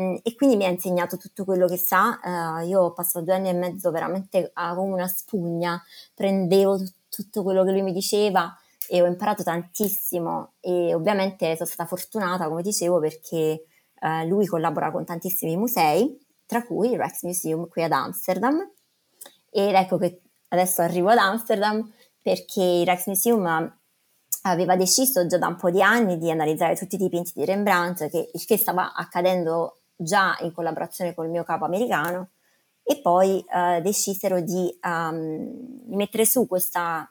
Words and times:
mm, 0.00 0.16
e 0.22 0.34
quindi 0.34 0.56
mi 0.56 0.64
ha 0.64 0.68
insegnato 0.68 1.16
tutto 1.16 1.44
quello 1.44 1.66
che 1.66 1.76
sa. 1.76 2.18
Uh, 2.22 2.66
io 2.66 2.80
ho 2.82 2.92
passato 2.92 3.24
due 3.24 3.34
anni 3.34 3.48
e 3.48 3.52
mezzo 3.52 3.90
veramente 3.90 4.52
come 4.54 4.92
una 4.92 5.08
spugna, 5.08 5.82
prendevo 6.14 6.78
t- 6.78 6.92
tutto 7.08 7.42
quello 7.42 7.64
che 7.64 7.72
lui 7.72 7.82
mi 7.82 7.92
diceva 7.92 8.56
e 8.88 9.02
ho 9.02 9.06
imparato 9.06 9.42
tantissimo 9.42 10.52
e 10.60 10.94
ovviamente 10.94 11.54
sono 11.56 11.68
stata 11.68 11.88
fortunata, 11.88 12.48
come 12.48 12.62
dicevo, 12.62 12.98
perché 13.00 13.64
uh, 14.00 14.26
lui 14.26 14.46
collabora 14.46 14.90
con 14.90 15.04
tantissimi 15.04 15.56
musei, 15.56 16.18
tra 16.46 16.64
cui 16.64 16.92
il 16.92 16.98
Rex 16.98 17.22
Museum 17.22 17.68
qui 17.68 17.82
ad 17.82 17.92
Amsterdam. 17.92 18.58
Ed 19.50 19.74
ecco 19.74 19.98
che 19.98 20.20
adesso 20.48 20.82
arrivo 20.82 21.10
ad 21.10 21.18
Amsterdam 21.18 21.92
perché 22.22 22.62
il 22.62 22.86
Rex 22.86 23.06
Museum 23.06 23.76
aveva 24.42 24.76
deciso 24.76 25.26
già 25.26 25.38
da 25.38 25.46
un 25.46 25.56
po' 25.56 25.70
di 25.70 25.82
anni 25.82 26.18
di 26.18 26.30
analizzare 26.30 26.76
tutti 26.76 26.94
i 26.94 26.98
dipinti 26.98 27.32
di 27.34 27.44
Rembrandt, 27.44 28.08
che, 28.08 28.30
il 28.32 28.44
che 28.44 28.56
stava 28.56 28.94
accadendo 28.94 29.77
già 29.98 30.36
in 30.40 30.52
collaborazione 30.52 31.14
con 31.14 31.26
il 31.26 31.30
mio 31.30 31.44
capo 31.44 31.64
americano, 31.64 32.30
e 32.82 33.00
poi 33.02 33.44
uh, 33.46 33.82
decisero 33.82 34.40
di, 34.40 34.78
um, 34.82 35.84
mettere 35.88 36.24
su 36.24 36.46
questa, 36.46 37.06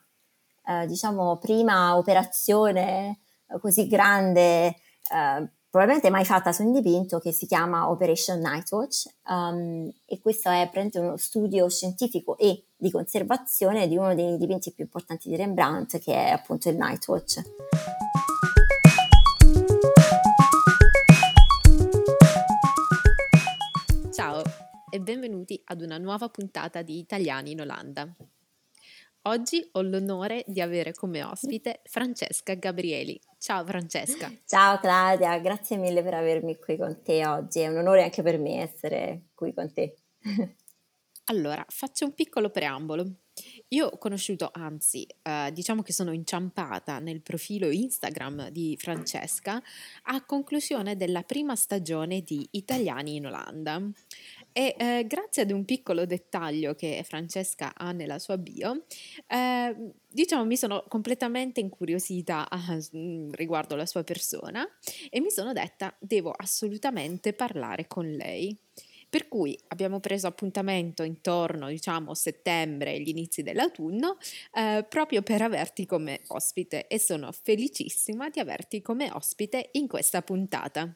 uh, 0.66 0.88
diciamo, 0.88 1.38
prima 1.38 1.96
operazione 1.96 3.20
così 3.60 3.88
grande 3.88 4.76
uh, 5.12 5.48
probabilmente 5.70 6.10
mai 6.10 6.26
fatta 6.26 6.52
su 6.52 6.64
un 6.64 6.72
dipinto 6.72 7.20
che 7.20 7.32
si 7.32 7.46
chiama 7.46 7.90
Operation 7.90 8.40
Nightwatch 8.40 9.06
um, 9.30 9.92
e 10.06 10.20
questo 10.20 10.50
è 10.50 10.70
uno 10.96 11.18
studio 11.18 11.70
scientifico 11.70 12.38
e 12.38 12.66
di 12.76 12.90
conservazione 12.90 13.88
di 13.88 13.96
uno 13.96 14.16
dei 14.16 14.38
dipinti 14.38 14.72
più 14.72 14.86
importanti 14.86 15.30
di 15.30 15.36
Rembrandt 15.36 16.00
che 16.00 16.14
è 16.14 16.30
appunto 16.32 16.70
il 16.70 16.78
Nightwatch. 16.78 17.42
E 24.90 25.02
benvenuti 25.02 25.62
ad 25.66 25.82
una 25.82 25.98
nuova 25.98 26.30
puntata 26.30 26.82
di 26.82 26.98
Italiani 26.98 27.52
in 27.52 27.62
Olanda. 27.62 28.10
Oggi 29.24 29.68
ho 29.74 29.82
l'onore 29.82 30.46
di 30.48 30.62
avere 30.62 30.94
come 30.94 31.24
ospite 31.24 31.82
Francesca 31.84 32.54
Gabrieli. 32.54 33.20
Ciao 33.38 33.66
Francesca. 33.66 34.32
Ciao 34.46 34.80
Claudia, 34.80 35.38
grazie 35.40 35.76
mille 35.76 36.02
per 36.02 36.14
avermi 36.14 36.56
qui 36.58 36.78
con 36.78 37.02
te 37.04 37.28
oggi. 37.28 37.60
È 37.60 37.68
un 37.68 37.78
onore 37.78 38.04
anche 38.04 38.22
per 38.22 38.40
me 38.40 38.62
essere 38.62 39.24
qui 39.34 39.54
con 39.54 39.74
te. 39.74 39.98
allora, 41.26 41.66
faccio 41.68 42.06
un 42.06 42.14
piccolo 42.14 42.50
preambolo. 42.50 43.06
Io 43.70 43.88
ho 43.88 43.98
conosciuto, 43.98 44.50
anzi, 44.52 45.06
eh, 45.22 45.52
diciamo 45.54 45.82
che 45.82 45.94
sono 45.94 46.12
inciampata 46.12 47.00
nel 47.00 47.22
profilo 47.22 47.70
Instagram 47.70 48.50
di 48.50 48.78
Francesca 48.80 49.62
a 50.04 50.26
conclusione 50.26 50.96
della 50.96 51.24
prima 51.24 51.56
stagione 51.56 52.22
di 52.22 52.48
Italiani 52.52 53.16
in 53.16 53.28
Olanda. 53.28 53.82
E 54.58 54.74
eh, 54.76 55.06
grazie 55.06 55.44
ad 55.44 55.52
un 55.52 55.66
piccolo 55.66 56.08
dettaglio 56.08 56.74
che 56.74 57.04
Francesca 57.08 57.76
ha 57.76 57.92
nella 57.92 58.18
sua 58.18 58.40
bio, 58.40 58.86
eh, 59.28 59.94
diciamo 60.08 60.46
mi 60.46 60.58
sono 60.58 60.84
completamente 60.88 61.60
incuriosita 61.60 62.50
a, 62.50 62.58
mm, 62.98 63.34
riguardo 63.34 63.76
la 63.76 63.86
sua 63.86 64.04
persona 64.04 64.68
e 65.12 65.22
mi 65.22 65.30
sono 65.30 65.54
detta 65.54 65.96
devo 66.00 66.32
assolutamente 66.36 67.34
parlare 67.34 67.86
con 67.86 68.10
lei. 68.10 68.58
Per 69.08 69.28
cui 69.28 69.56
abbiamo 69.68 70.00
preso 70.00 70.26
appuntamento 70.26 71.04
intorno, 71.04 71.68
diciamo, 71.68 72.16
settembre 72.16 73.00
gli 73.00 73.10
inizi 73.10 73.44
dell'autunno, 73.44 74.18
eh, 74.54 74.84
proprio 74.90 75.22
per 75.22 75.44
averti 75.44 75.86
come 75.86 76.22
ospite 76.30 76.88
e 76.88 76.98
sono 76.98 77.32
felicissima 77.32 78.30
di 78.30 78.40
averti 78.40 78.82
come 78.82 79.12
ospite 79.12 79.70
in 79.74 79.88
questa 79.88 80.24
puntata. 80.24 80.92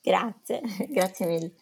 Grazie, 0.00 0.60
grazie 0.88 1.26
mille. 1.26 1.52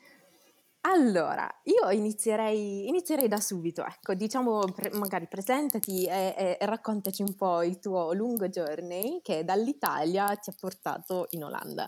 Allora, 0.82 1.46
io 1.64 1.90
inizierei, 1.90 2.88
inizierei 2.88 3.28
da 3.28 3.38
subito, 3.38 3.84
ecco, 3.84 4.14
diciamo 4.14 4.60
pre- 4.74 4.90
magari 4.94 5.26
presentati 5.28 6.04
e, 6.06 6.56
e, 6.58 6.66
raccontaci 6.66 7.20
un 7.20 7.34
po' 7.34 7.62
il 7.62 7.78
tuo 7.78 8.14
lungo 8.14 8.48
journey 8.48 9.20
che 9.22 9.44
dall'Italia 9.44 10.34
ti 10.36 10.48
ha 10.48 10.54
portato 10.58 11.26
in 11.30 11.44
Olanda. 11.44 11.86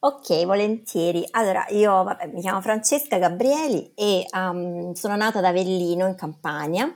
Ok, 0.00 0.44
volentieri. 0.44 1.24
Allora, 1.30 1.66
io 1.68 2.02
vabbè, 2.02 2.26
mi 2.28 2.40
chiamo 2.40 2.60
Francesca 2.60 3.18
Gabrieli 3.18 3.92
e 3.94 4.26
um, 4.32 4.92
sono 4.94 5.14
nata 5.14 5.38
ad 5.38 5.44
Avellino 5.44 6.06
in 6.08 6.16
Campania 6.16 6.88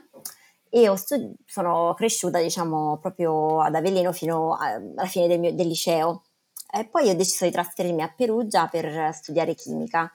e 0.69 0.97
studi- 0.97 1.33
sono 1.45 1.93
cresciuta, 1.95 2.41
diciamo, 2.41 2.97
proprio 2.99 3.61
ad 3.61 3.75
Avellino 3.75 4.11
fino 4.11 4.53
a- 4.53 4.73
alla 4.73 5.05
fine 5.05 5.27
del, 5.27 5.39
mio, 5.39 5.53
del 5.53 5.67
liceo. 5.67 6.23
E 6.69 6.85
poi 6.87 7.09
ho 7.09 7.15
deciso 7.15 7.45
di 7.45 7.51
trasferirmi 7.51 8.01
a 8.01 8.13
Perugia 8.13 8.67
per 8.67 9.13
studiare 9.13 9.53
chimica 9.55 10.11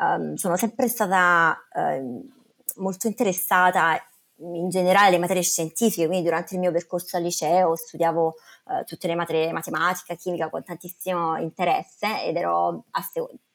um, 0.00 0.34
sono 0.34 0.56
sempre 0.56 0.88
stata 0.88 1.56
uh, 1.72 2.30
molto 2.76 3.06
interessata 3.06 4.00
in 4.38 4.68
generale 4.68 5.08
alle 5.08 5.18
materie 5.18 5.42
scientifiche, 5.42 6.06
quindi 6.06 6.24
durante 6.24 6.54
il 6.54 6.60
mio 6.60 6.70
percorso 6.70 7.16
al 7.16 7.22
liceo 7.22 7.74
studiavo 7.74 8.34
uh, 8.64 8.84
tutte 8.84 9.06
le 9.06 9.14
materie 9.14 9.50
matematica, 9.52 10.14
chimica 10.14 10.50
con 10.50 10.62
tantissimo 10.62 11.38
interesse 11.38 12.22
ed 12.24 12.36
ero 12.36 12.84
a, 12.90 13.02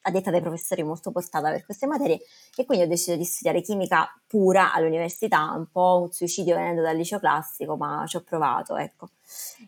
a 0.01 0.11
detta 0.11 0.31
dai 0.31 0.41
professori 0.41 0.81
molto 0.81 1.11
portata 1.11 1.51
per 1.51 1.65
queste 1.65 1.85
materie 1.85 2.21
e 2.55 2.65
quindi 2.65 2.85
ho 2.85 2.87
deciso 2.87 3.15
di 3.15 3.25
studiare 3.25 3.61
chimica 3.61 4.07
pura 4.25 4.73
all'università, 4.73 5.53
un 5.55 5.67
po' 5.71 6.01
un 6.01 6.11
suicidio 6.11 6.55
venendo 6.55 6.81
dal 6.81 6.95
liceo 6.95 7.19
classico, 7.19 7.77
ma 7.77 8.03
ci 8.07 8.15
ho 8.15 8.21
provato, 8.21 8.75
ecco. 8.75 9.09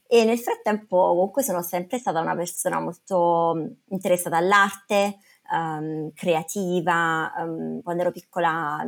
E 0.07 0.25
nel 0.25 0.39
frattempo 0.39 0.97
comunque 1.09 1.43
sono 1.43 1.61
sempre 1.61 1.99
stata 1.99 2.19
una 2.19 2.35
persona 2.35 2.79
molto 2.79 3.75
interessata 3.89 4.37
all'arte, 4.37 5.19
um, 5.53 6.11
creativa. 6.13 7.31
Um, 7.37 7.81
quando 7.81 8.01
ero 8.01 8.11
piccola 8.11 8.83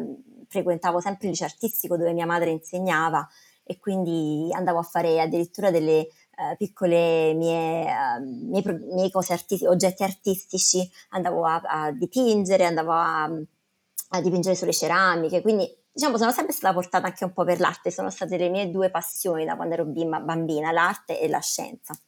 frequentavo 0.48 1.00
sempre 1.00 1.26
il 1.26 1.31
liceo 1.31 1.48
artistico 1.48 1.98
dove 1.98 2.14
mia 2.14 2.26
madre 2.26 2.50
insegnava 2.50 3.28
e 3.64 3.80
quindi 3.80 4.50
andavo 4.52 4.80
a 4.80 4.84
fare 4.84 5.20
addirittura 5.20 5.72
delle 5.72 6.08
uh, 6.38 6.56
piccole 6.58 7.34
mie, 7.34 7.84
uh, 7.84 8.48
mie, 8.48 8.64
mie, 8.92 9.09
cose 9.09 9.34
artistiche, 9.34 9.68
oggetti 9.70 10.03
artistici, 10.03 10.88
andavo 11.09 11.46
a, 11.46 11.62
a 11.66 11.92
dipingere, 11.92 12.66
andavo 12.66 12.92
a, 12.92 13.24
a, 13.24 14.22
dipingere 14.22 14.56
sulle 14.56 14.74
ceramiche, 14.74 15.42
quindi 15.42 15.68
diciamo 15.92 16.18
sono 16.18 16.32
sempre 16.32 16.53
stata 16.53 16.76
portata 16.76 17.08
anche 17.08 17.24
un 17.24 17.34
po' 17.34 17.44
per 17.44 17.59
l'arte, 17.59 17.90
sono 17.90 18.12
state 18.12 18.38
le 18.38 18.50
mie 18.50 18.70
due 18.70 18.92
passioni 18.92 19.46
da 19.46 19.56
quando 19.56 19.74
ero 19.74 19.86
bimba, 19.86 20.20
bambina, 20.20 20.72
l'arte 20.72 21.20
e 21.20 21.28
la 21.28 21.40
scienza. 21.40 22.00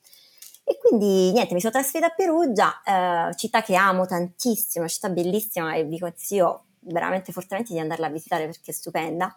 E 0.70 0.78
quindi 0.78 1.32
niente, 1.32 1.54
mi 1.54 1.62
sono 1.62 1.72
trasferita 1.72 2.12
a 2.12 2.14
Perugia, 2.14 3.30
eh, 3.30 3.36
città 3.38 3.62
che 3.62 3.76
amo 3.76 4.06
tantissimo, 4.06 4.86
città 4.90 5.08
bellissima 5.08 5.74
e 5.76 5.86
vi 5.86 5.98
consiglio 5.98 6.66
veramente 6.82 7.32
fortemente 7.32 7.72
di 7.72 7.80
andarla 7.80 8.08
a 8.08 8.10
visitare 8.10 8.48
perché 8.48 8.72
è 8.72 8.74
stupenda. 8.74 9.34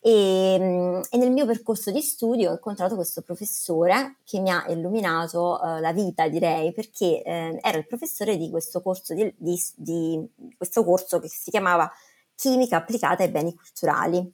E, 0.00 0.56
mm, 0.58 1.00
e, 1.10 1.18
nel 1.18 1.30
mio 1.30 1.44
percorso 1.44 1.90
di 1.90 2.00
studio 2.00 2.48
ho 2.48 2.52
incontrato 2.54 2.94
questo 2.94 3.20
professore 3.20 4.16
che 4.24 4.40
mi 4.40 4.50
ha 4.50 4.64
illuminato 4.68 5.60
uh, 5.62 5.78
la 5.78 5.92
vita, 5.92 6.26
direi, 6.28 6.72
perché 6.72 7.22
eh, 7.22 7.58
era 7.60 7.76
il 7.76 7.86
professore 7.86 8.38
di 8.38 8.48
questo 8.48 8.80
corso, 8.80 9.12
di, 9.12 9.30
di, 9.36 9.62
di 9.76 10.26
questo 10.56 10.84
corso 10.84 11.20
che 11.20 11.28
si 11.28 11.50
chiamava 11.50 11.92
Chimica 12.34 12.76
applicata 12.78 13.22
ai 13.22 13.28
beni 13.28 13.54
culturali. 13.54 14.32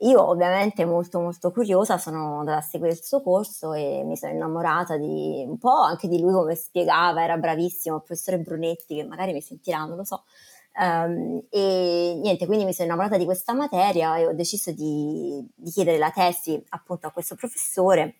Io 0.00 0.22
ovviamente 0.22 0.84
molto 0.84 1.20
molto 1.20 1.50
curiosa 1.50 1.96
sono 1.96 2.40
andata 2.40 2.58
a 2.58 2.60
seguire 2.60 2.92
il 2.92 3.02
suo 3.02 3.22
corso 3.22 3.72
e 3.72 4.02
mi 4.04 4.16
sono 4.16 4.32
innamorata 4.32 4.98
di 4.98 5.42
un 5.46 5.56
po' 5.56 5.80
anche 5.80 6.06
di 6.06 6.20
lui 6.20 6.32
come 6.32 6.54
spiegava, 6.54 7.22
era 7.22 7.38
bravissimo, 7.38 7.96
il 7.96 8.02
professore 8.02 8.38
Brunetti 8.38 8.96
che 8.96 9.04
magari 9.04 9.32
mi 9.32 9.40
sentirà, 9.40 9.84
non 9.84 9.96
lo 9.96 10.04
so. 10.04 10.24
Um, 10.78 11.42
e 11.48 12.18
niente, 12.20 12.44
quindi 12.44 12.66
mi 12.66 12.74
sono 12.74 12.88
innamorata 12.88 13.16
di 13.16 13.24
questa 13.24 13.54
materia 13.54 14.18
e 14.18 14.26
ho 14.26 14.34
deciso 14.34 14.72
di, 14.72 15.42
di 15.54 15.70
chiedere 15.70 15.96
la 15.96 16.10
tesi 16.10 16.62
appunto 16.68 17.06
a 17.06 17.10
questo 17.10 17.34
professore 17.34 18.16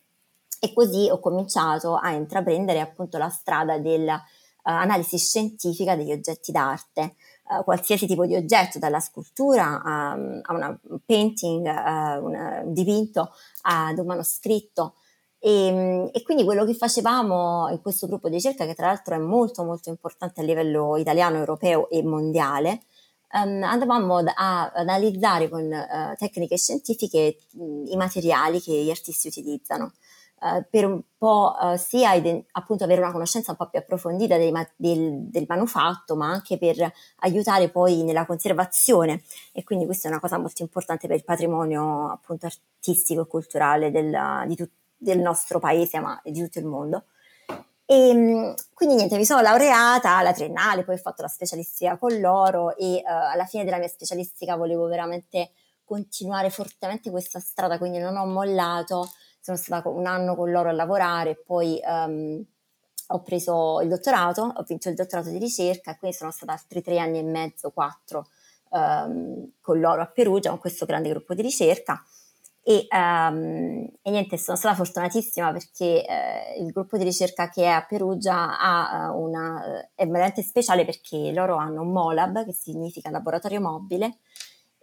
e 0.58 0.72
così 0.72 1.10
ho 1.10 1.20
cominciato 1.20 1.97
a 1.97 2.12
intraprendere 2.12 2.81
appunto 2.81 3.19
la 3.19 3.28
strada 3.28 3.78
dell'analisi 3.78 5.19
scientifica 5.19 5.97
degli 5.97 6.12
oggetti 6.12 6.50
d'arte. 6.50 7.16
Uh, 7.48 7.62
qualsiasi 7.62 8.08
tipo 8.08 8.26
di 8.26 8.34
oggetto, 8.34 8.81
dalla 8.81 8.98
scultura 8.98 9.81
a, 9.81 10.12
a 10.43 10.52
una 10.52 10.76
painting, 11.04 11.64
a 11.64 12.19
una, 12.19 12.62
un 12.64 12.72
dipinto, 12.72 13.31
ad 13.62 13.98
un 13.98 14.06
manoscritto. 14.06 14.94
E, 15.38 16.10
e, 16.12 16.22
quindi 16.25 16.43
quello 16.43 16.64
che 16.64 16.75
facevamo 16.75 17.69
in 17.70 17.81
questo 17.81 18.08
gruppo 18.08 18.28
di 18.28 18.34
ricerca, 18.34 18.66
che 18.66 18.75
tra 18.75 18.87
l'altro 18.87 19.14
è 19.14 19.19
molto 19.19 19.62
molto 19.62 19.90
importante 19.90 20.40
a 20.40 20.44
livello 20.44 20.96
italiano, 20.96 21.37
europeo 21.37 21.88
e 21.88 22.02
mondiale, 22.02 22.82
um, 23.32 23.62
andavamo 23.62 24.16
ad, 24.16 24.32
a 24.34 24.72
analizzare 24.75 25.49
con 25.49 25.62
uh, 25.62 26.16
tecniche 26.16 26.56
scientifiche 26.56 27.37
mh, 27.52 27.92
i 27.92 27.96
materiali 27.96 28.60
che 28.60 28.72
gli 28.72 28.90
artisti 28.90 29.28
utilizzano. 29.28 29.92
Uh, 30.38 30.62
per 30.69 30.85
un 30.85 31.00
po' 31.17 31.56
uh, 31.59 31.77
sia 31.77 32.12
ide- 32.12 32.44
appunto 32.53 32.85
avere 32.85 33.00
una 33.00 33.11
conoscenza 33.11 33.53
un 33.53 33.56
po' 33.56 33.71
più 33.71 33.79
approfondita 33.79 34.37
ma- 34.50 34.69
del, 34.77 35.23
del, 35.31 35.47
manufatto, 35.49 36.15
ma 36.15 36.29
anche 36.29 36.59
per 36.59 36.93
aiutare 37.21 37.71
poi 37.71 38.03
nella 38.03 38.27
conservazione 38.27 39.23
e 39.53 39.65
quindi 39.65 39.87
questa 39.87 40.09
è 40.09 40.11
una 40.11 40.21
cosa 40.21 40.37
molto 40.37 40.61
importante 40.61 41.06
per 41.06 41.17
il 41.17 41.25
patrimonio 41.25 42.11
appunto 42.11 42.44
artistico 42.44 43.23
e 43.23 43.27
culturale 43.27 43.91
del, 43.91 44.15
tut- 44.55 44.71
del 44.94 45.21
nostro 45.21 45.59
paese, 45.59 46.00
ma 46.00 46.21
di 46.23 46.43
tutto 46.43 46.59
il 46.59 46.67
mondo. 46.67 47.05
E 47.88 48.12
mm, 48.12 48.53
quindi 48.75 48.97
niente, 48.97 49.17
mi 49.17 49.25
sono 49.25 49.41
laureata 49.41 50.17
alla 50.17 50.33
triennale, 50.33 50.83
poi 50.83 50.97
ho 50.97 50.99
fatto 50.99 51.23
la 51.23 51.29
specialistica 51.29 51.97
con 51.97 52.19
loro 52.19 52.77
e 52.77 53.00
uh, 53.05 53.33
alla 53.33 53.44
fine 53.44 53.65
della 53.65 53.79
mia 53.79 53.88
specialistica 53.88 54.56
volevo 54.56 54.87
veramente 54.87 55.53
continuare 55.85 56.50
fortemente 56.50 57.11
questa 57.11 57.38
strada, 57.38 57.79
quindi 57.79 57.99
non 57.99 58.17
ho 58.17 58.27
mollato, 58.27 59.09
sono 59.46 59.58
stata 59.58 59.88
un 59.88 60.06
anno 60.06 60.34
con 60.34 60.50
loro 60.50 60.70
a 60.70 60.72
lavorare, 60.72 61.37
poi 61.37 61.81
um, 61.87 62.44
ho 63.08 63.22
preso 63.22 63.81
il 63.81 63.88
dottorato, 63.88 64.52
ho 64.56 64.64
vinto 64.66 64.88
il 64.88 64.96
dottorato 64.96 65.31
di 65.31 65.38
ricerca 65.38 65.93
e 65.93 65.98
quindi 65.98 66.16
sono 66.16 66.32
stata 66.32 66.50
altri 66.50 66.82
tre 66.82 66.98
anni 66.98 67.20
e 67.20 67.22
mezzo, 67.22 67.70
quattro 67.70 68.26
um, 68.70 69.52
con 69.60 69.78
loro 69.78 70.02
a 70.02 70.06
Perugia, 70.06 70.50
con 70.50 70.58
questo 70.58 70.84
grande 70.84 71.10
gruppo 71.10 71.34
di 71.34 71.43
ricerca. 71.43 72.04
E, 72.60 72.88
um, 72.90 73.88
e, 74.02 74.10
niente, 74.10 74.37
sono 74.37 74.56
stata 74.56 74.75
fortunatissima 74.75 75.52
perché 75.52 76.04
eh, 76.04 76.56
il 76.58 76.72
gruppo 76.72 76.96
di 76.96 77.04
ricerca 77.04 77.49
che 77.49 77.62
è 77.62 77.69
a 77.69 77.87
Perugia 77.88 78.58
ha 78.58 79.12
uh, 79.12 79.22
una, 79.22 79.88
è 79.94 80.08
veramente 80.08 80.42
speciale 80.42 80.84
perché 80.84 81.31
loro 81.31 81.54
hanno 81.54 81.82
un 81.82 81.92
MOLAB, 81.92 82.44
che 82.46 82.52
significa 82.52 83.10
laboratorio 83.10 83.60
mobile, 83.60 84.19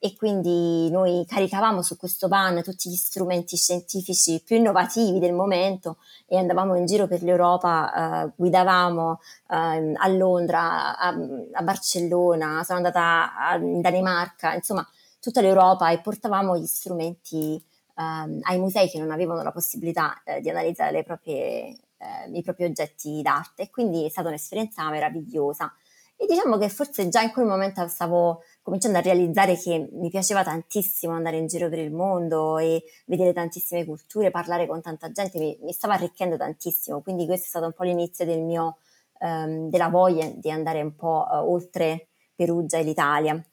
e 0.05 0.17
quindi 0.17 0.89
noi 0.91 1.23
caricavamo 1.25 1.81
su 1.81 1.95
questo 1.95 2.27
van 2.27 2.61
tutti 2.61 2.89
gli 2.89 2.95
strumenti 2.95 3.55
scientifici 3.55 4.41
più 4.43 4.57
innovativi 4.57 5.17
del 5.17 5.31
momento 5.31 5.95
e 6.25 6.35
andavamo 6.35 6.75
in 6.75 6.85
giro 6.85 7.07
per 7.07 7.23
l'Europa, 7.23 8.25
eh, 8.25 8.33
guidavamo 8.35 9.21
eh, 9.49 9.93
a 9.95 10.07
Londra, 10.09 10.97
a, 10.97 11.15
a, 11.53 11.61
Barcellona, 11.61 12.65
sono 12.65 12.79
andata 12.79 13.33
a, 13.33 13.55
in 13.55 13.79
Danimarca, 13.79 14.53
insomma 14.53 14.85
tutta 15.21 15.39
l'Europa 15.39 15.89
e 15.89 16.01
portavamo 16.01 16.57
gli 16.57 16.65
strumenti 16.65 17.63
um, 17.95 18.39
ai 18.41 18.59
musei 18.59 18.89
che 18.89 18.99
non 18.99 19.09
avevano 19.09 19.41
la 19.41 19.53
possibilità 19.53 20.21
eh, 20.25 20.41
di 20.41 20.49
analizzare 20.49 21.03
proprie, 21.03 21.77
eh, 21.97 22.29
i 22.33 22.41
propri 22.41 22.65
oggetti 22.65 23.21
d'arte. 23.21 23.69
Quindi 23.69 24.03
è 24.03 24.09
stata 24.09 24.27
un'esperienza 24.27 24.89
meravigliosa. 24.89 25.73
E 26.15 26.25
diciamo 26.25 26.57
che 26.57 26.69
forse 26.69 27.09
già 27.09 27.21
in 27.21 27.31
quel 27.31 27.45
momento 27.45 27.85
stavo 27.87 28.43
cominciando 28.61 28.97
a 28.97 29.01
realizzare 29.01 29.57
che 29.57 29.89
mi 29.91 30.09
piaceva 30.09 30.43
tantissimo 30.43 31.13
andare 31.13 31.37
in 31.37 31.47
giro 31.47 31.69
per 31.69 31.79
il 31.79 31.91
mondo 31.91 32.57
e 32.59 32.83
vedere 33.05 33.33
tantissime 33.33 33.83
culture, 33.85 34.31
parlare 34.31 34.67
con 34.67 34.81
tanta 34.81 35.11
gente, 35.11 35.37
mi, 35.37 35.57
mi 35.61 35.73
stava 35.73 35.95
arricchendo 35.95 36.37
tantissimo. 36.37 37.01
Quindi 37.01 37.25
questo 37.25 37.45
è 37.45 37.49
stato 37.49 37.65
un 37.65 37.73
po' 37.73 37.83
l'inizio 37.83 38.25
del 38.25 38.41
mio, 38.41 38.77
um, 39.19 39.69
della 39.69 39.89
voglia 39.89 40.29
di 40.33 40.49
andare 40.49 40.81
un 40.81 40.95
po' 40.95 41.25
uh, 41.29 41.51
oltre 41.51 42.07
Perugia 42.35 42.77
e 42.77 42.83
l'Italia. 42.83 43.43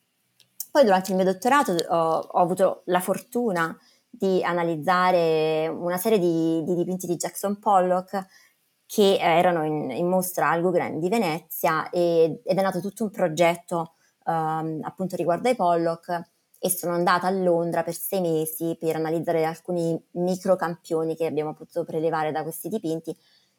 Poi 0.70 0.84
durante 0.84 1.10
il 1.10 1.16
mio 1.16 1.24
dottorato 1.24 1.72
ho, 1.72 2.18
ho 2.18 2.38
avuto 2.38 2.82
la 2.84 3.00
fortuna 3.00 3.76
di 4.08 4.42
analizzare 4.42 5.68
una 5.68 5.96
serie 5.96 6.18
di, 6.18 6.62
di 6.64 6.74
dipinti 6.74 7.06
di 7.06 7.16
Jackson 7.16 7.58
Pollock 7.58 8.26
che 8.90 9.19
erano 9.20 9.64
in, 9.64 9.92
in 9.92 10.08
mostra 10.08 10.50
al 10.50 10.62
Guggenheim 10.62 10.98
di 10.98 11.08
Venezia 11.08 11.88
e, 11.90 12.40
ed 12.44 12.58
è 12.58 12.60
nato 12.60 12.81
tutto 12.81 13.04
un 13.04 13.10
progetto 13.10 13.92
um, 14.25 14.81
appunto 14.82 15.14
riguardo 15.14 15.48
ai 15.48 15.54
Pollock 15.54 16.28
e 16.58 16.70
sono 16.70 16.94
andata 16.94 17.28
a 17.28 17.31
Londra 17.31 17.84
per 17.84 17.94
sei 17.94 18.20
mesi 18.20 18.76
per 18.81 18.96
analizzare 18.96 19.44
alcuni 19.44 19.96
microcampioni 20.14 21.14
che 21.14 21.26
abbiamo 21.26 21.54
potuto 21.54 21.84
prelevare 21.84 22.32
da 22.32 22.42
questi 22.42 22.69
dipinti 22.69 23.16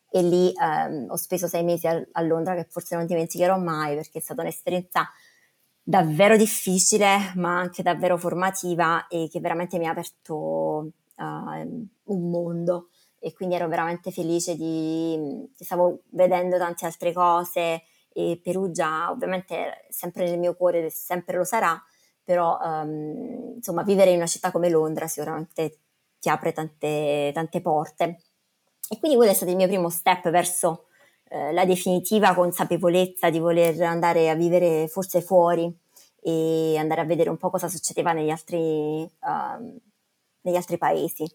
e 0.10 0.22
lì 0.22 0.52
um, 0.54 1.06
ho 1.08 1.16
speso 1.16 1.48
sei 1.48 1.64
mesi 1.64 1.88
a, 1.88 2.06
a 2.12 2.22
Londra 2.24 2.54
che 2.54 2.68
forse 2.70 2.98
non 2.98 3.06
dimenticherò 3.06 3.58
mai 3.58 3.96
perché 3.96 4.20
è 4.20 4.22
stata 4.22 4.42
un'esperienza 4.42 5.08
davvero 5.82 6.36
difficile, 6.36 7.32
ma 7.36 7.58
anche 7.58 7.84
davvero 7.84 8.18
formativa 8.18 9.08
e 9.08 9.30
che 9.32 9.40
veramente 9.40 9.78
mi 9.78 9.88
ha 9.88 9.92
aperto 9.92 10.92
uh, 11.16 11.88
un 12.04 12.30
mondo. 12.30 12.90
E 13.24 13.34
quindi 13.34 13.54
ero 13.54 13.68
veramente 13.68 14.10
felice 14.10 14.56
di, 14.56 15.48
stavo 15.56 16.02
vedendo 16.10 16.58
tante 16.58 16.86
altre 16.86 17.14
cose 17.14 17.84
e 18.12 18.40
Perugia 18.44 19.12
ovviamente 19.12 19.56
è 19.56 19.86
sempre 19.90 20.28
nel 20.28 20.40
mio 20.40 20.56
cuore, 20.56 20.90
sempre 20.90 21.38
lo 21.38 21.44
sarà, 21.44 21.80
però 22.24 22.58
um, 22.60 23.54
insomma 23.58 23.84
vivere 23.84 24.10
in 24.10 24.18
una 24.18 24.26
città 24.26 24.52
come 24.52 24.70
Londra 24.70 25.08
sicuramente 25.08 25.78
ti 26.20 26.30
apre 26.30 26.52
tante, 26.52 27.32
tante 27.32 27.62
porte. 27.62 28.22
E 28.90 28.98
quindi 29.00 29.16
quello 29.16 29.32
è 29.32 29.36
stato 29.36 29.52
il 29.52 29.58
mio 29.58 29.68
primo 29.68 29.90
step 29.90 30.30
verso 30.32 30.86
eh, 31.30 31.54
la 31.54 31.64
definitiva 31.64 32.34
consapevolezza 32.34 33.30
di 33.30 33.40
voler 33.40 33.80
andare 33.84 34.30
a 34.30 34.36
vivere 34.36 34.88
forse 34.88 35.22
fuori 35.22 35.74
e 36.22 36.76
andare 36.78 37.02
a 37.02 37.06
vedere 37.06 37.30
un 37.30 37.38
po' 37.38 37.50
cosa 37.50 37.70
succedeva 37.70 38.12
negli 38.12 38.30
altri, 38.30 38.58
uh, 38.58 39.80
negli 40.42 40.56
altri 40.56 40.78
paesi. 40.78 41.26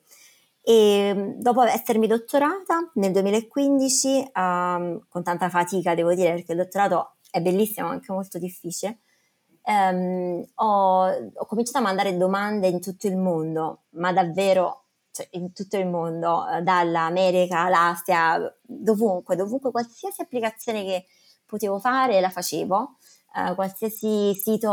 E 0.69 1.15
mm, 1.15 1.31
dopo 1.41 1.63
essermi 1.63 2.09
dottorata 2.09 2.91
nel 2.95 3.13
2015, 3.13 4.33
um, 4.35 5.07
con 5.09 5.23
tanta 5.23 5.49
fatica 5.49 5.95
devo 5.95 6.13
dire, 6.13 6.33
perché 6.33 6.53
il 6.53 6.59
dottorato 6.59 7.19
è 7.31 7.41
bellissimo, 7.41 7.87
ma 7.87 7.93
anche 7.93 8.13
molto 8.13 8.39
difficile, 8.39 8.99
um, 9.63 10.45
ho, 10.55 11.07
ho, 11.07 11.47
cominciato 11.47 11.79
a 11.79 11.83
mandare 11.83 12.17
domande 12.17 12.67
in 12.67 12.81
tutto 12.81 13.07
il 13.07 13.17
mondo, 13.17 13.83
ma 13.91 14.13
davvero 14.13 14.87
cioè 15.13 15.29
in 15.33 15.53
tutto 15.53 15.77
il 15.77 15.87
mondo, 15.87 16.49
eh, 16.49 16.63
dall'America 16.63 17.61
all'Asia, 17.61 18.53
dovunque, 18.61 19.37
dovunque, 19.37 19.71
qualsiasi 19.71 20.21
applicazione 20.21 20.83
che 20.85 21.07
potevo 21.47 21.79
fare 21.79 22.21
la 22.21 22.31
facevo, 22.31 22.97
eh, 23.37 23.55
qualsiasi 23.55 24.35
sito 24.35 24.69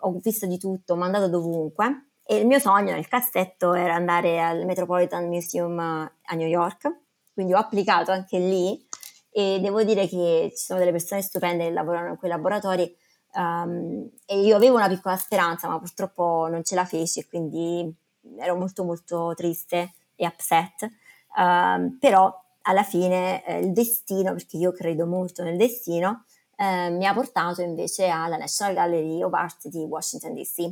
ho 0.00 0.12
visto 0.22 0.46
di 0.46 0.58
tutto, 0.58 0.92
ho 0.92 0.96
mandato 0.96 1.28
dovunque. 1.28 2.07
E 2.30 2.36
il 2.36 2.46
mio 2.46 2.58
sogno 2.58 2.92
nel 2.92 3.08
cassetto 3.08 3.72
era 3.72 3.94
andare 3.94 4.38
al 4.38 4.66
Metropolitan 4.66 5.28
Museum 5.28 5.78
a 5.78 6.34
New 6.34 6.46
York, 6.46 6.94
quindi 7.32 7.54
ho 7.54 7.56
applicato 7.56 8.10
anche 8.10 8.38
lì 8.38 8.86
e 9.30 9.58
devo 9.62 9.82
dire 9.82 10.06
che 10.06 10.52
ci 10.54 10.62
sono 10.62 10.78
delle 10.78 10.90
persone 10.90 11.22
stupende 11.22 11.64
che 11.64 11.70
lavorano 11.70 12.10
in 12.10 12.18
quei 12.18 12.30
laboratori 12.30 12.94
um, 13.32 14.06
e 14.26 14.40
io 14.40 14.56
avevo 14.56 14.76
una 14.76 14.88
piccola 14.88 15.16
speranza 15.16 15.68
ma 15.68 15.78
purtroppo 15.78 16.48
non 16.50 16.62
ce 16.64 16.74
la 16.74 16.84
feci 16.84 17.26
quindi 17.26 17.90
ero 18.36 18.56
molto 18.56 18.84
molto 18.84 19.32
triste 19.34 19.94
e 20.14 20.26
upset, 20.26 20.82
uh, 20.82 21.96
però 21.98 22.30
alla 22.62 22.82
fine 22.82 23.42
eh, 23.46 23.60
il 23.60 23.72
destino, 23.72 24.34
perché 24.34 24.58
io 24.58 24.72
credo 24.72 25.06
molto 25.06 25.42
nel 25.42 25.56
destino, 25.56 26.24
eh, 26.56 26.90
mi 26.90 27.06
ha 27.06 27.14
portato 27.14 27.62
invece 27.62 28.08
alla 28.08 28.36
National 28.36 28.74
Gallery 28.74 29.22
of 29.22 29.32
Art 29.32 29.68
di 29.68 29.78
Washington 29.78 30.34
DC, 30.34 30.70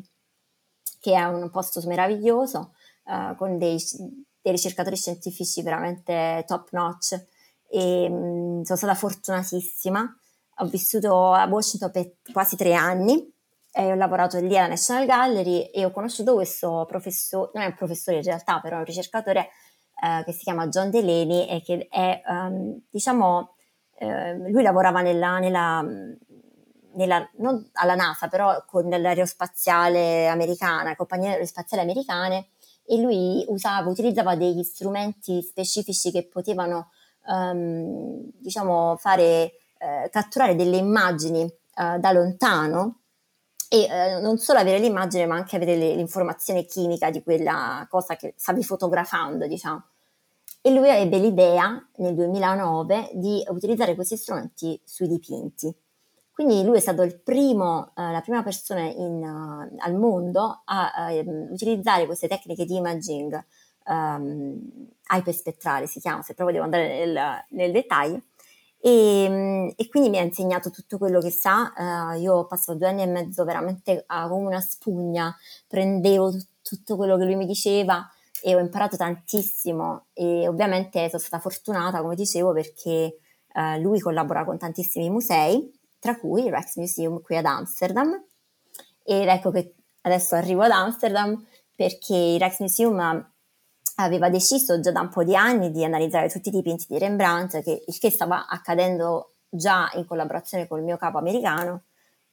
che 1.07 1.15
è 1.15 1.23
un 1.23 1.49
posto 1.51 1.81
meraviglioso 1.87 2.73
eh, 3.05 3.37
con 3.37 3.59
dei, 3.59 3.81
dei, 4.43 4.53
ricercatori 4.53 4.97
scientifici 4.97 5.63
veramente 5.63 6.43
top 6.49 6.71
notch 6.73 7.27
e 7.69 8.09
mh, 8.09 8.15
mm, 8.15 8.63
sono 8.63 8.77
stata 8.77 8.95
fortunatissima. 8.97 10.19
Ho 10.59 10.67
vissuto 10.67 11.33
a 11.33 11.47
Washington 11.47 11.93
per 11.93 12.15
quasi 12.33 12.57
tre 12.57 12.75
anni 12.75 13.33
e 13.71 13.93
ho 13.93 13.95
lavorato 13.95 14.41
lì 14.41 14.59
alla 14.59 14.67
National 14.67 15.07
Gallery 15.07 15.67
e 15.67 15.85
ho 15.85 15.93
conosciuto 15.93 16.35
questo 16.35 16.85
professore, 16.89 17.53
non 17.55 17.63
è 17.63 17.67
un 17.67 17.75
professore 17.77 18.17
in 18.17 18.25
realtà, 18.25 18.59
però 18.59 18.75
è 18.75 18.79
un 18.81 18.85
ricercatore 18.85 19.51
eh, 20.03 20.25
che 20.25 20.33
si 20.33 20.43
chiama 20.43 20.67
John 20.67 20.91
Delaney 20.91 21.47
e 21.47 21.63
che 21.63 21.87
è, 21.89 22.21
um, 22.27 22.81
diciamo, 22.91 23.55
eh, 23.99 24.37
lui 24.51 24.63
lavorava 24.63 25.03
nella, 25.03 25.39
nella, 25.39 25.85
nella, 26.97 27.29
non 27.39 27.69
alla 27.75 27.95
NASA, 27.95 28.29
però 28.29 28.65
con 28.67 28.89
l'aerospaziale 28.89 30.27
americana, 30.27 30.97
compagnie 30.97 31.31
aerospaziali 31.31 31.83
americane, 31.83 32.49
e 32.85 33.01
lui 33.01 33.45
usava, 33.49 33.89
utilizzava 33.89 34.37
degli 34.37 34.63
strumenti 34.63 35.43
specifici 35.43 36.11
che 36.11 36.27
potevano, 36.27 36.91
um, 37.27 38.21
diciamo, 38.39 38.97
fare, 38.97 39.53
eh, 39.79 40.09
catturare 40.11 40.55
delle 40.55 40.77
immagini 40.77 41.43
eh, 41.43 41.99
da 41.99 42.13
lontano 42.13 43.01
e 43.69 43.83
eh, 43.83 44.21
non 44.21 44.39
solo 44.39 44.61
avere 44.61 44.79
l'immagine 44.79 45.27
ma 45.27 45.35
anche 45.35 45.57
avere 45.57 45.77
le, 45.77 45.95
l'informazione 45.97 46.65
chimica 46.65 47.11
di 47.11 47.23
quella 47.23 47.87
cosa 47.91 48.17
che 48.17 48.35
stavi 48.37 48.63
fotografando, 48.63 49.47
diciamo. 49.47 49.85
E 50.63 50.71
lui 50.71 50.89
ebbe 50.89 51.19
l'idea 51.19 51.81
nel 51.97 52.15
2009 52.15 53.11
di 53.15 53.45
utilizzare 53.49 53.95
questi 53.95 54.17
strumenti 54.17 54.81
sui 54.85 55.07
dipinti. 55.09 55.73
Quindi 56.37 56.63
lui 56.65 56.77
è 56.77 56.81
stato 56.81 57.03
primo, 57.25 57.93
eh, 57.97 58.13
la 58.13 58.21
prima 58.21 58.43
persona 58.43 58.83
in, 58.83 59.23
uh, 59.25 59.75
al 59.79 59.95
mondo 59.95 60.61
a 60.67 61.09
uh, 61.11 61.51
utilizzare 61.51 62.05
queste 62.05 62.29
tecniche 62.29 62.67
di 62.67 62.77
imaging 62.77 63.43
um, 63.87 64.61
iperspettrale, 65.17 65.87
si 65.87 65.99
chiama, 65.99 66.21
se 66.21 66.35
proprio 66.35 66.61
devo 66.61 66.65
andare 66.67 67.07
nel, 67.07 67.45
nel 67.53 67.73
dettaglio, 67.73 68.21
e, 68.79 69.73
e, 69.75 69.89
quindi 69.89 70.11
mi 70.11 70.19
ha 70.19 70.23
insegnato 70.25 70.69
tutto 70.69 70.99
quello 70.99 71.21
che 71.21 71.31
sa. 71.31 71.73
Uh, 71.75 72.21
io 72.21 72.35
ho 72.35 72.47
passato 72.47 72.77
due 72.77 72.89
anni 72.89 73.01
e 73.01 73.07
mezzo 73.07 73.43
veramente 73.45 74.05
uh, 74.07 74.29
come 74.29 74.49
una 74.49 74.61
spugna, 74.61 75.35
prendevo 75.67 76.33
t- 76.33 76.47
tutto 76.61 76.97
quello 76.97 77.17
che 77.17 77.25
lui 77.25 77.37
mi 77.37 77.47
diceva 77.47 78.07
e 78.43 78.55
ho 78.55 78.59
imparato 78.59 78.99
tantissimo. 78.99 80.09
E 80.13 80.47
ovviamente 80.49 81.09
sono 81.09 81.23
stata 81.23 81.41
fortunata, 81.41 82.03
come 82.03 82.15
dicevo, 82.15 82.53
perché 82.53 83.21
uh, 83.55 83.81
lui 83.81 84.01
collabora 84.01 84.45
con 84.45 84.59
tantissimi 84.59 85.09
musei, 85.09 85.73
tra 86.07 86.17
cui 86.17 86.45
il 86.45 86.53
Rex 86.53 86.77
Museum 86.77 87.21
qui 87.21 87.37
ad 87.37 87.47
Amsterdam. 87.47 88.25
Ed 89.03 89.27
ecco 89.27 89.51
che 89.51 89.75
adesso 90.03 90.37
arrivo 90.37 90.63
ad 90.63 90.71
Amsterdam 90.71 91.45
perché 91.75 92.15
il 92.15 92.39
Rex 92.39 92.61
Museum 92.61 93.33
aveva 93.97 94.31
deciso 94.31 94.79
già 94.79 94.93
da 94.93 95.01
un 95.01 95.09
po' 95.09 95.25
di 95.25 95.35
anni 95.35 95.73
di 95.73 95.85
analizzare 95.85 96.29
tutti 96.29 96.49
i 96.49 96.53
dipinti 96.53 96.87
di 96.89 96.99
Rembrandt, 96.99 97.61
che, 97.63 97.83
il 97.85 97.99
che 97.99 98.11
stava 98.11 98.47
accadendo 98.47 99.35
già 99.49 99.91
in 99.95 100.07
collaborazione 100.07 100.69
con 100.69 100.79
il 100.79 100.85
mio 100.85 100.97
capo 100.97 101.19
americano, 101.19 101.85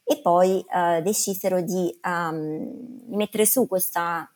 e 0.04 0.20
poi 0.22 0.64
uh, 0.68 1.02
decisero 1.02 1.62
di 1.62 1.98
um, 2.04 3.06
mettere 3.08 3.46
su 3.46 3.68
questa, 3.68 4.30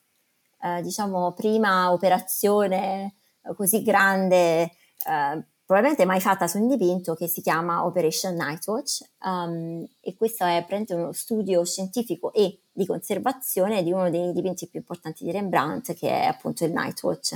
uh, 0.61 0.81
diciamo, 0.81 1.33
prima 1.33 1.91
operazione 1.91 3.15
così 3.55 3.83
grande, 3.83 4.71
uh, 5.05 5.43
probabilmente 5.67 6.05
mai 6.05 6.21
fatta 6.21 6.47
su 6.47 6.59
un 6.59 6.69
dipinto, 6.69 7.13
che 7.13 7.27
si 7.27 7.41
chiama 7.41 7.85
Operation 7.85 8.35
Nightwatch, 8.35 9.01
um, 9.25 9.85
e 9.99 10.15
questo 10.15 10.45
è 10.45 10.63
praticamente 10.65 10.93
uno 10.93 11.11
studio 11.11 11.65
scientifico 11.65 12.31
e 12.31 12.59
di 12.71 12.85
conservazione 12.85 13.83
di 13.83 13.91
uno 13.91 14.09
dei 14.09 14.31
dipinti 14.31 14.67
più 14.67 14.79
importanti 14.79 15.25
di 15.25 15.31
Rembrandt, 15.31 15.93
che 15.93 16.09
è 16.09 16.25
appunto 16.25 16.63
il 16.63 16.71
Nightwatch. 16.71 17.35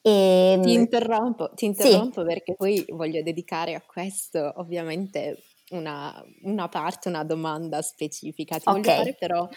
E, 0.00 0.58
ti 0.62 0.72
interrompo, 0.72 1.50
ti 1.54 1.66
interrompo 1.66 2.22
sì. 2.22 2.26
perché 2.26 2.54
poi 2.54 2.82
voglio 2.88 3.22
dedicare 3.22 3.74
a 3.74 3.82
questo 3.84 4.54
ovviamente 4.56 5.42
una, 5.70 6.24
una 6.44 6.68
parte, 6.68 7.10
una 7.10 7.24
domanda 7.24 7.82
specifica. 7.82 8.56
Ti 8.56 8.62
okay. 8.66 8.80
voglio 8.80 8.96
fare 8.96 9.14
però 9.18 9.48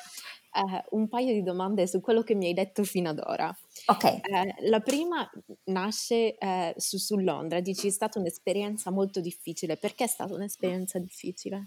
eh, 0.54 0.84
un 0.92 1.08
paio 1.08 1.34
di 1.34 1.44
domande 1.44 1.88
su 1.88 2.01
quello 2.01 2.24
che 2.24 2.36
mi 2.36 2.48
hai 2.48 2.54
detto 2.54 2.84
fino 2.84 3.10
ad 3.10 3.20
ora. 3.25 3.56
Ok. 3.88 4.04
Eh, 4.04 4.22
la 4.70 4.80
prima 4.80 5.30
nasce 5.66 6.38
eh, 6.38 6.74
su, 6.77 6.98
su 6.98 7.18
Londra, 7.18 7.60
dici 7.60 7.88
è 7.88 7.92
stata 7.92 8.20
un'esperienza 8.20 8.92
molto 8.92 9.20
difficile. 9.20 9.77
Perché 9.77 10.06
è 10.06 10.08
stata 10.08 10.34
un'esperienza 10.34 11.00
difficile? 11.00 11.66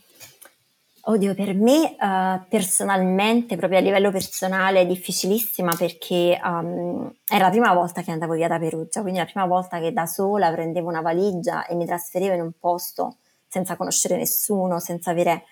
Oddio, 1.03 1.35
per 1.35 1.55
me 1.55 1.97
uh, 1.99 2.47
personalmente, 2.49 3.57
proprio 3.57 3.79
a 3.79 3.83
livello 3.83 4.11
personale, 4.11 4.81
è 4.81 4.87
difficilissima 4.87 5.75
perché 5.75 6.39
um, 6.45 7.11
era 7.27 7.45
la 7.45 7.51
prima 7.51 7.73
volta 7.73 8.03
che 8.03 8.11
andavo 8.11 8.35
via 8.35 8.49
da 8.49 8.59
Perugia, 8.59 9.01
quindi 9.01 9.19
la 9.19 9.25
prima 9.25 9.47
volta 9.47 9.81
che 9.81 9.95
da 9.95 10.05
sola 10.05 10.53
prendevo 10.53 10.89
una 10.89 11.01
valigia 11.01 11.65
e 11.67 11.75
mi 11.75 11.87
trasferivo 11.87 12.35
in 12.35 12.43
un 12.43 12.53
posto 12.59 13.17
senza 13.49 13.77
conoscere 13.77 14.19
nessuno, 14.19 14.79
senza 14.79 15.11
avere 15.11 15.45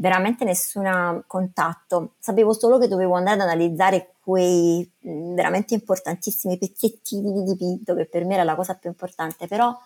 veramente 0.00 0.44
nessun 0.44 1.22
contatto. 1.26 2.14
Sapevo 2.18 2.54
solo 2.54 2.78
che 2.78 2.88
dovevo 2.88 3.14
andare 3.14 3.42
ad 3.42 3.48
analizzare 3.48 4.14
quei 4.22 4.90
veramente 5.00 5.74
importantissimi 5.74 6.56
pezzettini 6.56 7.32
di 7.32 7.42
dipinto, 7.42 7.94
che 7.94 8.06
per 8.06 8.24
me 8.24 8.34
era 8.34 8.44
la 8.44 8.54
cosa 8.54 8.74
più 8.74 8.88
importante, 8.88 9.46
però 9.46 9.76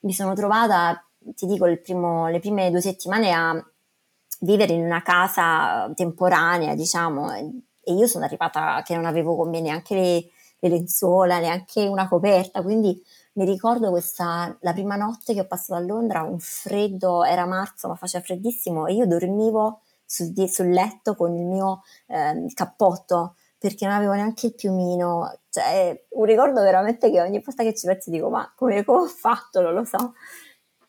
mi 0.00 0.12
sono 0.12 0.34
trovata, 0.34 1.00
ti 1.18 1.46
dico, 1.46 1.66
primo, 1.80 2.26
le 2.26 2.40
prime 2.40 2.72
due 2.72 2.80
settimane 2.80 3.32
a 3.32 3.64
vivere 4.40 4.72
in 4.72 4.84
una 4.84 5.02
casa 5.02 5.88
temporanea, 5.94 6.74
diciamo, 6.74 7.32
e 7.32 7.92
io 7.92 8.06
sono 8.08 8.24
arrivata 8.24 8.82
che 8.84 8.96
non 8.96 9.04
avevo 9.04 9.36
con 9.36 9.48
me 9.48 9.60
neanche 9.60 9.94
le, 9.94 10.28
le 10.58 10.68
lenzuola, 10.68 11.38
neanche 11.38 11.86
una 11.86 12.08
coperta, 12.08 12.62
quindi 12.62 13.00
mi 13.34 13.44
ricordo 13.44 13.90
questa, 13.90 14.56
la 14.60 14.72
prima 14.72 14.96
notte 14.96 15.32
che 15.34 15.40
ho 15.40 15.46
passato 15.46 15.74
a 15.74 15.84
Londra, 15.84 16.22
un 16.22 16.38
freddo, 16.38 17.24
era 17.24 17.46
marzo 17.46 17.88
ma 17.88 17.94
faceva 17.94 18.24
freddissimo 18.24 18.86
e 18.86 18.94
io 18.94 19.06
dormivo 19.06 19.80
sul, 20.04 20.32
sul 20.48 20.68
letto 20.68 21.14
con 21.14 21.34
il 21.34 21.46
mio 21.46 21.82
eh, 22.08 22.44
cappotto 22.54 23.36
perché 23.58 23.86
non 23.86 23.94
avevo 23.94 24.12
neanche 24.14 24.46
il 24.48 24.54
piumino, 24.54 25.38
cioè 25.48 26.06
un 26.10 26.24
ricordo 26.24 26.60
veramente 26.62 27.10
che 27.12 27.20
ogni 27.20 27.40
volta 27.44 27.62
che 27.62 27.74
ci 27.74 27.86
penso 27.86 28.10
dico 28.10 28.28
ma 28.28 28.52
come, 28.56 28.82
come 28.84 29.02
ho 29.02 29.06
fatto, 29.06 29.60
non 29.60 29.72
lo 29.72 29.84
so. 29.84 30.14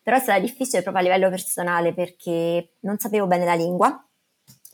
Però 0.02 0.16
è 0.16 0.20
stata 0.20 0.40
difficile 0.40 0.82
proprio 0.82 1.04
a 1.04 1.06
livello 1.06 1.30
personale 1.30 1.94
perché 1.94 2.74
non 2.80 2.98
sapevo 2.98 3.26
bene 3.26 3.44
la 3.44 3.54
lingua. 3.54 4.06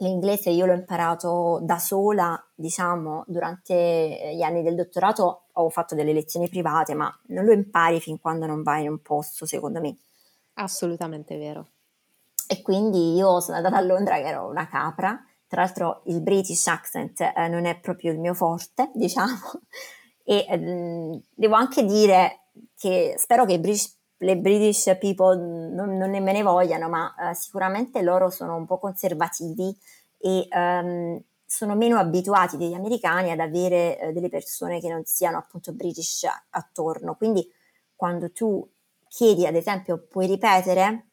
L'inglese 0.00 0.48
io 0.48 0.64
l'ho 0.64 0.72
imparato 0.72 1.60
da 1.62 1.78
sola, 1.78 2.42
diciamo, 2.54 3.24
durante 3.26 4.32
gli 4.34 4.40
anni 4.40 4.62
del 4.62 4.74
dottorato 4.74 5.42
ho 5.52 5.68
fatto 5.68 5.94
delle 5.94 6.14
lezioni 6.14 6.48
private, 6.48 6.94
ma 6.94 7.14
non 7.26 7.44
lo 7.44 7.52
impari 7.52 8.00
fin 8.00 8.18
quando 8.18 8.46
non 8.46 8.62
vai 8.62 8.84
in 8.84 8.88
un 8.88 9.02
posto, 9.02 9.44
secondo 9.44 9.78
me. 9.80 9.96
Assolutamente 10.54 11.36
vero. 11.36 11.66
E 12.46 12.62
quindi 12.62 13.14
io 13.14 13.40
sono 13.40 13.58
andata 13.58 13.76
a 13.76 13.82
Londra 13.82 14.16
che 14.16 14.26
ero 14.26 14.48
una 14.48 14.66
capra, 14.68 15.22
tra 15.46 15.62
l'altro 15.62 16.00
il 16.06 16.22
British 16.22 16.66
accent 16.66 17.20
eh, 17.20 17.48
non 17.48 17.66
è 17.66 17.78
proprio 17.78 18.12
il 18.12 18.18
mio 18.18 18.32
forte, 18.32 18.90
diciamo, 18.96 19.36
e 20.24 20.46
ehm, 20.48 21.20
devo 21.34 21.54
anche 21.56 21.84
dire 21.84 22.44
che 22.74 23.16
spero 23.18 23.44
che 23.44 23.52
i 23.52 23.58
British 23.58 23.98
le 24.22 24.36
British 24.36 24.96
people 24.98 25.36
non, 25.36 25.96
non 25.96 26.10
me 26.10 26.32
ne 26.32 26.42
vogliano, 26.42 26.88
ma 26.88 27.14
uh, 27.16 27.32
sicuramente 27.32 28.02
loro 28.02 28.28
sono 28.28 28.54
un 28.54 28.66
po' 28.66 28.78
conservativi 28.78 29.74
e 30.18 30.46
um, 30.50 31.22
sono 31.46 31.74
meno 31.74 31.98
abituati 31.98 32.56
degli 32.56 32.74
americani 32.74 33.30
ad 33.30 33.40
avere 33.40 33.98
uh, 34.00 34.12
delle 34.12 34.28
persone 34.28 34.78
che 34.78 34.88
non 34.88 35.04
siano 35.04 35.38
appunto 35.38 35.72
British 35.72 36.26
attorno. 36.50 37.14
Quindi 37.14 37.50
quando 37.94 38.30
tu 38.30 38.66
chiedi, 39.08 39.46
ad 39.46 39.54
esempio, 39.54 40.06
puoi 40.06 40.26
ripetere, 40.26 41.06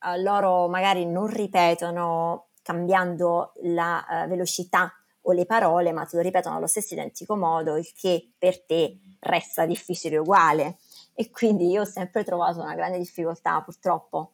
uh, 0.00 0.20
loro 0.20 0.68
magari 0.68 1.06
non 1.06 1.28
ripetono 1.28 2.48
cambiando 2.60 3.52
la 3.62 4.26
velocità 4.26 4.92
o 5.20 5.30
le 5.30 5.46
parole, 5.46 5.92
ma 5.92 6.04
te 6.04 6.16
lo 6.16 6.22
ripetono 6.22 6.56
allo 6.56 6.66
stesso 6.66 6.94
identico 6.94 7.36
modo, 7.36 7.76
il 7.76 7.92
che 7.94 8.32
per 8.36 8.64
te 8.64 8.98
resta 9.20 9.66
difficile 9.66 10.16
uguale 10.16 10.78
e 11.18 11.30
quindi 11.30 11.70
io 11.70 11.80
ho 11.80 11.86
sempre 11.86 12.24
trovato 12.24 12.60
una 12.60 12.74
grande 12.74 12.98
difficoltà 12.98 13.62
purtroppo 13.62 14.32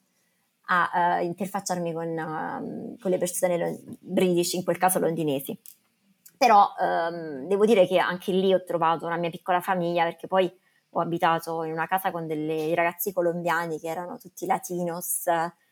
a 0.67 1.21
uh, 1.21 1.25
interfacciarmi 1.25 1.93
con, 1.93 2.09
uh, 2.09 2.99
con, 2.99 3.11
le 3.11 3.19
persone 3.19 3.81
british, 4.01 4.55
in 4.55 4.65
quel 4.65 4.79
caso 4.79 4.99
londinesi. 4.99 5.57
Però 6.37 6.73
um, 6.77 7.47
devo 7.47 7.65
dire 7.65 7.87
che 7.87 7.99
anche 7.99 8.33
lì 8.33 8.53
ho 8.53 8.65
trovato 8.65 9.07
una 9.07 9.17
mia 9.17 9.31
piccola 9.31 9.61
famiglia 9.61 10.03
perché 10.03 10.27
poi 10.27 10.53
ho 10.95 11.01
abitato 11.01 11.62
in 11.62 11.71
una 11.71 11.87
casa 11.87 12.11
con 12.11 12.27
dei 12.27 12.75
ragazzi 12.75 13.12
colombiani 13.12 13.79
che 13.79 13.87
erano 13.87 14.19
tutti 14.19 14.45
latinos, 14.45 15.23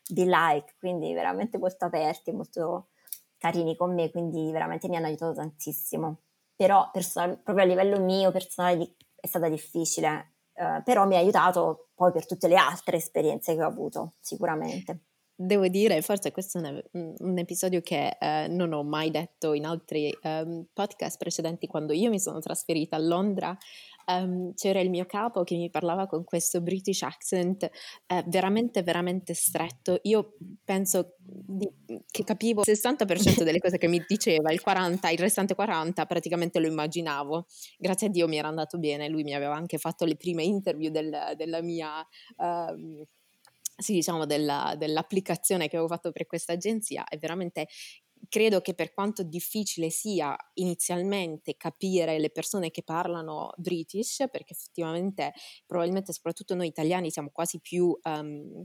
be 0.08 0.24
like, 0.24 0.74
quindi 0.78 1.12
veramente 1.12 1.58
molto 1.58 1.86
aperti, 1.86 2.30
molto 2.30 2.90
carini 3.36 3.74
con 3.74 3.94
me, 3.94 4.12
quindi 4.12 4.52
veramente 4.52 4.88
mi 4.88 4.96
hanno 4.96 5.06
aiutato 5.06 5.34
tantissimo. 5.34 6.18
Però 6.54 6.88
personal- 6.92 7.38
proprio 7.38 7.64
a 7.64 7.68
livello 7.68 7.98
mio 7.98 8.30
personale 8.30 8.76
di- 8.76 8.96
è 9.16 9.26
stata 9.26 9.48
difficile 9.48 10.34
eh, 10.60 10.82
però 10.84 11.06
mi 11.06 11.16
ha 11.16 11.18
aiutato 11.18 11.88
poi 11.94 12.12
per 12.12 12.26
tutte 12.26 12.46
le 12.46 12.56
altre 12.56 12.98
esperienze 12.98 13.54
che 13.54 13.62
ho 13.62 13.66
avuto, 13.66 14.14
sicuramente. 14.20 15.04
Devo 15.34 15.68
dire, 15.68 16.02
forse 16.02 16.32
questo 16.32 16.58
è 16.58 16.84
un, 16.92 17.14
un 17.16 17.38
episodio 17.38 17.80
che 17.80 18.14
eh, 18.20 18.46
non 18.48 18.74
ho 18.74 18.82
mai 18.82 19.10
detto 19.10 19.54
in 19.54 19.64
altri 19.64 20.14
um, 20.22 20.66
podcast 20.70 21.16
precedenti 21.16 21.66
quando 21.66 21.94
io 21.94 22.10
mi 22.10 22.20
sono 22.20 22.40
trasferita 22.40 22.96
a 22.96 22.98
Londra 22.98 23.56
um, 24.06 24.52
c'era 24.54 24.80
il 24.80 24.90
mio 24.90 25.06
capo 25.06 25.42
che 25.42 25.56
mi 25.56 25.70
parlava 25.70 26.06
con 26.06 26.24
questo 26.24 26.60
British 26.60 27.02
accent 27.02 27.62
eh, 27.62 28.24
veramente, 28.26 28.82
veramente 28.82 29.34
stretto. 29.34 29.98
Io 30.02 30.34
penso 30.64 31.14
di, 31.18 31.70
che 32.20 32.24
capivo 32.24 32.62
il 32.64 32.72
60% 32.72 33.42
delle 33.42 33.58
cose 33.58 33.78
che 33.78 33.88
mi 33.88 34.04
diceva, 34.06 34.52
il 34.52 34.60
40%, 34.64 35.12
il 35.12 35.18
restante 35.18 35.54
40% 35.56 36.06
praticamente 36.06 36.60
lo 36.60 36.66
immaginavo. 36.66 37.46
Grazie 37.78 38.08
a 38.08 38.10
Dio 38.10 38.28
mi 38.28 38.36
era 38.36 38.48
andato 38.48 38.78
bene, 38.78 39.08
lui 39.08 39.22
mi 39.22 39.34
aveva 39.34 39.54
anche 39.54 39.78
fatto 39.78 40.04
le 40.04 40.16
prime 40.16 40.42
interview 40.42 40.90
del, 40.90 41.34
della 41.36 41.62
mia... 41.62 42.06
Uh, 42.36 43.04
sì, 43.80 43.94
diciamo 43.94 44.26
della, 44.26 44.74
dell'applicazione 44.76 45.66
che 45.66 45.76
avevo 45.76 45.88
fatto 45.88 46.12
per 46.12 46.26
questa 46.26 46.52
agenzia 46.52 47.04
è 47.04 47.16
veramente 47.16 47.66
credo 48.28 48.60
che 48.60 48.74
per 48.74 48.92
quanto 48.92 49.22
difficile 49.22 49.90
sia 49.90 50.36
inizialmente 50.54 51.56
capire 51.56 52.18
le 52.18 52.30
persone 52.30 52.70
che 52.70 52.82
parlano 52.82 53.52
British, 53.56 54.24
perché 54.30 54.52
effettivamente 54.52 55.32
probabilmente 55.66 56.12
soprattutto 56.12 56.54
noi 56.54 56.66
italiani 56.66 57.10
siamo 57.10 57.30
quasi 57.32 57.60
più 57.60 57.96
um, 58.02 58.64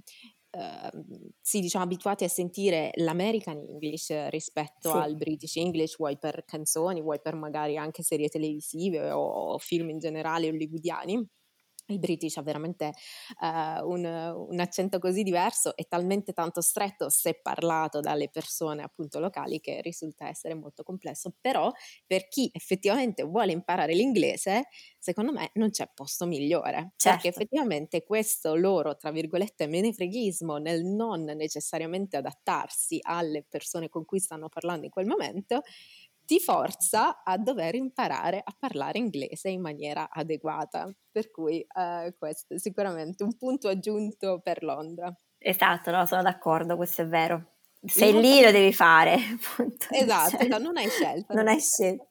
Uh, 0.55 1.33
sì, 1.41 1.59
diciamo 1.59 1.83
abituati 1.83 2.23
a 2.23 2.29
sentire 2.29 2.91
l'American 2.95 3.57
English 3.57 4.29
rispetto 4.29 4.89
sì. 4.89 4.97
al 4.97 5.17
British 5.17 5.57
English, 5.57 5.97
vuoi 5.97 6.17
per 6.17 6.45
canzoni, 6.45 7.01
vuoi 7.01 7.19
per 7.21 7.35
magari 7.35 7.75
anche 7.75 8.03
serie 8.03 8.29
televisive 8.29 9.11
o 9.11 9.57
film 9.57 9.89
in 9.89 9.99
generale 9.99 10.47
hollywoodiani 10.47 11.27
il 11.87 11.99
British 11.99 12.37
ha 12.37 12.41
veramente 12.41 12.93
uh, 13.41 13.87
un, 13.87 14.03
un, 14.03 14.59
accento 14.59 14.99
così 14.99 15.23
diverso 15.23 15.75
e 15.75 15.85
talmente 15.87 16.33
tanto 16.33 16.61
stretto 16.61 17.09
se 17.09 17.39
parlato 17.41 17.99
dalle 17.99 18.29
persone 18.29 18.81
appunto 18.83 19.19
locali 19.19 19.59
che 19.59 19.81
risulta 19.81 20.27
essere 20.27 20.55
molto 20.55 20.83
complesso, 20.83 21.33
però 21.39 21.71
per 22.05 22.27
chi 22.27 22.49
effettivamente 22.53 23.23
vuole 23.23 23.51
imparare 23.51 23.93
l'inglese, 23.93 24.67
secondo 24.97 25.31
me 25.31 25.51
non 25.53 25.69
c'è 25.69 25.89
posto 25.93 26.25
migliore, 26.25 26.93
certo. 26.95 27.09
perché 27.09 27.27
effettivamente 27.27 28.03
questo 28.03 28.55
loro, 28.55 28.95
tra 28.95 29.11
virgolette, 29.11 29.67
menefreghismo 29.67 30.57
nel 30.57 30.83
non 30.83 31.23
necessariamente 31.23 32.17
adattarsi 32.17 32.99
alle 33.01 33.43
persone 33.43 33.89
con 33.89 34.05
cui 34.05 34.19
stanno 34.19 34.49
parlando 34.49 34.85
in 34.85 34.91
quel 34.91 35.05
momento, 35.05 35.61
ti 36.25 36.39
forza 36.39 37.23
a 37.23 37.37
dover 37.37 37.75
imparare 37.75 38.41
a 38.43 38.55
parlare 38.57 38.97
inglese 38.97 39.49
in 39.49 39.61
maniera 39.61 40.09
adeguata. 40.09 40.91
Per 41.11 41.31
cui 41.31 41.59
eh, 41.61 42.15
questo 42.17 42.55
è 42.55 42.59
sicuramente 42.59 43.23
un 43.23 43.37
punto 43.37 43.67
aggiunto 43.67 44.39
per 44.41 44.63
Londra. 44.63 45.15
Esatto, 45.37 45.91
no, 45.91 46.05
sono 46.05 46.23
d'accordo, 46.23 46.75
questo 46.75 47.03
è 47.03 47.07
vero. 47.07 47.55
Sei 47.85 48.19
lì 48.19 48.41
lo 48.41 48.51
devi 48.51 48.73
fare. 48.73 49.13
Appunto. 49.53 49.87
Esatto, 49.91 50.37
cioè, 50.37 50.59
non 50.59 50.75
hai 50.77 50.89
scelta. 50.89 51.33
Non 51.33 51.47
hai 51.47 51.59
scelta. 51.59 52.05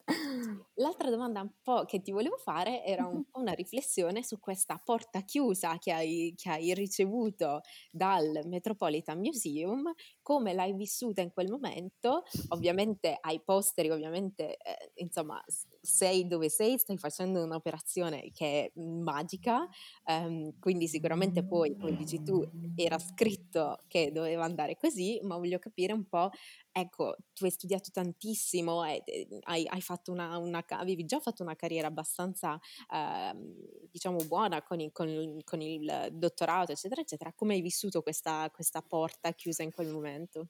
L'altra 0.78 1.08
domanda 1.08 1.40
un 1.40 1.52
po' 1.62 1.84
che 1.84 2.02
ti 2.02 2.10
volevo 2.10 2.36
fare 2.36 2.84
era 2.84 3.06
un 3.06 3.22
po' 3.30 3.38
una 3.38 3.52
riflessione 3.52 4.24
su 4.24 4.40
questa 4.40 4.80
porta 4.82 5.20
chiusa 5.22 5.78
che 5.78 5.92
hai, 5.92 6.34
che 6.36 6.50
hai 6.50 6.74
ricevuto 6.74 7.60
dal 7.92 8.40
Metropolitan 8.46 9.20
Museum, 9.20 9.92
come 10.20 10.52
l'hai 10.52 10.74
vissuta 10.74 11.20
in 11.20 11.30
quel 11.32 11.48
momento? 11.48 12.24
Ovviamente 12.48 13.16
hai 13.20 13.40
posteri, 13.40 13.90
ovviamente, 13.90 14.56
eh, 14.56 14.90
insomma, 14.96 15.40
sei 15.80 16.26
dove 16.26 16.48
sei, 16.48 16.76
stai 16.76 16.98
facendo 16.98 17.44
un'operazione 17.44 18.30
che 18.32 18.64
è 18.64 18.80
magica, 18.80 19.68
ehm, 20.06 20.58
quindi 20.58 20.88
sicuramente 20.88 21.44
poi, 21.44 21.76
come 21.78 21.94
dici 21.94 22.20
tu, 22.20 22.42
era 22.74 22.98
scritto 22.98 23.84
che 23.86 24.10
doveva 24.10 24.44
andare 24.44 24.74
così, 24.76 25.20
ma 25.22 25.36
voglio 25.36 25.60
capire 25.60 25.92
un 25.92 26.08
po', 26.08 26.30
ecco, 26.76 27.14
tu 27.32 27.44
hai 27.44 27.52
studiato 27.52 27.90
tantissimo, 27.92 28.80
hai, 28.80 29.00
hai, 29.44 29.64
hai 29.68 29.80
fatto 29.80 30.10
una, 30.10 30.36
una, 30.38 30.64
avevi 30.66 31.04
già 31.04 31.20
fatto 31.20 31.44
una 31.44 31.54
carriera 31.54 31.86
abbastanza, 31.86 32.58
ehm, 32.92 33.54
diciamo, 33.92 34.16
buona 34.26 34.60
con 34.62 34.80
il, 34.80 34.90
con, 34.90 35.38
con 35.44 35.60
il, 35.60 36.08
dottorato, 36.10 36.72
eccetera, 36.72 37.00
eccetera. 37.00 37.32
Come 37.32 37.54
hai 37.54 37.60
vissuto 37.60 38.02
questa, 38.02 38.50
questa 38.52 38.82
porta 38.82 39.32
chiusa 39.32 39.62
in 39.62 39.72
quel 39.72 39.86
momento? 39.86 40.48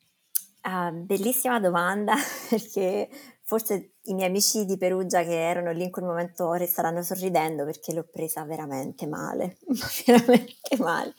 Uh, 0.62 1.04
bellissima 1.04 1.61
domanda 1.61 2.14
perché 2.49 3.11
forse 3.43 3.97
i 4.04 4.14
miei 4.14 4.28
amici 4.28 4.64
di 4.64 4.78
Perugia 4.78 5.23
che 5.23 5.38
erano 5.38 5.73
lì 5.73 5.83
in 5.83 5.90
quel 5.90 6.07
momento 6.07 6.54
resteranno 6.54 7.02
sorridendo 7.02 7.66
perché 7.66 7.93
l'ho 7.93 8.09
presa 8.11 8.45
veramente 8.45 9.07
male, 9.07 9.59
veramente 10.07 10.76
male. 10.78 11.12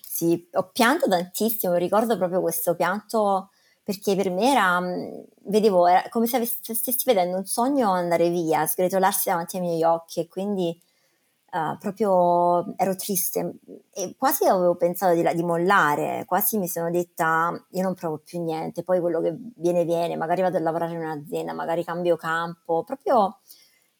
Sì, 0.00 0.48
ho 0.52 0.70
pianto 0.70 1.08
tantissimo, 1.08 1.74
ricordo 1.74 2.16
proprio 2.16 2.40
questo 2.40 2.76
pianto 2.76 3.50
perché 3.84 4.14
per 4.14 4.30
me 4.30 4.50
era, 4.50 4.80
vedevo, 5.44 5.86
era 5.86 6.08
come 6.08 6.26
se 6.26 6.44
stessi 6.44 7.02
vedendo 7.04 7.36
un 7.36 7.44
sogno 7.44 7.90
andare 7.90 8.30
via, 8.30 8.66
sgretolarsi 8.66 9.28
davanti 9.28 9.56
ai 9.56 9.62
miei 9.62 9.82
occhi 9.82 10.20
e 10.20 10.28
quindi 10.28 10.80
uh, 11.52 11.76
proprio 11.78 12.76
ero 12.76 12.94
triste. 12.94 13.54
E 13.92 14.14
quasi 14.16 14.46
avevo 14.46 14.76
pensato 14.76 15.14
di, 15.14 15.28
di, 15.34 15.42
mollare, 15.42 16.24
quasi 16.26 16.58
mi 16.58 16.68
sono 16.68 16.90
detta 16.90 17.52
io 17.70 17.82
non 17.82 17.94
provo 17.94 18.18
più 18.18 18.40
niente, 18.42 18.84
poi 18.84 19.00
quello 19.00 19.20
che 19.20 19.34
viene 19.56 19.84
viene, 19.84 20.16
magari 20.16 20.42
vado 20.42 20.58
a 20.58 20.60
lavorare 20.60 20.92
in 20.92 20.98
un'azienda, 20.98 21.52
magari 21.52 21.84
cambio 21.84 22.16
campo, 22.16 22.84
proprio 22.84 23.40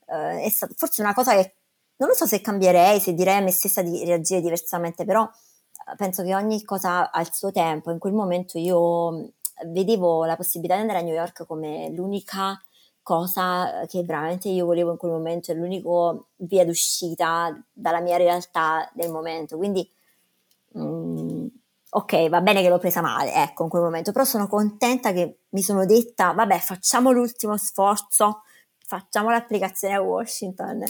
uh, 0.06 0.38
è 0.38 0.48
stata 0.48 0.74
forse 0.76 1.02
una 1.02 1.14
cosa 1.14 1.32
che 1.34 1.56
non 1.96 2.08
lo 2.08 2.14
so 2.14 2.26
se 2.26 2.40
cambierei, 2.40 3.00
se 3.00 3.14
direi 3.14 3.38
a 3.38 3.40
me 3.40 3.50
stessa 3.50 3.82
di 3.82 4.04
reagire 4.04 4.40
diversamente, 4.40 5.04
però 5.04 5.22
uh, 5.22 5.96
penso 5.96 6.22
che 6.22 6.36
ogni 6.36 6.62
cosa 6.62 7.10
ha 7.10 7.20
il 7.20 7.32
suo 7.32 7.50
tempo, 7.50 7.90
in 7.90 7.98
quel 7.98 8.12
momento 8.12 8.58
io 8.58 9.32
vedevo 9.66 10.24
la 10.24 10.36
possibilità 10.36 10.74
di 10.76 10.82
andare 10.82 11.00
a 11.00 11.02
New 11.02 11.14
York 11.14 11.46
come 11.46 11.90
l'unica 11.90 12.60
cosa 13.02 13.84
che 13.88 14.02
veramente 14.04 14.48
io 14.48 14.64
volevo 14.64 14.92
in 14.92 14.96
quel 14.96 15.12
momento, 15.12 15.50
è 15.50 15.54
l'unico 15.54 16.28
via 16.36 16.64
d'uscita 16.64 17.60
dalla 17.72 18.00
mia 18.00 18.16
realtà 18.16 18.88
del 18.94 19.10
momento. 19.10 19.56
Quindi, 19.56 19.88
mm, 20.78 21.46
ok, 21.90 22.28
va 22.28 22.40
bene 22.40 22.62
che 22.62 22.68
l'ho 22.68 22.78
presa 22.78 23.00
male, 23.00 23.34
ecco, 23.34 23.64
in 23.64 23.68
quel 23.68 23.82
momento, 23.82 24.12
però 24.12 24.24
sono 24.24 24.46
contenta 24.46 25.12
che 25.12 25.40
mi 25.50 25.62
sono 25.62 25.84
detta, 25.84 26.32
vabbè, 26.32 26.58
facciamo 26.58 27.10
l'ultimo 27.10 27.56
sforzo, 27.56 28.42
facciamo 28.78 29.30
l'applicazione 29.30 29.94
a 29.94 30.00
Washington 30.00 30.84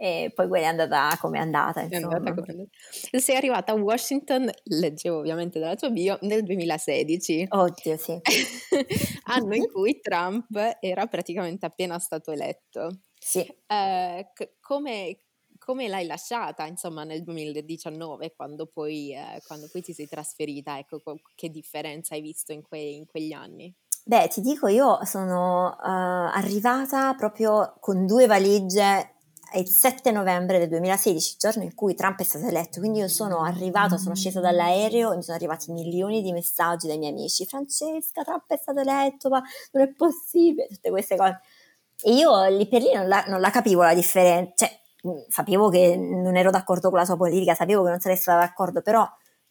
e 0.00 0.30
poi 0.32 0.46
quella 0.46 0.66
è 0.66 0.68
andata 0.68 1.18
come 1.20 1.38
è 1.38 1.40
andata. 1.40 1.80
Insomma. 1.80 2.12
È 2.12 2.16
andata 2.18 2.40
come... 2.40 2.68
Sei 3.10 3.34
arrivata 3.34 3.72
a 3.72 3.74
Washington, 3.74 4.48
leggevo 4.62 5.18
ovviamente 5.18 5.58
dalla 5.58 5.74
tua 5.74 5.90
bio, 5.90 6.16
nel 6.20 6.44
2016. 6.44 7.46
Oddio, 7.48 7.96
sì. 7.96 8.20
Anno 9.24 9.54
in 9.56 9.66
cui 9.68 9.98
Trump 10.00 10.56
era 10.78 11.06
praticamente 11.06 11.66
appena 11.66 11.98
stato 11.98 12.30
eletto. 12.30 13.00
Sì. 13.18 13.44
Eh, 13.66 14.30
come, 14.60 15.18
come 15.58 15.88
l'hai 15.88 16.06
lasciata, 16.06 16.64
insomma, 16.64 17.02
nel 17.02 17.24
2019, 17.24 18.34
quando 18.36 18.66
poi, 18.66 19.12
eh, 19.12 19.42
quando 19.48 19.68
poi 19.72 19.82
ti 19.82 19.92
sei 19.92 20.06
trasferita? 20.06 20.78
Ecco, 20.78 21.02
che 21.34 21.50
differenza 21.50 22.14
hai 22.14 22.20
visto 22.20 22.52
in, 22.52 22.62
que- 22.62 22.78
in 22.78 23.04
quegli 23.04 23.32
anni? 23.32 23.74
Beh, 24.04 24.28
ti 24.28 24.40
dico, 24.42 24.68
io 24.68 25.04
sono 25.04 25.70
uh, 25.70 25.76
arrivata 25.80 27.14
proprio 27.14 27.76
con 27.80 28.06
due 28.06 28.26
valigie 28.26 29.16
è 29.50 29.58
il 29.58 29.68
7 29.68 30.10
novembre 30.10 30.58
del 30.58 30.68
2016, 30.68 31.32
il 31.32 31.38
giorno 31.38 31.62
in 31.62 31.74
cui 31.74 31.94
Trump 31.94 32.18
è 32.20 32.22
stato 32.22 32.46
eletto, 32.46 32.80
quindi 32.80 32.98
io 33.00 33.08
sono 33.08 33.42
arrivata, 33.42 33.96
sono 33.96 34.14
scesa 34.14 34.40
dall'aereo 34.40 35.12
e 35.12 35.16
mi 35.16 35.22
sono 35.22 35.36
arrivati 35.36 35.72
milioni 35.72 36.22
di 36.22 36.32
messaggi 36.32 36.86
dai 36.86 36.98
miei 36.98 37.12
amici, 37.12 37.46
Francesca, 37.46 38.22
Trump 38.22 38.44
è 38.48 38.56
stato 38.56 38.80
eletto, 38.80 39.28
ma 39.28 39.42
non 39.72 39.84
è 39.84 39.92
possibile, 39.92 40.66
tutte 40.68 40.90
queste 40.90 41.16
cose. 41.16 41.40
E 42.02 42.12
io 42.12 42.46
lì 42.48 42.68
per 42.68 42.82
lì 42.82 42.92
non 42.92 43.08
la, 43.08 43.24
non 43.26 43.40
la 43.40 43.50
capivo 43.50 43.82
la 43.82 43.94
differenza, 43.94 44.66
cioè 44.66 44.80
sapevo 45.28 45.68
che 45.68 45.96
non 45.96 46.36
ero 46.36 46.50
d'accordo 46.50 46.90
con 46.90 46.98
la 46.98 47.04
sua 47.04 47.16
politica, 47.16 47.54
sapevo 47.54 47.82
che 47.84 47.90
non 47.90 48.00
sarei 48.00 48.16
stata 48.16 48.40
d'accordo, 48.40 48.82
però 48.82 49.02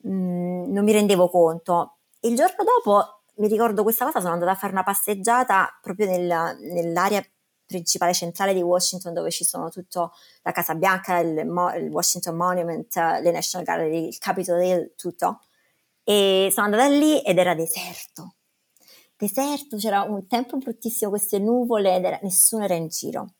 mh, 0.03 0.71
non 0.71 0.83
mi 0.83 0.91
rendevo 0.91 1.29
conto. 1.29 1.97
Il 2.21 2.35
giorno 2.35 2.63
dopo, 2.63 3.21
mi 3.37 3.47
ricordo 3.47 3.83
questa 3.83 4.05
cosa, 4.05 4.19
sono 4.19 4.33
andata 4.33 4.51
a 4.51 4.55
fare 4.55 4.73
una 4.73 4.83
passeggiata 4.83 5.67
proprio 5.81 6.07
nel, 6.07 6.57
nell'area 6.61 7.21
principale 7.67 8.13
centrale 8.13 8.53
di 8.53 8.61
Washington 8.61 9.13
dove 9.13 9.29
ci 9.29 9.43
sono 9.43 9.69
tutto 9.69 10.13
la 10.41 10.51
Casa 10.51 10.73
Bianca, 10.73 11.19
il, 11.19 11.45
Mo- 11.45 11.73
il 11.75 11.89
Washington 11.89 12.35
Monument, 12.35 12.95
le 12.95 13.31
National 13.31 13.67
Gallery, 13.67 14.07
il 14.07 14.17
Capitol 14.17 14.63
Hill, 14.63 14.93
tutto. 14.95 15.41
E 16.03 16.49
sono 16.51 16.65
andata 16.65 16.87
lì 16.87 17.21
ed 17.21 17.37
era 17.37 17.53
deserto. 17.53 18.35
Deserto, 19.15 19.77
c'era 19.77 20.03
un 20.03 20.25
tempo 20.27 20.57
bruttissimo, 20.57 21.09
queste 21.09 21.37
nuvole 21.37 21.95
ed 21.95 22.05
era, 22.05 22.19
nessuno 22.21 22.63
era 22.63 22.75
in 22.75 22.87
giro. 22.87 23.33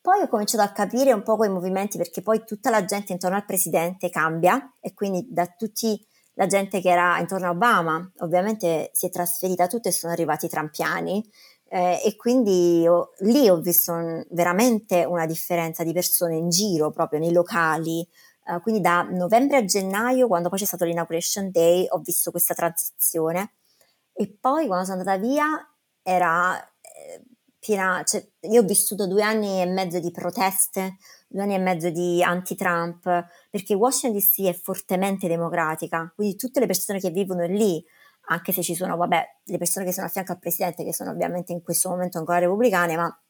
Poi 0.00 0.22
ho 0.22 0.28
cominciato 0.28 0.62
a 0.62 0.72
capire 0.72 1.12
un 1.12 1.22
po' 1.22 1.36
quei 1.36 1.50
movimenti 1.50 1.98
perché 1.98 2.22
poi 2.22 2.44
tutta 2.44 2.70
la 2.70 2.84
gente 2.84 3.12
intorno 3.12 3.36
al 3.36 3.44
presidente 3.44 4.08
cambia 4.10 4.74
e 4.80 4.94
quindi 4.94 5.26
da 5.28 5.46
tutti 5.46 6.07
la 6.38 6.46
gente 6.46 6.80
che 6.80 6.88
era 6.88 7.18
intorno 7.18 7.48
a 7.48 7.50
Obama 7.50 8.08
ovviamente 8.18 8.90
si 8.92 9.06
è 9.06 9.10
trasferita 9.10 9.66
tutta 9.66 9.88
e 9.88 9.92
sono 9.92 10.12
arrivati 10.12 10.46
i 10.46 10.48
trampiani 10.48 11.28
eh, 11.68 12.00
e 12.04 12.16
quindi 12.16 12.86
ho, 12.88 13.12
lì 13.18 13.48
ho 13.48 13.60
visto 13.60 13.92
un, 13.92 14.24
veramente 14.30 15.04
una 15.04 15.26
differenza 15.26 15.82
di 15.82 15.92
persone 15.92 16.36
in 16.36 16.48
giro, 16.48 16.90
proprio 16.90 17.18
nei 17.20 17.32
locali. 17.32 18.06
Eh, 18.46 18.60
quindi 18.62 18.80
da 18.80 19.02
novembre 19.02 19.58
a 19.58 19.64
gennaio, 19.64 20.28
quando 20.28 20.48
poi 20.48 20.58
c'è 20.58 20.64
stato 20.64 20.84
l'inauguration 20.84 21.50
day, 21.50 21.86
ho 21.90 21.98
visto 21.98 22.30
questa 22.30 22.54
transizione. 22.54 23.52
E 24.14 24.34
poi 24.40 24.66
quando 24.66 24.86
sono 24.86 25.00
andata 25.00 25.18
via 25.18 25.46
era 26.02 26.58
eh, 26.58 27.22
piena, 27.68 28.02
cioè, 28.02 28.26
io 28.48 28.62
ho 28.62 28.64
vissuto 28.64 29.06
due 29.06 29.22
anni 29.22 29.60
e 29.60 29.66
mezzo 29.66 30.00
di 30.00 30.10
proteste, 30.10 30.96
due 31.28 31.42
anni 31.42 31.54
e 31.54 31.58
mezzo 31.58 31.90
di 31.90 32.22
anti-Trump, 32.22 33.02
perché 33.50 33.74
Washington 33.74 34.18
DC 34.18 34.46
è 34.46 34.54
fortemente 34.54 35.28
democratica, 35.28 36.10
quindi 36.14 36.36
tutte 36.36 36.60
le 36.60 36.66
persone 36.66 36.98
che 36.98 37.10
vivono 37.10 37.44
lì 37.44 37.84
anche 38.30 38.52
se 38.52 38.62
ci 38.62 38.74
sono, 38.74 38.96
vabbè, 38.96 39.22
le 39.44 39.58
persone 39.58 39.84
che 39.84 39.92
sono 39.92 40.06
a 40.06 40.10
fianco 40.10 40.32
al 40.32 40.38
presidente, 40.38 40.82
che 40.82 40.94
sono 40.94 41.10
ovviamente 41.10 41.52
in 41.52 41.62
questo 41.62 41.90
momento 41.90 42.18
ancora 42.18 42.38
repubblicane, 42.38 42.96
ma 42.96 43.22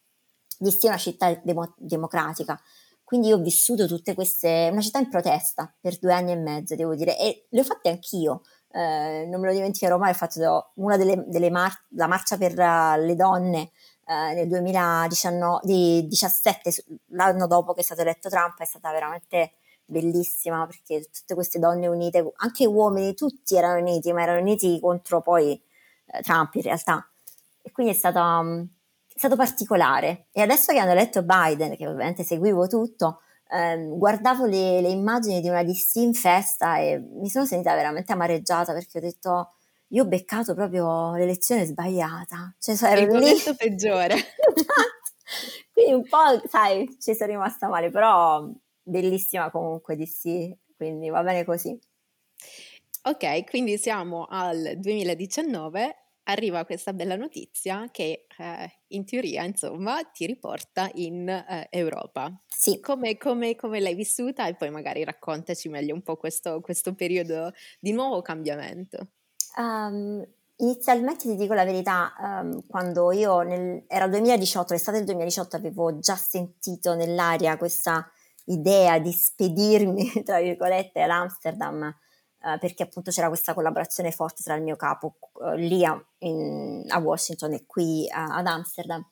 DC 0.58 0.84
è 0.84 0.88
una 0.88 0.96
città 0.96 1.34
demo- 1.42 1.74
democratica. 1.76 2.60
Quindi 3.02 3.32
ho 3.32 3.38
vissuto 3.38 3.86
tutte 3.86 4.14
queste, 4.14 4.68
una 4.70 4.80
città 4.80 4.98
in 4.98 5.08
protesta 5.08 5.72
per 5.80 5.98
due 5.98 6.12
anni 6.12 6.32
e 6.32 6.36
mezzo, 6.36 6.74
devo 6.76 6.94
dire, 6.94 7.18
e 7.18 7.46
le 7.48 7.60
ho 7.60 7.64
fatte 7.64 7.88
anch'io. 7.88 8.42
Eh, 8.70 9.26
non 9.28 9.40
me 9.40 9.46
lo 9.46 9.52
dimenticherò 9.52 9.98
mai, 9.98 10.10
ho 10.10 10.14
fatto 10.14 10.72
una 10.74 10.96
delle, 10.96 11.24
delle 11.26 11.50
mar- 11.50 11.86
la 11.90 12.06
marcia 12.06 12.36
per 12.36 12.52
uh, 12.52 13.00
le 13.00 13.14
donne 13.14 13.70
eh, 14.08 14.32
nel 14.32 14.48
2017, 14.48 16.84
l'anno 17.08 17.46
dopo 17.46 17.74
che 17.74 17.80
è 17.80 17.82
stato 17.82 18.00
eletto 18.00 18.30
Trump, 18.30 18.58
è 18.58 18.64
stata 18.64 18.90
veramente 18.90 19.56
bellissima 19.84 20.66
perché 20.66 21.10
tutte 21.12 21.34
queste 21.34 21.58
donne 21.58 21.88
unite, 21.88 22.32
anche 22.36 22.64
uomini, 22.64 23.12
tutti 23.12 23.54
erano 23.54 23.80
uniti, 23.80 24.10
ma 24.14 24.22
erano 24.22 24.40
uniti 24.40 24.80
contro 24.80 25.20
poi 25.20 25.60
eh, 26.06 26.22
Trump 26.22 26.54
in 26.54 26.62
realtà. 26.62 27.06
E 27.60 27.70
quindi 27.70 27.92
è 27.92 27.94
stato, 27.94 28.18
um, 28.18 28.66
è 29.12 29.18
stato, 29.18 29.36
particolare. 29.36 30.28
E 30.32 30.40
adesso 30.40 30.72
che 30.72 30.78
hanno 30.78 30.92
eletto 30.92 31.22
Biden, 31.22 31.76
che 31.76 31.86
ovviamente 31.86 32.24
seguivo 32.24 32.66
tutto, 32.66 33.20
ehm, 33.50 33.98
guardavo 33.98 34.46
le, 34.46 34.80
le, 34.80 34.88
immagini 34.88 35.42
di 35.42 35.50
una 35.50 35.62
DC 35.62 35.96
in 35.96 36.14
festa 36.14 36.78
e 36.78 36.98
mi 36.98 37.28
sono 37.28 37.44
sentita 37.44 37.74
veramente 37.74 38.12
amareggiata 38.12 38.72
perché 38.72 38.96
ho 38.98 39.02
detto 39.02 39.52
io 39.88 40.02
ho 40.02 40.06
beccato 40.06 40.54
proprio 40.54 41.14
l'elezione 41.14 41.64
sbagliata. 41.64 42.54
Cioè, 42.58 42.76
ero 42.82 43.16
il 43.16 43.24
lì... 43.24 43.54
peggiore. 43.56 44.16
Quindi 45.72 45.92
un 45.92 46.08
po', 46.08 46.46
sai, 46.48 46.96
ci 46.98 47.14
sono 47.14 47.30
rimasta 47.30 47.68
male, 47.68 47.90
però 47.90 48.48
bellissima 48.82 49.50
comunque 49.50 49.96
DC, 49.96 50.74
quindi 50.76 51.08
va 51.08 51.22
bene 51.22 51.44
così. 51.44 51.78
Ok, 53.02 53.44
quindi 53.48 53.78
siamo 53.78 54.26
al 54.28 54.74
2019, 54.76 55.96
arriva 56.24 56.64
questa 56.64 56.92
bella 56.92 57.16
notizia 57.16 57.88
che 57.90 58.26
eh, 58.36 58.72
in 58.88 59.04
teoria, 59.04 59.44
insomma, 59.44 60.02
ti 60.04 60.26
riporta 60.26 60.90
in 60.94 61.28
eh, 61.28 61.68
Europa. 61.70 62.42
Sì. 62.46 62.80
Come, 62.80 63.16
come, 63.16 63.54
come, 63.54 63.80
l'hai 63.80 63.94
vissuta 63.94 64.46
e 64.46 64.56
poi 64.56 64.70
magari 64.70 65.04
raccontaci 65.04 65.68
meglio 65.68 65.94
un 65.94 66.02
po' 66.02 66.16
questo, 66.16 66.60
questo 66.60 66.94
periodo 66.94 67.52
di 67.78 67.92
nuovo 67.92 68.20
cambiamento. 68.20 69.12
Um, 69.56 70.24
inizialmente 70.56 71.28
ti 71.28 71.36
dico 71.36 71.54
la 71.54 71.64
verità, 71.64 72.12
um, 72.18 72.66
quando 72.66 73.12
io 73.12 73.40
nel, 73.40 73.84
era 73.88 74.04
il 74.04 74.10
2018, 74.10 74.72
l'estate 74.72 74.96
del 74.98 75.06
2018 75.06 75.56
avevo 75.56 75.98
già 75.98 76.16
sentito 76.16 76.94
nell'aria 76.94 77.56
questa 77.56 78.08
idea 78.46 78.98
di 78.98 79.12
spedirmi, 79.12 80.22
tra 80.24 80.40
virgolette, 80.40 81.02
ad 81.02 81.10
Amsterdam 81.10 81.94
uh, 82.42 82.58
perché 82.58 82.84
appunto 82.84 83.10
c'era 83.10 83.28
questa 83.28 83.54
collaborazione 83.54 84.10
forte 84.10 84.42
tra 84.42 84.54
il 84.54 84.62
mio 84.62 84.76
capo 84.76 85.16
uh, 85.34 85.54
lì 85.54 85.84
a, 85.84 86.00
in, 86.18 86.84
a, 86.88 86.98
Washington 86.98 87.52
e 87.54 87.64
qui 87.66 88.06
uh, 88.08 88.32
ad 88.32 88.46
Amsterdam 88.46 89.04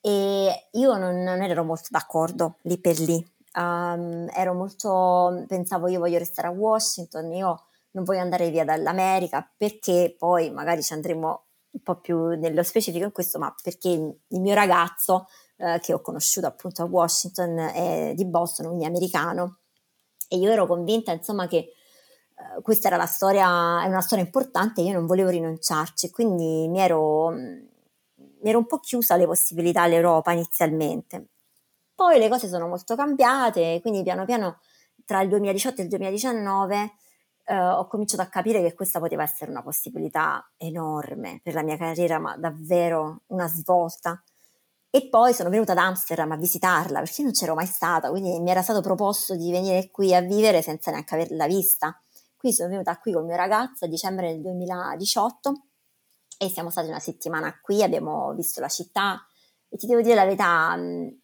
e 0.00 0.68
io 0.72 0.96
non, 0.96 1.22
non, 1.22 1.42
ero 1.42 1.62
molto 1.62 1.88
d'accordo 1.90 2.56
lì 2.62 2.78
per 2.78 2.98
lì. 2.98 3.24
Um, 3.52 4.28
ero 4.32 4.54
molto, 4.54 5.44
pensavo 5.46 5.88
io 5.88 5.98
voglio 5.98 6.18
restare 6.18 6.48
a 6.48 6.52
Washington, 6.52 7.32
io 7.32 7.64
non 7.92 8.04
voglio 8.04 8.20
andare 8.20 8.50
via 8.50 8.64
dall'America 8.64 9.50
perché 9.56 10.14
poi 10.16 10.50
magari 10.50 10.82
ci 10.82 10.92
andremo 10.92 11.44
un 11.72 11.82
po' 11.82 12.00
più 12.00 12.26
nello 12.38 12.62
specifico 12.62 13.04
in 13.04 13.12
questo, 13.12 13.38
ma 13.38 13.54
perché 13.62 13.88
il 13.88 14.40
mio 14.40 14.54
ragazzo 14.54 15.26
eh, 15.56 15.78
che 15.80 15.92
ho 15.92 16.00
conosciuto 16.00 16.46
appunto 16.46 16.82
a 16.82 16.86
Washington 16.86 17.58
è 17.58 18.12
di 18.14 18.26
Boston, 18.26 18.66
quindi 18.66 18.84
americano, 18.84 19.58
e 20.28 20.36
io 20.36 20.50
ero 20.50 20.66
convinta 20.66 21.12
insomma 21.12 21.46
che 21.46 21.56
eh, 21.56 22.62
questa 22.62 22.88
era 22.88 22.96
la 22.96 23.06
storia, 23.06 23.82
è 23.82 23.86
una 23.86 24.00
storia 24.00 24.24
importante, 24.24 24.80
io 24.80 24.92
non 24.92 25.06
volevo 25.06 25.28
rinunciarci, 25.28 26.10
quindi 26.10 26.66
mi 26.68 26.80
ero, 26.80 27.30
mi 27.30 27.68
ero 28.42 28.58
un 28.58 28.66
po' 28.66 28.78
chiusa 28.78 29.14
alle 29.14 29.26
possibilità 29.26 29.82
all'Europa 29.82 30.32
inizialmente. 30.32 31.26
Poi 31.94 32.18
le 32.18 32.28
cose 32.28 32.48
sono 32.48 32.66
molto 32.66 32.96
cambiate, 32.96 33.80
quindi 33.82 34.02
piano 34.02 34.24
piano 34.24 34.60
tra 35.04 35.20
il 35.20 35.28
2018 35.28 35.80
e 35.80 35.84
il 35.84 35.90
2019 35.90 36.92
eh, 37.50 37.58
ho 37.58 37.88
cominciato 37.88 38.22
a 38.22 38.26
capire 38.26 38.62
che 38.62 38.74
questa 38.74 39.00
poteva 39.00 39.24
essere 39.24 39.50
una 39.50 39.62
possibilità 39.62 40.48
enorme 40.56 41.40
per 41.42 41.54
la 41.54 41.64
mia 41.64 41.76
carriera, 41.76 42.20
ma 42.20 42.36
davvero 42.36 43.22
una 43.26 43.48
svolta. 43.48 44.22
E 44.88 45.08
poi 45.08 45.34
sono 45.34 45.50
venuta 45.50 45.72
ad 45.72 45.78
Amsterdam 45.78 46.30
a 46.30 46.36
visitarla 46.36 47.00
perché 47.00 47.24
non 47.24 47.32
c'ero 47.32 47.54
mai 47.54 47.66
stata, 47.66 48.08
quindi 48.10 48.38
mi 48.38 48.50
era 48.50 48.62
stato 48.62 48.80
proposto 48.80 49.34
di 49.34 49.50
venire 49.50 49.90
qui 49.90 50.14
a 50.14 50.20
vivere 50.20 50.62
senza 50.62 50.92
neanche 50.92 51.14
averla 51.14 51.46
vista. 51.48 52.00
Quindi 52.36 52.56
sono 52.56 52.70
venuta 52.70 52.96
qui 52.98 53.12
con 53.12 53.22
il 53.22 53.26
mio 53.26 53.36
ragazzo 53.36 53.84
a 53.84 53.88
dicembre 53.88 54.30
del 54.30 54.42
2018 54.42 55.62
e 56.38 56.48
siamo 56.48 56.70
stati 56.70 56.88
una 56.88 57.00
settimana 57.00 57.58
qui, 57.60 57.82
abbiamo 57.82 58.32
visto 58.34 58.60
la 58.60 58.68
città 58.68 59.26
e 59.68 59.76
ti 59.76 59.86
devo 59.86 60.02
dire 60.02 60.14
la 60.14 60.24
verità, 60.24 60.76
me 60.76 61.14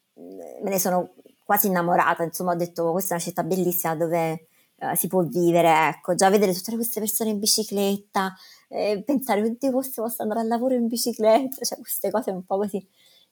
ne 0.61 0.79
sono 0.79 1.15
quasi 1.45 1.69
innamorata, 1.69 2.25
insomma 2.25 2.53
ho 2.53 2.57
detto 2.57 2.91
questa 2.91 3.15
è 3.15 3.17
una 3.17 3.25
città 3.25 3.45
bellissima 3.45 3.95
dove 3.95 4.49
uh, 4.79 4.95
si 4.95 5.07
può 5.07 5.23
vivere, 5.23 5.89
ecco, 5.89 6.15
già 6.15 6.31
vedere 6.31 6.53
tutte 6.53 6.75
queste 6.75 7.01
persone 7.01 7.31
in 7.31 7.39
bicicletta, 7.39 8.35
eh, 8.69 9.03
pensare, 9.05 9.43
oddio, 9.43 9.71
forse 9.71 10.01
posso 10.01 10.23
andare 10.23 10.41
al 10.41 10.49
lavoro 10.49 10.75
in 10.75 10.87
bicicletta, 10.87 11.65
cioè 11.65 11.79
queste 11.79 12.11
cose 12.11 12.31
un 12.31 12.45
po' 12.45 12.59
così. 12.59 12.87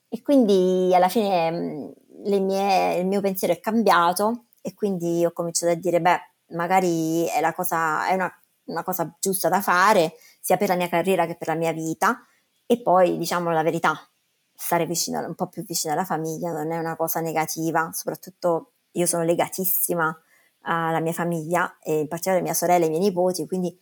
E 0.07 0.21
quindi 0.21 0.93
alla 0.93 1.09
fine 1.09 1.93
mie, 2.23 2.97
il 2.97 3.05
mio 3.05 3.21
pensiero 3.21 3.53
è 3.53 3.59
cambiato 3.59 4.45
e 4.61 4.73
quindi 4.73 5.25
ho 5.25 5.31
cominciato 5.31 5.71
a 5.71 5.75
dire, 5.75 5.99
beh, 6.01 6.19
magari 6.49 7.25
è, 7.25 7.53
cosa, 7.53 8.07
è 8.07 8.13
una, 8.13 8.31
una 8.65 8.83
cosa 8.83 9.13
giusta 9.19 9.49
da 9.49 9.61
fare, 9.61 10.13
sia 10.39 10.57
per 10.57 10.69
la 10.69 10.75
mia 10.75 10.89
carriera 10.89 11.25
che 11.25 11.35
per 11.35 11.47
la 11.49 11.55
mia 11.55 11.71
vita. 11.71 12.25
E 12.65 12.81
poi, 12.81 13.17
diciamo 13.17 13.51
la 13.51 13.61
verità, 13.61 13.95
stare 14.55 14.85
vicino, 14.85 15.19
un 15.19 15.35
po' 15.35 15.47
più 15.47 15.63
vicino 15.65 15.93
alla 15.93 16.05
famiglia 16.05 16.51
non 16.51 16.71
è 16.71 16.77
una 16.77 16.95
cosa 16.95 17.19
negativa, 17.19 17.91
soprattutto 17.93 18.71
io 18.91 19.05
sono 19.05 19.23
legatissima 19.23 20.17
alla 20.65 20.99
mia 20.99 21.13
famiglia 21.13 21.77
e 21.79 21.99
in 21.99 22.07
particolare 22.07 22.43
mia 22.43 22.53
sorella 22.53 22.85
e 22.85 22.87
i 22.87 22.89
miei 22.89 23.01
nipoti, 23.01 23.45
quindi 23.47 23.77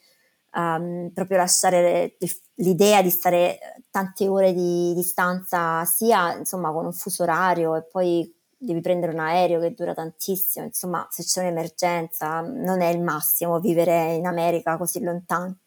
um, 0.53 1.11
proprio 1.13 1.37
lasciare 1.37 2.17
l'idea 2.55 3.01
di 3.01 3.09
stare 3.09 3.59
tante 3.89 4.27
ore 4.27 4.53
di 4.53 4.93
distanza 4.93 5.83
sia 5.85 6.35
insomma 6.35 6.71
con 6.71 6.85
un 6.85 6.93
fuso 6.93 7.23
orario 7.23 7.75
e 7.75 7.83
poi 7.83 8.31
devi 8.57 8.81
prendere 8.81 9.13
un 9.13 9.19
aereo 9.19 9.59
che 9.59 9.73
dura 9.73 9.93
tantissimo, 9.93 10.65
insomma 10.65 11.07
se 11.09 11.23
c'è 11.23 11.41
un'emergenza 11.41 12.41
non 12.41 12.81
è 12.81 12.87
il 12.87 13.01
massimo 13.01 13.59
vivere 13.59 14.13
in 14.13 14.25
America 14.25 14.77
così 14.77 15.01
lontano, 15.01 15.57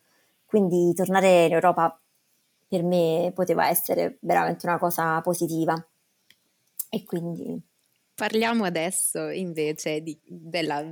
quindi 0.45 0.93
tornare 0.95 1.47
in 1.47 1.53
Europa 1.53 1.99
per 2.69 2.83
me 2.83 3.33
poteva 3.35 3.69
essere 3.69 4.19
veramente 4.21 4.67
una 4.67 4.79
cosa 4.79 5.21
positiva. 5.21 5.75
E 6.89 7.05
quindi 7.05 7.63
Parliamo 8.17 8.65
adesso 8.65 9.29
invece 9.29 10.01
di, 10.01 10.19
della 10.25 10.83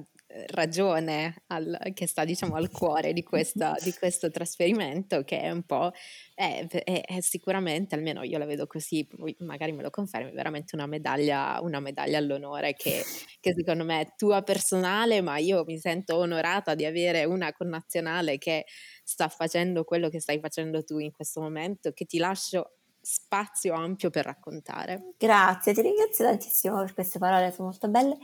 ragione 0.49 1.43
al, 1.49 1.79
che 1.93 2.07
sta 2.07 2.25
diciamo 2.25 2.57
al 2.57 2.71
cuore 2.71 3.13
di, 3.13 3.23
questa, 3.23 3.77
di, 3.83 3.93
questo 3.99 4.31
trasferimento 4.31 5.23
che 5.23 5.41
è 5.41 5.51
un 5.51 5.63
po' 5.63 5.93
è, 6.35 6.67
è, 6.69 7.03
è, 7.05 7.21
sicuramente 7.21 7.95
almeno 7.95 8.23
io 8.23 8.39
la 8.39 8.45
vedo 8.45 8.67
così 8.67 9.07
magari 9.39 9.73
me 9.73 9.83
lo 9.83 9.91
confermi 9.91 10.33
veramente 10.33 10.75
una 10.75 10.87
medaglia, 10.87 11.59
una 11.63 11.81
medaglia 11.81 12.19
all'onore 12.19 12.75
che, 12.75 13.03
che 13.41 13.55
secondo 13.55 13.85
me 13.85 14.01
è 14.01 14.15
tua 14.17 14.43
personale 14.43 15.21
ma 15.21 15.39
io 15.39 15.65
mi 15.65 15.79
sento 15.79 16.17
onorata 16.17 16.75
di 16.75 16.85
avere 16.85 17.25
una 17.25 17.53
connazionale 17.53 18.39
che 18.39 18.65
sta 19.05 19.29
facendo 19.29 19.85
quello 19.85 20.09
che 20.09 20.21
stai 20.21 20.41
facendo 20.41 20.83
tu 20.83 20.99
in 20.99 21.13
questo 21.13 21.41
momento 21.41 21.93
che 21.93 22.07
ti 22.07 22.19
lascio 22.19 22.77
spazio 23.05 23.75
ampio 23.75 24.09
per 24.09 24.25
raccontare. 24.25 25.13
Grazie, 25.19 25.75
ti 25.75 25.83
ringrazio 25.83 26.25
tantissimo 26.25 26.79
per 26.79 26.95
queste 26.95 27.19
parole, 27.19 27.53
sono 27.53 27.69
molto 27.69 27.89
belle. 27.89 28.17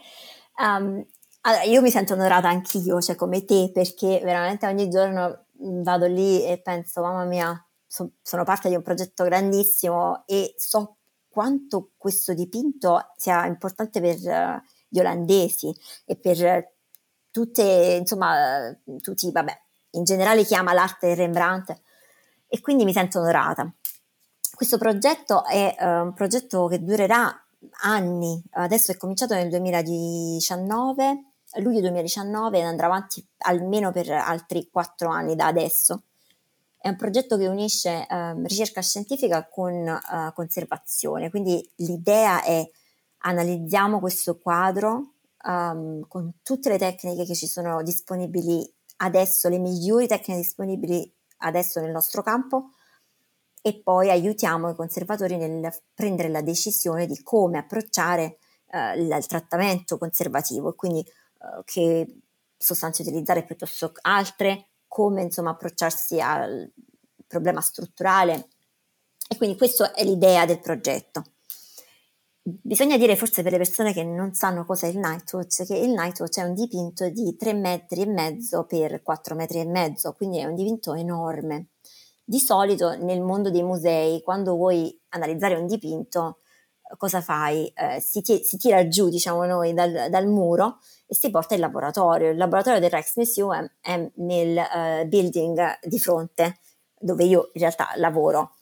Um, 0.56 1.06
allora, 1.42 1.62
io 1.62 1.80
mi 1.80 1.90
sento 1.90 2.12
onorata 2.12 2.48
anch'io, 2.48 3.00
cioè 3.00 3.16
come 3.16 3.44
te, 3.46 3.70
perché 3.72 4.20
veramente 4.22 4.66
ogni 4.66 4.90
giorno 4.90 5.46
vado 5.60 6.06
lì 6.06 6.44
e 6.44 6.60
penso, 6.60 7.00
mamma 7.00 7.24
mia, 7.24 7.66
so, 7.86 8.12
sono 8.20 8.44
parte 8.44 8.68
di 8.68 8.74
un 8.74 8.82
progetto 8.82 9.24
grandissimo 9.24 10.24
e 10.26 10.54
so 10.58 10.96
quanto 11.30 11.92
questo 11.96 12.34
dipinto 12.34 13.12
sia 13.16 13.46
importante 13.46 14.00
per 14.00 14.16
uh, 14.16 14.60
gli 14.88 14.98
olandesi 14.98 15.74
e 16.04 16.16
per 16.16 16.72
tutte, 17.30 17.96
insomma, 17.98 18.76
tutti, 19.00 19.30
vabbè, 19.30 19.60
in 19.92 20.04
generale 20.04 20.44
chiama 20.44 20.74
l'arte 20.74 21.14
Rembrandt 21.14 21.80
e 22.48 22.60
quindi 22.60 22.84
mi 22.84 22.92
sento 22.92 23.18
onorata. 23.20 23.72
Questo 24.54 24.76
progetto 24.76 25.44
è 25.46 25.74
uh, 25.78 25.84
un 26.04 26.12
progetto 26.12 26.66
che 26.66 26.82
durerà 26.82 27.34
anni, 27.82 28.42
adesso 28.52 28.92
è 28.92 28.98
cominciato 28.98 29.32
nel 29.32 29.48
2019 29.48 31.29
luglio 31.56 31.80
2019 31.80 32.58
e 32.58 32.62
andrà 32.62 32.86
avanti 32.86 33.26
almeno 33.38 33.90
per 33.92 34.10
altri 34.10 34.68
quattro 34.70 35.10
anni 35.10 35.34
da 35.34 35.46
adesso. 35.46 36.04
È 36.78 36.88
un 36.88 36.96
progetto 36.96 37.36
che 37.36 37.46
unisce 37.46 38.06
eh, 38.06 38.34
ricerca 38.46 38.80
scientifica 38.80 39.48
con 39.48 39.72
eh, 39.86 40.32
conservazione, 40.34 41.28
quindi 41.28 41.68
l'idea 41.76 42.42
è 42.42 42.68
analizziamo 43.22 44.00
questo 44.00 44.38
quadro 44.38 45.14
um, 45.44 46.06
con 46.06 46.34
tutte 46.42 46.68
le 46.68 46.78
tecniche 46.78 47.24
che 47.24 47.34
ci 47.34 47.46
sono 47.46 47.82
disponibili 47.82 48.68
adesso, 48.98 49.48
le 49.48 49.58
migliori 49.58 50.06
tecniche 50.06 50.40
disponibili 50.40 51.12
adesso 51.38 51.80
nel 51.80 51.90
nostro 51.90 52.22
campo 52.22 52.70
e 53.62 53.80
poi 53.82 54.10
aiutiamo 54.10 54.70
i 54.70 54.74
conservatori 54.74 55.36
nel 55.36 55.70
prendere 55.94 56.28
la 56.28 56.42
decisione 56.42 57.06
di 57.06 57.22
come 57.22 57.58
approcciare 57.58 58.38
uh, 58.72 58.98
il 58.98 59.26
trattamento 59.26 59.98
conservativo. 59.98 60.74
Quindi 60.74 61.04
uh, 61.40 61.62
che 61.64 62.22
sostanze 62.56 63.02
utilizzare 63.02 63.44
piuttosto 63.44 63.92
che 63.92 64.00
altre, 64.02 64.68
come 64.86 65.22
insomma 65.22 65.50
approcciarsi 65.50 66.20
al 66.20 66.70
problema 67.26 67.60
strutturale. 67.60 68.48
E 69.28 69.36
quindi 69.36 69.56
questa 69.56 69.92
è 69.92 70.04
l'idea 70.04 70.44
del 70.44 70.60
progetto. 70.60 71.24
Bisogna 72.42 72.96
dire 72.96 73.16
forse 73.16 73.42
per 73.42 73.52
le 73.52 73.58
persone 73.58 73.92
che 73.92 74.02
non 74.02 74.32
sanno 74.32 74.64
cosa 74.64 74.86
è 74.86 74.90
il 74.90 74.98
Nightwatch 74.98 75.66
che 75.66 75.76
il 75.76 75.90
Nightwatch 75.90 76.38
è 76.38 76.42
un 76.42 76.54
dipinto 76.54 77.08
di 77.10 77.36
3 77.36 77.52
metri 77.52 78.00
e 78.00 78.06
mezzo 78.06 78.64
per 78.64 79.02
4 79.02 79.34
metri 79.34 79.60
e 79.60 79.66
mezzo, 79.66 80.14
quindi 80.14 80.38
è 80.38 80.46
un 80.46 80.54
dipinto 80.54 80.94
enorme. 80.94 81.68
Di 82.24 82.40
solito 82.40 82.96
nel 82.96 83.20
mondo 83.20 83.50
dei 83.50 83.62
musei, 83.62 84.22
quando 84.22 84.56
vuoi 84.56 84.98
analizzare 85.10 85.54
un 85.56 85.66
dipinto, 85.66 86.38
cosa 86.96 87.20
fai? 87.20 87.66
Eh, 87.74 88.00
si, 88.00 88.22
ti- 88.22 88.42
si, 88.42 88.56
tira 88.56 88.86
giù, 88.88 89.08
diciamo 89.08 89.44
noi, 89.44 89.72
dal, 89.74 90.08
dal, 90.10 90.26
muro 90.26 90.78
e 91.06 91.14
si 91.14 91.30
porta 91.30 91.54
in 91.54 91.60
laboratorio. 91.60 92.30
Il 92.30 92.36
laboratorio 92.36 92.80
del 92.80 92.90
Rex 92.90 93.16
Museum 93.16 93.70
è 93.80 94.10
nel 94.16 94.56
uh, 94.56 95.06
building 95.06 95.78
di 95.82 95.98
fronte, 95.98 96.58
dove 96.98 97.24
io 97.24 97.50
in 97.54 97.60
realtà 97.60 97.90
lavoro. 97.96 98.54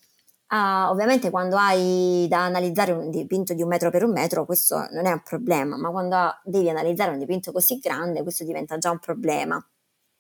Uh, 0.51 0.89
ovviamente 0.89 1.29
quando 1.29 1.57
hai 1.59 2.27
da 2.27 2.45
analizzare 2.45 2.93
un 2.93 3.11
dipinto 3.11 3.53
di 3.53 3.61
un 3.61 3.69
metro 3.69 3.91
per 3.91 4.03
un 4.03 4.13
metro 4.13 4.47
questo 4.47 4.87
non 4.93 5.05
è 5.05 5.13
un 5.13 5.23
problema, 5.23 5.77
ma 5.77 5.91
quando 5.91 6.41
devi 6.45 6.71
analizzare 6.71 7.11
un 7.11 7.19
dipinto 7.19 7.53
così 7.53 7.77
grande 7.79 8.23
questo 8.23 8.45
diventa 8.45 8.79
già 8.79 8.91
un 8.91 8.99
problema. 8.99 9.63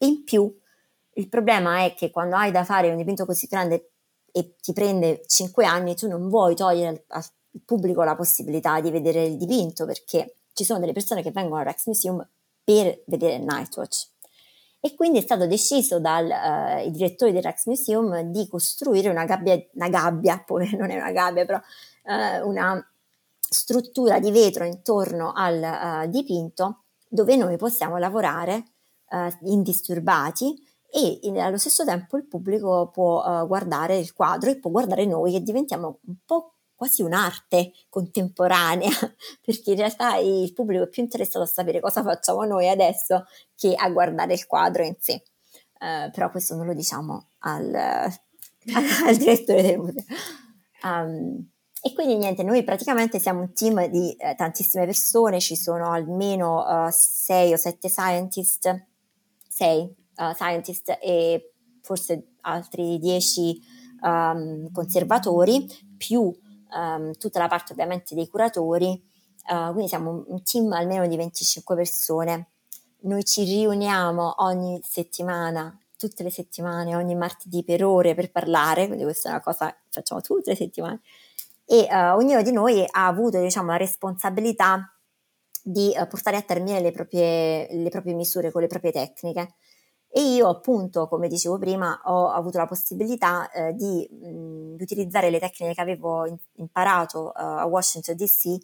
In 0.01 0.25
più, 0.25 0.55
il 1.15 1.29
problema 1.29 1.83
è 1.85 1.95
che 1.95 2.11
quando 2.11 2.37
hai 2.37 2.51
da 2.51 2.63
fare 2.65 2.91
un 2.91 2.97
dipinto 2.97 3.25
così 3.25 3.47
grande 3.47 3.93
e 4.31 4.55
ti 4.61 4.73
prende 4.73 5.23
5 5.27 5.65
anni, 5.65 5.95
tu 5.95 6.07
non 6.09 6.29
vuoi 6.29 6.55
togliere 6.55 7.05
al, 7.09 7.25
pubblico 7.65 8.03
la 8.03 8.17
possibilità 8.17 8.81
di 8.81 8.91
vedere 8.91 9.25
il 9.25 9.37
dipinto 9.37 9.87
perché 9.87 10.37
ci 10.59 10.65
sono 10.65 10.81
delle 10.81 10.93
persone 10.93 11.23
che 11.23 11.31
vengono 11.31 11.61
al 11.61 11.67
Rex 11.67 11.87
Museum 11.87 12.27
per 12.65 13.03
vedere 13.07 13.39
Nightwatch. 13.39 14.09
e 14.81 14.95
quindi 14.95 15.19
è 15.19 15.23
stato 15.23 15.47
deciso 15.47 15.99
dai 16.01 16.85
uh, 16.87 16.91
direttori 16.91 17.33
del 17.33 17.43
Rex 17.43 17.67
Museum 17.67 18.21
di 18.31 18.47
costruire 18.49 19.09
una 19.09 19.25
gabbia, 19.25 19.59
una 19.75 19.89
gabbia, 19.89 20.43
poi 20.45 20.69
non 20.77 20.91
è 20.91 20.97
una 20.97 21.13
gabbia, 21.13 21.47
però 21.47 21.59
uh, 21.59 22.47
una 22.47 22.85
struttura 23.39 24.19
di 24.19 24.31
vetro 24.31 24.65
intorno 24.65 25.33
al 25.33 26.05
uh, 26.05 26.11
dipinto 26.11 26.83
dove 27.09 27.37
noi 27.37 27.57
possiamo 27.57 27.97
lavorare 27.97 28.65
indisturbati 29.45 30.55
e 30.91 31.21
in, 31.23 31.41
allo 31.41 31.57
stesso 31.57 31.83
tempo 31.83 32.19
il 32.19 32.27
pubblico 32.27 32.91
può 32.93 33.47
guardare 33.47 33.97
il 33.97 34.13
quadro 34.13 34.51
e 34.51 34.59
può 34.59 34.71
guardare 34.71 35.07
noi 35.07 35.33
che 35.33 35.41
diventiamo 35.41 36.01
un 36.07 36.17
po' 36.27 36.58
quasi 36.79 37.03
un'arte 37.03 37.73
contemporanea, 37.89 38.89
perché 39.43 39.73
in 39.73 39.79
realtà 39.79 40.17
il 40.17 40.53
pubblico 40.53 40.85
è 40.85 40.89
più 40.89 41.03
interessato 41.03 41.45
a 41.45 41.49
sapere 41.49 41.81
cosa 41.81 42.05
facciamo 42.05 42.45
noi 42.45 42.69
adesso 42.69 43.27
che 43.57 43.75
a 43.75 43.91
guardare 43.91 44.35
il 44.35 44.47
quadro 44.47 44.85
in 44.85 44.95
sé. 44.97 45.25
Uh, 45.81 46.11
però 46.13 46.31
questo 46.31 46.55
non 46.55 46.67
lo 46.67 46.75
diciamo 46.75 47.31
al, 47.41 47.75
al 47.75 49.17
direttore 49.19 49.63
del 49.63 49.79
museo. 49.79 50.05
Um, 50.85 51.51
e 51.83 51.93
quindi 51.95 52.17
niente, 52.17 52.45
noi 52.45 52.63
praticamente 52.63 53.19
siamo 53.19 53.41
un 53.41 53.53
team 53.53 53.87
di 53.89 54.13
eh, 54.13 54.37
tantissime 54.37 54.85
persone, 54.85 55.41
ci 55.41 55.57
sono 55.57 55.91
almeno 55.91 56.61
uh, 56.61 56.89
sei 56.93 57.53
o 57.53 57.57
sette 57.57 57.89
scientist, 57.89 58.87
sei 59.49 59.83
uh, 59.83 60.33
scientist 60.35 60.97
e 61.01 61.55
forse 61.83 62.35
altri 62.43 62.99
dieci 62.99 63.61
um, 64.01 64.71
conservatori, 64.71 65.67
più 65.97 66.33
um, 66.73 67.13
tutta 67.13 67.39
la 67.39 67.49
parte 67.49 67.73
ovviamente 67.73 68.15
dei 68.15 68.29
curatori, 68.29 69.01
uh, 69.51 69.73
quindi 69.73 69.89
siamo 69.89 70.25
un 70.27 70.43
team 70.43 70.73
almeno 70.73 71.07
di 71.07 71.17
25 71.17 71.75
persone. 71.75 72.49
Noi 73.01 73.25
ci 73.25 73.45
riuniamo 73.45 74.43
ogni 74.43 74.81
settimana, 74.83 75.77
tutte 75.97 76.23
le 76.23 76.31
settimane, 76.31 76.97
ogni 76.97 77.15
martedì 77.15 77.65
per 77.65 77.85
ore 77.85 78.15
per 78.15 78.31
parlare, 78.31 78.87
quindi 78.87 79.05
questa 79.05 79.29
è 79.29 79.33
una 79.33 79.41
cosa 79.41 79.71
che 79.71 79.89
facciamo 79.91 80.21
tutte 80.21 80.51
le 80.51 80.57
settimane. 80.57 81.01
E 81.65 81.87
uh, 81.91 82.17
ognuno 82.17 82.43
di 82.43 82.53
noi 82.53 82.83
ha 82.83 83.07
avuto 83.07 83.41
diciamo, 83.41 83.71
la 83.71 83.77
responsabilità 83.77 84.93
di 85.63 85.95
uh, 85.95 86.07
portare 86.07 86.37
a 86.37 86.43
termine 86.43 86.81
le 86.81 86.93
proprie, 86.93 87.69
le 87.71 87.91
proprie 87.91 88.15
misure 88.15 88.51
con 88.51 88.63
le 88.63 88.69
proprie 88.69 88.93
tecniche. 88.93 89.55
E 90.19 90.33
io 90.33 90.49
appunto, 90.49 91.07
come 91.07 91.29
dicevo 91.29 91.59
prima, 91.59 92.01
ho 92.07 92.31
avuto 92.31 92.59
la 92.59 92.67
possibilità 92.67 93.49
eh, 93.53 93.73
di, 93.75 94.05
mh, 94.11 94.75
di, 94.75 94.83
utilizzare 94.83 95.31
le 95.31 95.39
tecniche 95.39 95.75
che 95.75 95.81
avevo 95.81 96.27
in, 96.27 96.37
imparato 96.55 97.27
uh, 97.27 97.33
a 97.37 97.67
Washington 97.67 98.17
DC 98.17 98.57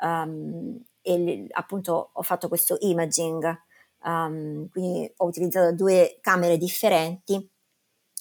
um, 0.00 0.82
e 1.02 1.46
appunto 1.50 2.12
ho 2.14 2.22
fatto 2.22 2.48
questo 2.48 2.78
imaging, 2.80 3.44
um, 4.04 4.70
quindi 4.70 5.12
ho 5.14 5.26
utilizzato 5.26 5.74
due 5.74 6.16
camere 6.22 6.56
differenti 6.56 7.34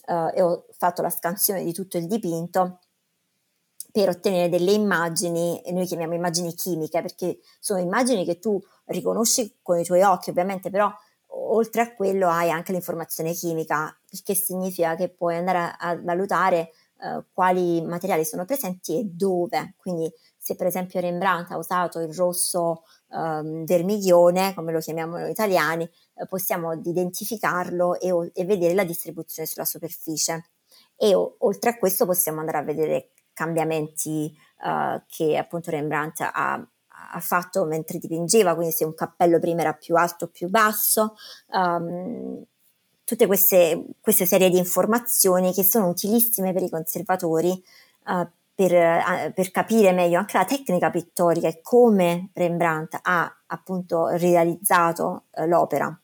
uh, 0.08 0.30
e 0.36 0.42
ho 0.42 0.66
fatto 0.78 1.02
la 1.02 1.10
scansione 1.10 1.64
di 1.64 1.72
tutto 1.72 1.98
il 1.98 2.08
dipinto 2.08 2.80
per 3.90 4.10
ottenere 4.10 4.50
delle 4.50 4.74
immagini, 4.74 5.62
noi 5.68 5.86
chiamiamo 5.86 6.14
immagini 6.14 6.54
chimiche, 6.54 7.02
perché 7.02 7.40
sono 7.62 7.80
immagini 7.80 8.26
che 8.26 8.38
tu 8.38 8.62
riconosci 8.88 9.60
con 9.62 9.80
i 9.80 9.86
tuoi 9.86 10.02
occhi 10.02 10.30
ovviamente, 10.30 10.70
però 10.70 10.94
oltre 11.34 11.82
a 11.82 11.94
quello 11.94 12.30
hai 12.30 12.50
anche 12.50 12.72
l'informazione 12.72 13.34
chimica, 13.34 13.96
il 14.10 14.22
che 14.24 14.36
significa 14.36 14.96
che 14.96 15.10
puoi 15.10 15.36
andare 15.36 15.58
a, 15.58 15.76
a 15.78 16.02
valutare 16.02 16.72
uh, 16.98 17.24
quali 17.32 17.82
materiali 17.82 18.26
sono 18.26 18.46
presenti 18.46 19.00
e 19.00 19.06
dove. 19.06 19.76
Quindi 19.78 20.12
se 20.38 20.56
per 20.56 20.68
esempio 20.68 21.00
Rembrandt 21.00 21.52
ha 21.52 21.58
usato 21.58 22.00
il 22.00 22.14
rosso 22.14 22.84
um, 23.10 23.64
vermiglione, 23.64 24.54
come 24.54 24.72
lo 24.72 24.80
chiamiamo 24.80 25.18
noi 25.18 25.32
italiani, 25.32 25.90
uh, 26.14 26.26
possiamo 26.28 26.74
identificarlo 26.74 28.00
e, 28.00 28.32
e, 28.34 28.46
vedere 28.46 28.74
la 28.74 28.84
distribuzione 28.84 29.48
sulla 29.48 29.66
superficie. 29.66 30.50
E 30.96 31.14
o, 31.14 31.36
oltre 31.40 31.72
a 31.72 31.78
questo 31.78 32.06
possiamo 32.06 32.40
andare 32.40 32.58
a 32.58 32.64
vedere 32.64 33.12
cambiamenti 33.34 34.34
uh, 34.64 35.02
che 35.08 35.38
appunto 35.38 35.72
Rembrandt 35.72 36.22
ha 36.22 36.68
ha 37.12 37.20
fatto 37.20 37.66
mentre 37.66 37.98
dipingeva, 37.98 38.56
quindi 38.56 38.74
se 38.74 38.86
un 38.86 38.94
cappello 38.94 39.40
prima 39.40 39.62
era 39.62 39.74
più 39.74 39.96
alto 39.96 40.26
o 40.26 40.28
più 40.28 40.50
basso, 40.50 41.16
um, 41.54 42.44
tutte 43.04 43.26
queste, 43.26 43.86
queste, 44.00 44.26
serie 44.26 44.50
di 44.50 44.58
informazioni 44.58 45.54
che 45.54 45.64
sono 45.64 45.88
utilissime 45.88 46.54
per 46.54 46.64
i 46.64 46.70
conservatori 46.70 47.50
uh, 48.08 48.28
per, 48.54 48.72
uh, 48.72 49.34
per, 49.34 49.52
capire 49.52 49.92
meglio 49.92 50.20
anche 50.20 50.38
la 50.38 50.46
tecnica 50.46 50.90
pittorica 50.90 51.48
e 51.48 51.62
come 51.62 52.30
Rembrandt 52.34 53.00
ha 53.02 53.34
appunto 53.48 54.08
realizzato 54.08 55.24
uh, 55.32 55.46
l'opera, 55.46 56.00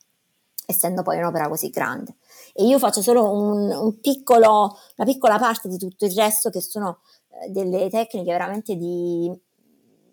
essendo 0.65 1.03
poi 1.03 1.17
un'opera 1.17 1.47
così 1.47 1.69
grande. 1.69 2.15
E 2.53 2.65
io 2.65 2.79
faccio 2.79 3.01
solo 3.01 3.31
un, 3.31 3.69
un 3.71 3.99
piccolo, 3.99 4.77
una 4.95 5.07
piccola 5.07 5.37
parte 5.37 5.67
di 5.69 5.77
tutto 5.77 6.05
il 6.05 6.11
resto 6.13 6.49
che 6.49 6.61
sono 6.61 6.99
delle 7.49 7.89
tecniche 7.89 8.31
veramente 8.31 8.75
di 8.75 9.31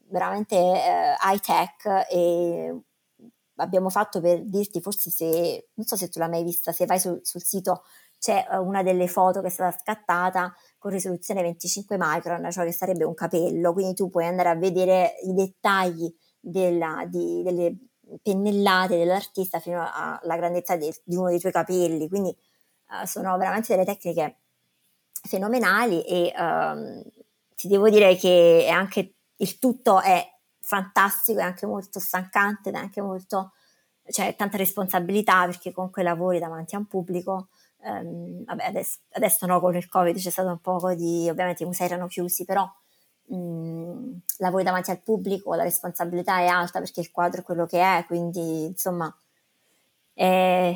veramente 0.09 0.57
eh, 0.57 1.15
high 1.23 1.41
tech 1.41 2.07
e 2.11 2.81
abbiamo 3.57 3.91
fatto 3.91 4.21
per 4.21 4.45
dirti 4.45 4.81
forse 4.81 5.11
se, 5.11 5.69
non 5.75 5.87
so 5.87 5.97
se 5.97 6.09
tu 6.09 6.19
l'hai 6.19 6.29
mai 6.29 6.45
vista, 6.45 6.73
se 6.73 6.87
vai 6.87 6.99
sul, 6.99 7.21
sul 7.23 7.43
sito 7.43 7.83
c'è 8.19 8.47
eh, 8.51 8.57
una 8.57 8.83
delle 8.83 9.07
foto 9.07 9.41
che 9.41 9.49
è 9.49 9.51
stata 9.51 9.77
scattata 9.79 10.55
con 10.79 10.91
risoluzione 10.91 11.43
25 11.43 11.97
micron, 11.99 12.51
cioè 12.51 12.65
che 12.65 12.73
sarebbe 12.73 13.05
un 13.05 13.15
capello, 13.15 13.73
quindi 13.73 13.95
tu 13.95 14.09
puoi 14.11 14.27
andare 14.27 14.49
a 14.49 14.55
vedere 14.55 15.17
i 15.23 15.35
dettagli 15.35 16.13
della, 16.41 17.05
di, 17.07 17.43
delle 17.43 17.77
pennellate 18.23 18.97
dell'artista 18.97 19.61
fino 19.61 19.83
alla 19.83 20.37
grandezza 20.37 20.77
di, 20.77 20.93
di 21.05 21.17
uno 21.17 21.29
dei 21.29 21.39
tuoi 21.39 21.53
capelli, 21.53 22.09
quindi 22.09 22.35
uh, 22.91 23.07
sono 23.07 23.37
veramente 23.37 23.75
delle 23.75 23.85
tecniche 23.85 24.39
fenomenali 25.27 26.03
e 26.05 26.33
um, 26.37 27.03
ti 27.55 27.69
devo 27.69 27.89
dire 27.89 28.17
che 28.17 28.65
è 28.67 28.71
anche 28.71 29.15
il 29.45 29.59
tutto 29.59 30.01
è 30.01 30.27
fantastico, 30.61 31.41
è 31.41 31.43
anche 31.43 31.67
molto 31.67 32.01
stancante 32.01 32.71
ed 32.71 32.75
è 32.75 32.79
anche 32.79 33.03
molto, 33.03 33.53
cioè 34.09 34.35
tanta 34.35 34.57
responsabilità 34.57 35.45
perché 35.45 35.73
comunque 35.73 36.03
lavori 36.03 36.39
davanti 36.39 36.75
a 36.75 36.79
un 36.79 36.87
pubblico. 36.87 37.49
Um, 37.85 38.45
vabbè, 38.45 38.65
adesso, 38.65 39.01
adesso, 39.13 39.45
no, 39.47 39.61
con 39.61 39.77
il 39.77 39.87
Covid 39.87 40.17
c'è 40.17 40.31
stato 40.31 40.49
un 40.49 40.61
po' 40.61 40.95
di, 40.95 41.29
ovviamente 41.29 41.63
i 41.63 41.67
musei 41.67 41.87
erano 41.87 42.07
chiusi, 42.07 42.47
però 42.47 42.67
um, 43.27 44.19
lavori 44.39 44.65
davanti 44.65 44.91
al 44.91 45.03
pubblico, 45.03 45.55
la 45.55 45.65
responsabilità 45.65 46.39
è 46.39 46.47
alta 46.47 46.79
perché 46.79 47.01
il 47.01 47.11
quadro 47.11 47.43
è 47.43 47.45
quello 47.45 47.67
che 47.67 47.81
è, 47.81 48.05
quindi 48.07 48.65
insomma 48.65 49.15
è, 50.15 50.75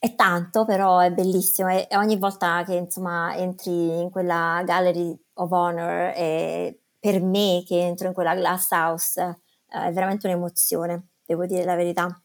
è 0.00 0.14
tanto, 0.16 0.64
però 0.64 0.98
è 0.98 1.12
bellissimo 1.12 1.68
e, 1.68 1.86
e 1.88 1.96
ogni 1.96 2.16
volta 2.18 2.64
che 2.64 2.74
insomma 2.74 3.36
entri 3.36 4.00
in 4.00 4.10
quella 4.10 4.60
gallery 4.64 5.16
of 5.34 5.50
honor 5.52 6.12
e 6.16 6.80
per 7.08 7.22
me 7.22 7.62
che 7.64 7.80
entro 7.80 8.08
in 8.08 8.12
quella 8.12 8.34
glass 8.34 8.70
house 8.70 9.18
eh, 9.20 9.86
è 9.88 9.92
veramente 9.92 10.26
un'emozione, 10.26 11.08
devo 11.24 11.46
dire 11.46 11.64
la 11.64 11.74
verità. 11.74 12.22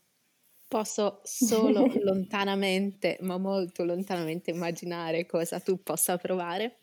Posso 0.67 1.22
solo 1.24 1.86
lontanamente, 2.04 3.17
ma 3.22 3.38
molto 3.38 3.86
lontanamente 3.86 4.52
immaginare 4.52 5.26
cosa 5.26 5.62
tu 5.62 5.82
possa 5.82 6.17
provare. 6.17 6.80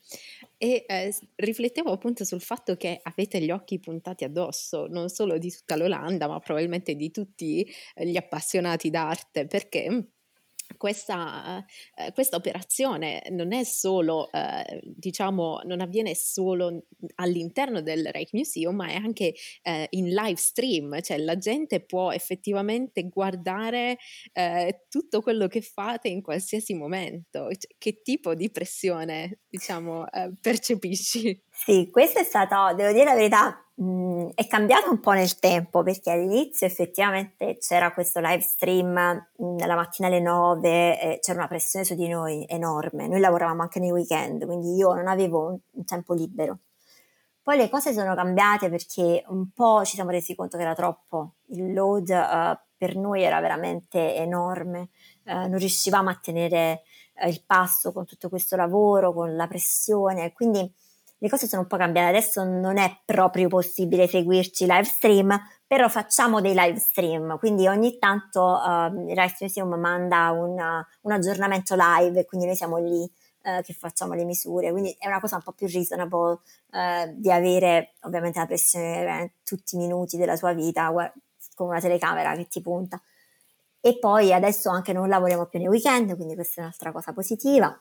E 0.57 0.87
eh, 0.89 1.15
riflettevo 1.35 1.91
appunto 1.93 2.25
sul 2.25 2.41
fatto 2.41 2.77
che 2.77 3.01
avete 3.03 3.39
gli 3.43 3.51
occhi 3.51 3.79
puntati 3.79 4.25
addosso, 4.25 4.87
non 4.87 5.11
solo 5.11 5.37
di 5.37 5.51
tutta 5.51 5.77
l'Olanda, 5.77 6.27
ma 6.27 6.39
probabilmente 6.39 6.95
di 6.95 7.11
tutti 7.11 7.67
gli 7.97 8.17
appassionati 8.17 8.89
d'arte, 8.89 9.47
perché 9.47 10.13
questa, 10.77 11.65
eh, 11.97 12.13
questa, 12.13 12.37
operazione 12.37 13.23
non 13.31 13.53
è 13.53 13.65
solo, 13.65 14.31
eh, 14.33 14.81
diciamo, 14.83 15.61
non 15.65 15.81
avviene 15.81 16.15
solo 16.15 16.85
all'interno 17.17 17.83
del 17.83 18.09
Reich 18.11 18.33
Museum, 18.33 18.75
ma 18.75 18.89
è 18.89 18.95
anche 18.95 19.35
eh, 19.63 19.87
in 19.91 20.11
live 20.11 20.37
stream, 20.37 21.01
cioè 21.01 21.19
la 21.19 21.37
gente 21.37 21.81
può 21.85 22.13
effettivamente 22.13 23.09
guardare 23.09 23.99
eh, 24.33 24.87
tutto 24.89 25.21
quello 25.21 25.47
che 25.49 25.61
fate 25.61 26.09
in 26.09 26.23
qualsiasi 26.23 26.75
momento. 26.75 27.49
Cioè, 27.51 27.75
che 27.79 28.03
tipo 28.03 28.35
di 28.35 28.51
pressione, 28.51 29.41
diciamo, 29.49 30.11
eh, 30.11 30.33
percepisci? 30.41 31.43
Sì, 31.51 31.89
questo 31.91 32.21
è 32.21 32.25
stato, 32.25 32.75
devo 32.75 32.93
dire 32.93 33.05
la 33.05 33.15
verità, 33.15 33.70
mh, 33.81 34.31
è 34.35 34.47
cambiato 34.47 34.91
un 34.91 35.01
po' 35.01 35.13
nel 35.13 35.39
tempo 35.39 35.83
perché 35.83 36.11
all'inizio 36.11 36.67
effettivamente 36.67 37.57
c'era 37.59 37.93
questo 37.93 38.21
live 38.21 38.43
stream 38.43 38.93
mh, 39.37 39.67
la 39.67 39.75
mattina 39.75 40.09
alle 40.09 40.21
9, 40.21 41.01
e 41.01 41.19
c'era 41.21 41.39
una 41.39 41.49
pressione 41.49 41.85
su 41.85 41.95
di 41.95 42.09
noi 42.09 42.45
enorme. 42.49 43.09
Noi 43.09 43.21
lavoravamo 43.21 43.63
anche 43.63 43.81
nei 43.81 43.91
weekend, 43.91 44.45
quindi 44.45 44.75
io 44.75 44.93
non 44.95 45.09
avevo 45.09 45.49
un, 45.49 45.59
un 45.71 45.85
tempo 45.85 46.15
libero. 46.15 46.59
Poi 47.43 47.57
le 47.57 47.71
cose 47.71 47.93
sono 47.93 48.15
cambiate 48.15 48.69
perché 48.69 49.25
un 49.29 49.51
po' 49.53 49.83
ci 49.85 49.95
siamo 49.95 50.11
resi 50.11 50.35
conto 50.35 50.57
che 50.57 50.63
era 50.63 50.75
troppo, 50.75 51.37
il 51.49 51.73
load 51.73 52.09
uh, 52.09 52.59
per 52.77 52.97
noi 52.97 53.23
era 53.23 53.41
veramente 53.41 54.15
enorme, 54.15 54.91
uh, 55.25 55.49
non 55.49 55.57
riuscivamo 55.57 56.11
a 56.11 56.19
tenere 56.23 56.83
uh, 57.15 57.29
il 57.29 57.43
passo 57.45 57.93
con 57.93 58.05
tutto 58.05 58.29
questo 58.29 58.57
lavoro, 58.57 59.15
con 59.15 59.35
la 59.37 59.49
pressione, 59.49 60.33
quindi 60.33 60.71
le 61.23 61.29
cose 61.29 61.47
sono 61.47 61.63
un 61.63 61.69
po' 61.69 61.77
cambiate, 61.77 62.09
adesso 62.09 62.45
non 62.45 62.79
è 62.79 63.01
proprio 63.05 63.49
possibile 63.49 64.09
seguirci 64.09 64.65
live 64.65 64.85
stream, 64.85 65.39
però 65.67 65.87
facciamo 65.91 66.41
dei 66.41 66.55
live 66.55 66.79
stream, 66.79 67.39
quindi 67.39 67.69
ogni 67.69 67.99
tanto 67.99 68.43
uh, 68.43 69.09
il 69.09 69.15
Rice 69.15 69.37
Museum 69.41 69.75
manda 69.75 70.31
un, 70.31 70.59
un 71.03 71.13
aggiornamento 71.13 71.77
live 71.77 72.21
e 72.21 72.25
quindi 72.25 72.47
noi 72.47 72.57
siamo 72.57 72.79
lì 72.79 73.03
uh, 73.03 73.61
che 73.61 73.75
facciamo 73.75 74.15
le 74.15 74.25
misure, 74.25 74.71
quindi 74.71 74.97
è 74.99 75.09
una 75.09 75.21
cosa 75.21 75.37
un 75.37 75.43
po' 75.43 75.53
più 75.53 75.67
reasonable 75.67 76.39
uh, 76.71 77.13
di 77.15 77.31
avere 77.31 77.97
ovviamente 78.01 78.39
la 78.39 78.47
pressione 78.47 79.23
eh, 79.23 79.33
tutti 79.45 79.75
i 79.77 79.79
minuti 79.79 80.17
della 80.17 80.39
tua 80.39 80.55
vita 80.55 80.91
con 81.55 81.69
una 81.69 81.81
telecamera 81.81 82.35
che 82.35 82.49
ti 82.49 82.63
punta. 82.63 82.99
E 83.83 83.99
poi 83.99 84.33
adesso 84.33 84.71
anche 84.71 84.95
non 84.95 85.09
lavoriamo 85.09 85.47
più 85.47 85.59
nei 85.59 85.69
weekend, 85.69 86.15
quindi 86.17 86.35
questa 86.35 86.61
è 86.61 86.65
un'altra 86.65 86.93
cosa 86.93 87.13
positiva. 87.13 87.79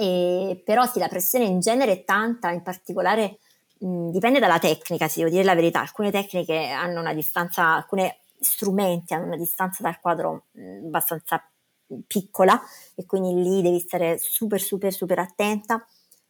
E, 0.00 0.62
però 0.64 0.86
sì, 0.86 0.98
la 0.98 1.08
pressione 1.08 1.44
in 1.44 1.60
genere 1.60 1.92
è 1.92 2.04
tanta, 2.04 2.50
in 2.52 2.62
particolare 2.62 3.38
mh, 3.80 4.08
dipende 4.08 4.38
dalla 4.38 4.58
tecnica, 4.58 5.08
se 5.08 5.18
devo 5.18 5.30
dire 5.30 5.44
la 5.44 5.54
verità. 5.54 5.80
Alcune 5.80 6.10
tecniche 6.10 6.68
hanno 6.68 7.00
una 7.00 7.12
distanza, 7.12 7.74
alcuni 7.74 8.10
strumenti 8.38 9.12
hanno 9.12 9.26
una 9.26 9.36
distanza 9.36 9.82
dal 9.82 10.00
quadro 10.00 10.46
mh, 10.52 10.86
abbastanza 10.86 11.46
piccola 12.06 12.58
e 12.94 13.04
quindi 13.04 13.42
lì 13.42 13.60
devi 13.60 13.78
stare 13.78 14.16
super 14.16 14.58
super 14.58 14.90
super 14.90 15.18
attenta. 15.18 15.84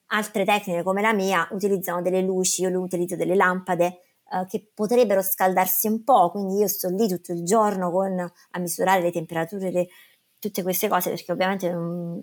Altre 0.07 0.45
tecniche 0.45 0.83
come 0.83 1.01
la 1.01 1.13
mia 1.13 1.47
utilizzano 1.53 2.03
delle 2.03 2.23
luci, 2.23 2.63
io 2.63 2.77
utilizzo 2.81 3.15
delle 3.15 3.37
lampade 3.37 4.01
eh, 4.33 4.47
che 4.49 4.69
potrebbero 4.75 5.23
scaldarsi 5.23 5.87
un 5.87 6.03
po', 6.03 6.33
quindi 6.33 6.59
io 6.59 6.67
sto 6.67 6.89
lì 6.89 7.07
tutto 7.07 7.31
il 7.33 7.45
giorno 7.45 7.93
con, 7.93 8.19
a 8.19 8.59
misurare 8.59 9.01
le 9.01 9.13
temperature, 9.13 9.71
le, 9.71 9.89
tutte 10.41 10.65
queste 10.65 10.89
cose 10.89 11.11
perché 11.11 11.31
ovviamente 11.31 11.71
non, 11.71 12.21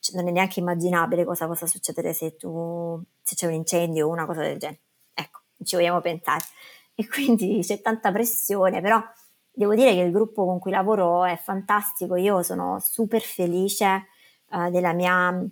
cioè, 0.00 0.16
non 0.16 0.28
è 0.28 0.32
neanche 0.32 0.60
immaginabile 0.60 1.24
cosa 1.24 1.46
possa 1.46 1.66
succedere 1.66 2.12
se, 2.12 2.36
tu, 2.36 3.00
se 3.22 3.34
c'è 3.34 3.46
un 3.46 3.52
incendio 3.52 4.08
o 4.08 4.10
una 4.10 4.26
cosa 4.26 4.40
del 4.40 4.58
genere. 4.58 4.80
Ecco, 5.14 5.40
ci 5.62 5.76
vogliamo 5.76 6.00
pensare. 6.00 6.44
E 6.94 7.06
quindi 7.06 7.60
c'è 7.62 7.80
tanta 7.80 8.10
pressione, 8.10 8.80
però 8.80 9.00
devo 9.52 9.74
dire 9.74 9.92
che 9.92 10.00
il 10.00 10.12
gruppo 10.12 10.44
con 10.44 10.58
cui 10.58 10.70
lavoro 10.70 11.24
è 11.24 11.36
fantastico. 11.36 12.16
Io 12.16 12.42
sono 12.42 12.78
super 12.80 13.20
felice 13.20 14.06
uh, 14.50 14.70
della 14.70 14.92
mia 14.92 15.48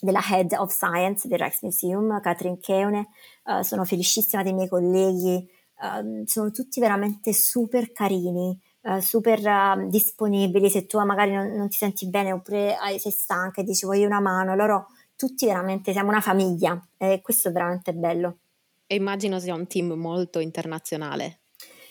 della 0.00 0.20
Head 0.30 0.52
of 0.52 0.70
Science 0.70 1.26
del 1.26 1.38
Rex 1.38 1.62
Museum, 1.62 2.20
Catherine 2.20 2.58
Keune, 2.58 3.08
uh, 3.44 3.62
sono 3.62 3.84
felicissima 3.84 4.42
dei 4.42 4.52
miei 4.52 4.68
colleghi, 4.68 5.48
uh, 5.80 6.22
sono 6.24 6.50
tutti 6.50 6.78
veramente 6.80 7.32
super 7.32 7.90
carini, 7.90 8.56
uh, 8.82 9.00
super 9.00 9.38
uh, 9.40 9.88
disponibili, 9.88 10.70
se 10.70 10.86
tu 10.86 10.98
magari 11.04 11.32
non, 11.32 11.48
non, 11.52 11.68
ti 11.68 11.76
senti 11.76 12.08
bene 12.08 12.32
oppure 12.32 12.76
sei 12.98 13.12
stanca 13.12 13.60
e 13.60 13.64
dici 13.64 13.86
voglio 13.86 14.06
una 14.06 14.20
mano, 14.20 14.54
loro 14.54 14.88
tutti 15.16 15.46
veramente 15.46 15.92
siamo 15.92 16.10
una 16.10 16.20
famiglia 16.20 16.80
e 16.96 17.20
questo 17.20 17.48
è 17.48 17.52
veramente 17.52 17.92
bello. 17.92 18.38
E 18.86 18.94
immagino 18.94 19.38
sia 19.38 19.54
un 19.54 19.66
team 19.66 19.92
molto 19.92 20.38
internazionale. 20.38 21.40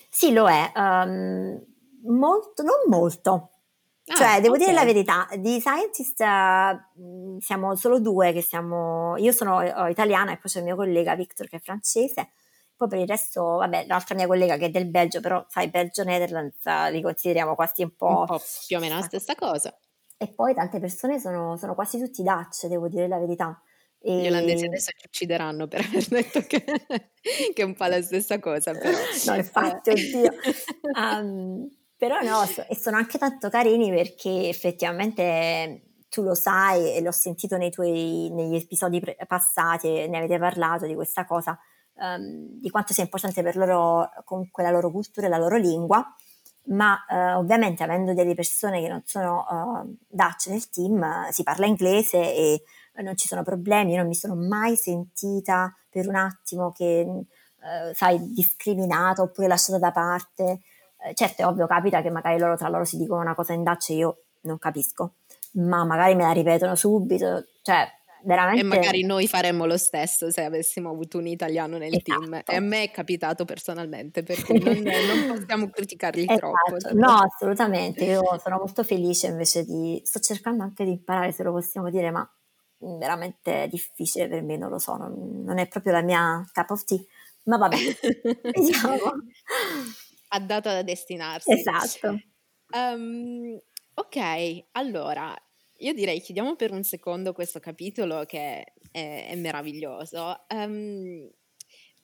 Sì, 0.09 0.31
lo 0.31 0.47
è, 0.47 0.71
um, 0.75 1.61
molto, 2.05 2.63
non 2.63 2.77
molto, 2.87 3.51
ah, 4.07 4.15
cioè, 4.15 4.41
devo 4.41 4.55
okay. 4.55 4.65
dire 4.65 4.73
la 4.73 4.85
verità, 4.85 5.27
di 5.37 5.59
scientist 5.59 6.21
uh, 6.21 7.37
siamo 7.39 7.75
solo 7.75 7.99
due 7.99 8.31
che 8.31 8.41
siamo, 8.41 9.15
io 9.17 9.31
sono 9.31 9.57
uh, 9.57 9.87
italiana 9.87 10.31
e 10.31 10.37
poi 10.37 10.49
c'è 10.49 10.59
il 10.59 10.65
mio 10.65 10.75
collega 10.75 11.15
Victor 11.15 11.47
che 11.49 11.57
è 11.57 11.59
francese, 11.59 12.29
poi 12.77 12.87
per 12.87 12.99
il 12.99 13.07
resto, 13.07 13.43
vabbè, 13.43 13.85
l'altra 13.87 14.13
mia 14.13 14.27
collega 14.27 14.55
che 14.55 14.65
è 14.65 14.69
del 14.69 14.87
Belgio, 14.87 15.19
però 15.19 15.43
sai, 15.49 15.69
Belgio 15.69 16.03
Netherlands 16.03 16.63
li 16.91 17.01
consideriamo 17.01 17.55
quasi 17.55 17.81
un 17.81 17.95
po'... 17.95 18.19
Un 18.19 18.25
po' 18.25 18.41
più 18.67 18.77
o 18.77 18.79
meno 18.79 18.95
la 18.95 19.01
stessa 19.01 19.33
cosa. 19.35 19.75
E 20.15 20.27
poi 20.27 20.53
tante 20.53 20.79
persone 20.79 21.19
sono, 21.19 21.57
sono 21.57 21.73
quasi 21.73 21.97
tutti 21.99 22.21
Dutch, 22.21 22.67
devo 22.67 22.87
dire 22.87 23.07
la 23.07 23.17
verità. 23.17 23.59
E... 23.99 24.21
Gli 24.21 24.27
olandesi 24.27 24.65
adesso 24.65 24.91
ci 24.95 25.07
uccideranno 25.07 25.67
per 25.67 25.85
aver 25.85 26.05
detto 26.07 26.41
che, 26.41 26.63
che, 26.63 27.61
è 27.61 27.63
un 27.63 27.73
po' 27.73 27.85
la 27.85 28.01
stessa 28.01 28.39
cosa, 28.39 28.71
però... 28.73 28.97
No, 29.25 29.35
infatti, 29.35 29.89
oddio. 29.89 30.31
Um, 30.93 31.67
però 31.97 32.21
no, 32.21 32.45
so, 32.45 32.63
e 32.67 32.75
sono 32.75 32.97
anche 32.97 33.17
tanto 33.17 33.49
carini 33.49 33.89
perché 33.89 34.49
effettivamente 34.49 35.81
tu 36.09 36.21
lo 36.21 36.35
sai 36.35 36.95
e 36.95 37.01
l'ho 37.01 37.11
sentito 37.11 37.57
nei 37.57 37.71
tuoi, 37.71 38.29
negli 38.31 38.55
episodi 38.55 38.99
pre- 38.99 39.17
passati, 39.27 40.07
ne 40.07 40.17
avete 40.17 40.37
parlato 40.37 40.85
di 40.85 40.93
questa 40.93 41.25
cosa, 41.25 41.57
um, 41.99 42.59
di 42.59 42.69
quanto 42.69 42.93
sia 42.93 43.03
importante 43.03 43.41
per 43.43 43.55
loro 43.55 44.09
comunque 44.23 44.63
la 44.63 44.71
loro 44.71 44.91
cultura 44.91 45.27
e 45.27 45.29
la 45.29 45.37
loro 45.37 45.57
lingua, 45.57 46.05
ma 46.65 46.97
uh, 47.07 47.37
ovviamente 47.37 47.83
avendo 47.83 48.13
delle 48.13 48.33
persone 48.33 48.81
che 48.81 48.87
non 48.87 49.01
sono 49.05 49.45
uh, 49.49 49.97
Dutch 50.07 50.47
nel 50.47 50.69
team, 50.69 51.29
si 51.29 51.43
parla 51.43 51.65
inglese 51.65 52.17
e 52.17 52.63
non 52.97 53.15
ci 53.15 53.27
sono 53.27 53.43
problemi, 53.43 53.91
io 53.91 53.97
non 53.97 54.07
mi 54.07 54.15
sono 54.15 54.35
mai 54.35 54.75
sentita 54.75 55.75
per 55.89 56.07
un 56.07 56.15
attimo 56.15 56.71
che, 56.71 57.25
sai, 57.93 58.33
discriminata 58.33 59.21
oppure 59.21 59.47
lasciata 59.47 59.77
da 59.77 59.91
parte. 59.91 60.61
certo 61.13 61.43
è 61.43 61.45
ovvio, 61.45 61.67
capita 61.67 62.01
che 62.01 62.09
magari 62.09 62.39
loro 62.39 62.57
tra 62.57 62.69
loro 62.69 62.85
si 62.85 62.97
dicono 62.97 63.21
una 63.21 63.35
cosa 63.35 63.53
in 63.53 63.61
Dutch 63.61 63.91
e 63.91 63.93
io 63.93 64.23
non 64.41 64.57
capisco, 64.57 65.13
ma 65.53 65.83
magari 65.85 66.15
me 66.15 66.23
la 66.23 66.31
ripetono 66.31 66.73
subito, 66.73 67.45
cioè 67.61 67.87
veramente... 68.23 68.61
E 68.61 68.63
magari 68.63 69.03
noi 69.03 69.27
faremmo 69.27 69.65
lo 69.65 69.77
stesso 69.77 70.31
se 70.31 70.43
avessimo 70.43 70.89
avuto 70.89 71.17
un 71.17 71.27
italiano 71.27 71.77
nel 71.77 71.93
esatto. 71.93 72.19
team. 72.19 72.41
E 72.45 72.55
a 72.55 72.59
me 72.59 72.83
è 72.83 72.91
capitato 72.91 73.45
personalmente, 73.45 74.23
perché 74.23 74.53
non, 74.59 74.81
non 74.81 75.37
possiamo 75.37 75.69
criticarli 75.69 76.21
esatto. 76.21 76.39
troppo. 76.39 76.79
Cioè. 76.79 76.93
No, 76.93 77.11
assolutamente. 77.11 78.05
Io 78.05 78.39
sono 78.41 78.57
molto 78.57 78.83
felice 78.83 79.27
invece 79.27 79.63
di... 79.63 80.01
Sto 80.03 80.19
cercando 80.19 80.63
anche 80.63 80.83
di 80.83 80.91
imparare, 80.91 81.31
se 81.31 81.43
lo 81.43 81.51
possiamo 81.51 81.89
dire, 81.89 82.11
ma 82.11 82.29
veramente 82.79 83.67
difficile 83.69 84.27
per 84.27 84.43
me, 84.43 84.57
non 84.57 84.69
lo 84.69 84.77
so, 84.77 84.95
non, 84.95 85.43
non 85.43 85.57
è 85.57 85.67
proprio 85.67 85.93
la 85.93 86.01
mia 86.01 86.45
cup 86.53 86.69
of 86.69 86.83
tea, 86.83 86.99
ma 87.45 87.57
vabbè, 87.57 87.77
diciamo. 88.53 88.97
Addata 90.29 90.73
da 90.73 90.83
destinarsi. 90.83 91.51
Esatto. 91.51 92.19
Um, 92.71 93.59
ok, 93.93 94.65
allora, 94.73 95.33
io 95.79 95.93
direi 95.93 96.19
chiudiamo 96.21 96.55
per 96.55 96.71
un 96.71 96.83
secondo 96.83 97.33
questo 97.33 97.59
capitolo 97.59 98.25
che 98.25 98.73
è, 98.91 99.27
è 99.29 99.35
meraviglioso. 99.35 100.45
Um, 100.49 101.29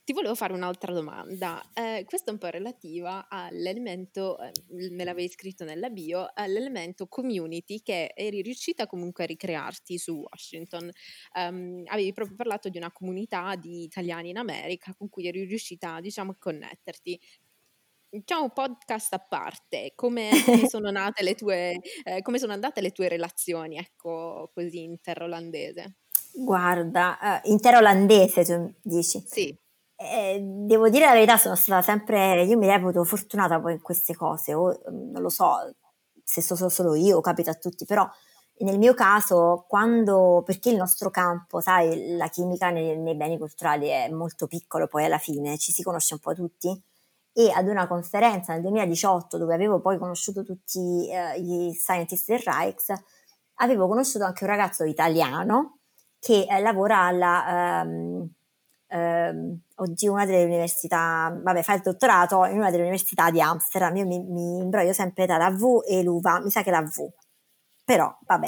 ti 0.05 0.11
volevo 0.11 0.35
fare 0.35 0.51
un'altra 0.51 0.91
domanda, 0.91 1.63
eh, 1.73 2.03
questa 2.05 2.29
è 2.29 2.33
un 2.33 2.37
po' 2.37 2.47
relativa 2.47 3.29
all'elemento, 3.29 4.37
eh, 4.37 4.51
me 4.91 5.05
l'avevi 5.05 5.29
scritto 5.29 5.63
nella 5.63 5.89
bio, 5.89 6.29
all'elemento 6.33 7.07
community 7.07 7.81
che 7.81 8.11
eri 8.13 8.41
riuscita 8.41 8.85
comunque 8.85 9.23
a 9.23 9.27
ricrearti 9.27 9.97
su 9.97 10.25
Washington. 10.29 10.91
Um, 11.35 11.83
avevi 11.85 12.11
proprio 12.11 12.35
parlato 12.35 12.67
di 12.67 12.77
una 12.77 12.91
comunità 12.91 13.55
di 13.55 13.83
italiani 13.83 14.29
in 14.31 14.37
America 14.37 14.93
con 14.93 15.07
cui 15.07 15.25
eri 15.25 15.45
riuscita, 15.45 16.01
diciamo, 16.01 16.31
a 16.31 16.35
connetterti 16.37 17.17
diciamo 18.17 18.49
podcast 18.49 19.13
a 19.13 19.19
parte, 19.19 19.93
come, 19.95 20.29
sono 20.69 20.91
nate 20.91 21.23
le 21.23 21.33
tue, 21.33 21.79
eh, 22.03 22.21
come 22.21 22.37
sono 22.37 22.53
andate 22.53 22.81
le 22.81 22.91
tue 22.91 23.07
relazioni, 23.07 23.77
ecco, 23.77 24.51
così 24.53 24.83
inter-olandese? 24.83 25.97
Guarda, 26.35 27.17
uh, 27.43 27.49
inter-olandese 27.49 28.43
tu 28.43 28.73
dici? 28.81 29.23
Sì. 29.25 29.57
Eh, 29.95 30.39
devo 30.41 30.89
dire 30.89 31.05
la 31.05 31.13
verità, 31.13 31.37
sono 31.37 31.55
stata 31.55 31.81
sempre, 31.81 32.43
io 32.43 32.57
mi 32.57 32.67
reputo 32.67 33.03
fortunata 33.03 33.59
poi 33.59 33.73
in 33.73 33.81
queste 33.81 34.15
cose, 34.15 34.53
o 34.53 34.69
mm, 34.69 35.11
non 35.11 35.21
lo 35.21 35.29
so 35.29 35.73
se 36.23 36.41
so 36.41 36.69
solo 36.69 36.95
io 36.95 37.19
capita 37.19 37.51
a 37.51 37.55
tutti, 37.55 37.85
però 37.85 38.07
nel 38.59 38.77
mio 38.77 38.93
caso, 38.93 39.65
quando, 39.67 40.43
perché 40.45 40.69
il 40.69 40.77
nostro 40.77 41.09
campo, 41.09 41.59
sai, 41.59 42.15
la 42.15 42.29
chimica 42.29 42.69
nei, 42.69 42.97
nei 42.97 43.15
beni 43.15 43.37
culturali 43.37 43.87
è 43.87 44.09
molto 44.09 44.47
piccolo, 44.47 44.87
poi 44.87 45.05
alla 45.05 45.17
fine 45.17 45.57
ci 45.57 45.71
si 45.71 45.83
conosce 45.83 46.13
un 46.13 46.19
po' 46.19 46.33
tutti, 46.33 46.81
e 47.33 47.51
ad 47.51 47.67
una 47.67 47.87
conferenza 47.87 48.53
nel 48.53 48.61
2018 48.61 49.37
dove 49.37 49.55
avevo 49.55 49.81
poi 49.81 49.97
conosciuto 49.97 50.43
tutti 50.43 51.09
eh, 51.09 51.35
i 51.39 51.73
scientist 51.73 52.27
del 52.27 52.39
Rijks, 52.39 52.93
avevo 53.55 53.87
conosciuto 53.87 54.23
anche 54.23 54.43
un 54.43 54.49
ragazzo 54.49 54.83
italiano 54.83 55.79
che 56.19 56.45
eh, 56.47 56.61
lavora 56.61 56.99
alla, 56.99 57.81
um, 57.83 58.29
um, 58.89 59.59
oggi 59.75 60.07
una 60.07 60.25
delle 60.25 60.45
università, 60.45 61.37
vabbè 61.43 61.63
fa 61.63 61.73
il 61.73 61.81
dottorato 61.81 62.45
in 62.45 62.57
una 62.57 62.69
delle 62.69 62.83
università 62.83 63.31
di 63.31 63.41
Amsterdam, 63.41 63.95
io 63.97 64.05
mi, 64.05 64.23
mi 64.23 64.59
imbroglio 64.59 64.93
sempre 64.93 65.25
tra 65.25 65.37
la 65.37 65.49
V 65.49 65.81
e 65.85 66.03
l'UVA, 66.03 66.39
mi 66.39 66.49
sa 66.49 66.61
che 66.61 66.71
la 66.71 66.81
V, 66.81 67.11
però 67.83 68.15
vabbè, 68.21 68.47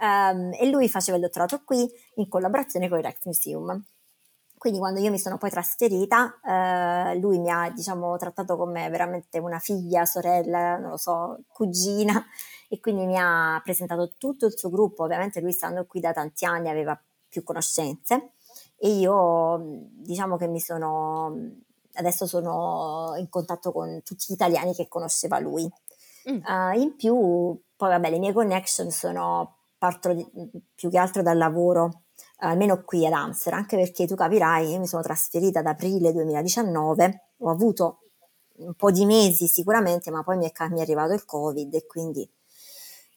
um, 0.00 0.50
e 0.58 0.68
lui 0.70 0.88
faceva 0.88 1.16
il 1.16 1.22
dottorato 1.22 1.62
qui 1.64 1.88
in 2.16 2.28
collaborazione 2.28 2.88
con 2.88 2.98
il 2.98 3.04
Rex 3.04 3.24
Museum. 3.24 3.84
Quindi 4.62 4.78
quando 4.78 5.00
io 5.00 5.10
mi 5.10 5.18
sono 5.18 5.38
poi 5.38 5.50
trasferita, 5.50 6.38
eh, 6.40 7.18
lui 7.18 7.40
mi 7.40 7.50
ha 7.50 7.68
diciamo, 7.74 8.16
trattato 8.16 8.56
come 8.56 8.88
veramente 8.90 9.40
una 9.40 9.58
figlia, 9.58 10.04
sorella, 10.04 10.76
non 10.76 10.90
lo 10.90 10.96
so, 10.96 11.40
cugina 11.48 12.24
e 12.70 12.78
quindi 12.78 13.04
mi 13.04 13.18
ha 13.18 13.60
presentato 13.64 14.12
tutto 14.18 14.46
il 14.46 14.56
suo 14.56 14.70
gruppo. 14.70 15.02
Ovviamente 15.02 15.40
lui 15.40 15.50
stando 15.50 15.84
qui 15.84 15.98
da 15.98 16.12
tanti 16.12 16.44
anni 16.44 16.68
aveva 16.68 16.96
più 17.28 17.42
conoscenze 17.42 18.34
e 18.76 18.90
io 18.90 19.88
diciamo 19.96 20.36
che 20.36 20.46
mi 20.46 20.60
sono, 20.60 21.36
adesso 21.94 22.28
sono 22.28 23.14
in 23.16 23.28
contatto 23.28 23.72
con 23.72 24.00
tutti 24.04 24.26
gli 24.28 24.34
italiani 24.34 24.74
che 24.74 24.86
conosceva 24.86 25.40
lui. 25.40 25.68
Mm. 26.30 26.36
Uh, 26.36 26.78
in 26.78 26.94
più, 26.94 27.60
poi 27.74 27.88
vabbè, 27.88 28.10
le 28.10 28.20
mie 28.20 28.32
connection 28.32 28.92
sono, 28.92 29.56
partono 29.76 30.24
più 30.72 30.88
che 30.88 30.98
altro 30.98 31.20
dal 31.20 31.36
lavoro 31.36 32.02
almeno 32.48 32.82
qui 32.82 33.06
ad 33.06 33.12
Amsterdam, 33.12 33.62
anche 33.62 33.76
perché 33.76 34.06
tu 34.06 34.14
capirai, 34.14 34.70
io 34.70 34.78
mi 34.78 34.86
sono 34.86 35.02
trasferita 35.02 35.60
ad 35.60 35.66
aprile 35.66 36.12
2019, 36.12 37.32
ho 37.38 37.50
avuto 37.50 38.00
un 38.56 38.74
po' 38.74 38.90
di 38.90 39.04
mesi 39.04 39.46
sicuramente, 39.46 40.10
ma 40.10 40.22
poi 40.22 40.36
mi 40.36 40.50
è, 40.50 40.68
mi 40.68 40.78
è 40.78 40.82
arrivato 40.82 41.12
il 41.12 41.24
Covid 41.24 41.74
e 41.74 41.86
quindi 41.86 42.28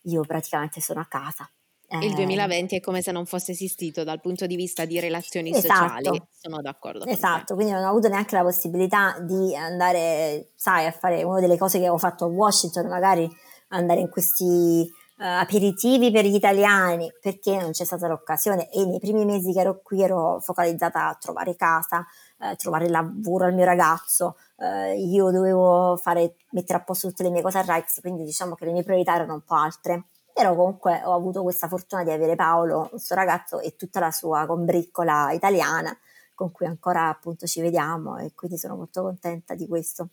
io 0.03 0.21
praticamente 0.21 0.82
sono 0.82 0.99
a 0.99 1.05
casa. 1.05 1.49
Il 1.88 2.13
2020 2.15 2.73
eh. 2.73 2.78
è 2.80 2.82
come 2.82 3.01
se 3.01 3.11
non 3.11 3.26
fosse 3.26 3.51
esistito 3.51 4.03
dal 4.03 4.19
punto 4.19 4.47
di 4.47 4.55
vista 4.55 4.86
di 4.86 4.99
relazioni 4.99 5.51
esatto. 5.51 6.03
sociali, 6.03 6.21
sono 6.32 6.61
d'accordo. 6.61 7.05
Esatto, 7.05 7.53
quindi 7.53 7.73
non 7.73 7.84
ho 7.84 7.89
avuto 7.89 8.09
neanche 8.09 8.36
la 8.36 8.41
possibilità 8.41 9.17
di 9.21 9.55
andare, 9.55 10.51
sai, 10.55 10.88
a 10.88 10.91
fare 10.91 11.23
una 11.23 11.39
delle 11.39 11.57
cose 11.57 11.80
che 11.80 11.88
ho 11.88 11.97
fatto 11.97 12.26
a 12.26 12.28
Washington, 12.28 12.88
magari 12.88 13.30
andare 13.69 14.01
in 14.01 14.09
questi 14.09 14.91
aperitivi 15.18 16.11
per 16.11 16.26
gli 16.26 16.36
italiani, 16.36 17.11
perché 17.22 17.57
non 17.59 17.72
c'è 17.72 17.86
stata 17.86 18.07
l'occasione. 18.07 18.70
E 18.72 18.86
nei 18.86 18.99
primi 18.99 19.26
mesi 19.26 19.53
che 19.53 19.59
ero 19.61 19.82
qui 19.82 20.01
ero 20.01 20.39
focalizzata 20.39 21.07
a 21.07 21.18
trovare 21.20 21.55
casa, 21.55 22.05
uh, 22.39 22.55
trovare 22.55 22.89
lavoro 22.89 23.45
al 23.45 23.53
mio 23.53 23.66
ragazzo, 23.66 24.38
uh, 24.57 24.93
io 24.95 25.32
dovevo 25.32 25.97
fare, 25.97 26.36
mettere 26.51 26.80
a 26.80 26.84
posto 26.84 27.07
tutte 27.07 27.24
le 27.24 27.30
mie 27.30 27.41
cose 27.41 27.59
a 27.59 27.61
Rex, 27.61 28.01
quindi 28.01 28.24
diciamo 28.24 28.55
che 28.55 28.66
le 28.66 28.72
mie 28.72 28.84
priorità 28.84 29.16
erano 29.16 29.34
un 29.34 29.41
po' 29.41 29.55
altre. 29.55 30.05
Però 30.34 30.53
comunque 30.53 31.01
ho 31.05 31.13
avuto 31.13 31.43
questa 31.43 31.70
fortuna 31.70 32.03
di 32.03 32.11
avere 32.11 32.36
Paolo, 32.36 32.88
questo 32.89 33.16
ragazzo 33.16 33.61
e 33.61 33.76
tutta 33.78 34.01
la 34.01 34.11
sua 34.11 34.45
combriccola 34.45 35.32
italiana 35.32 35.97
con 36.34 36.51
cui 36.51 36.66
ancora 36.66 37.07
appunto 37.07 37.47
ci 37.47 37.61
vediamo 37.61 38.18
e 38.18 38.34
quindi 38.36 38.57
sono 38.57 38.76
molto 38.76 39.01
contenta 39.01 39.55
di 39.55 39.66
questo. 39.68 40.09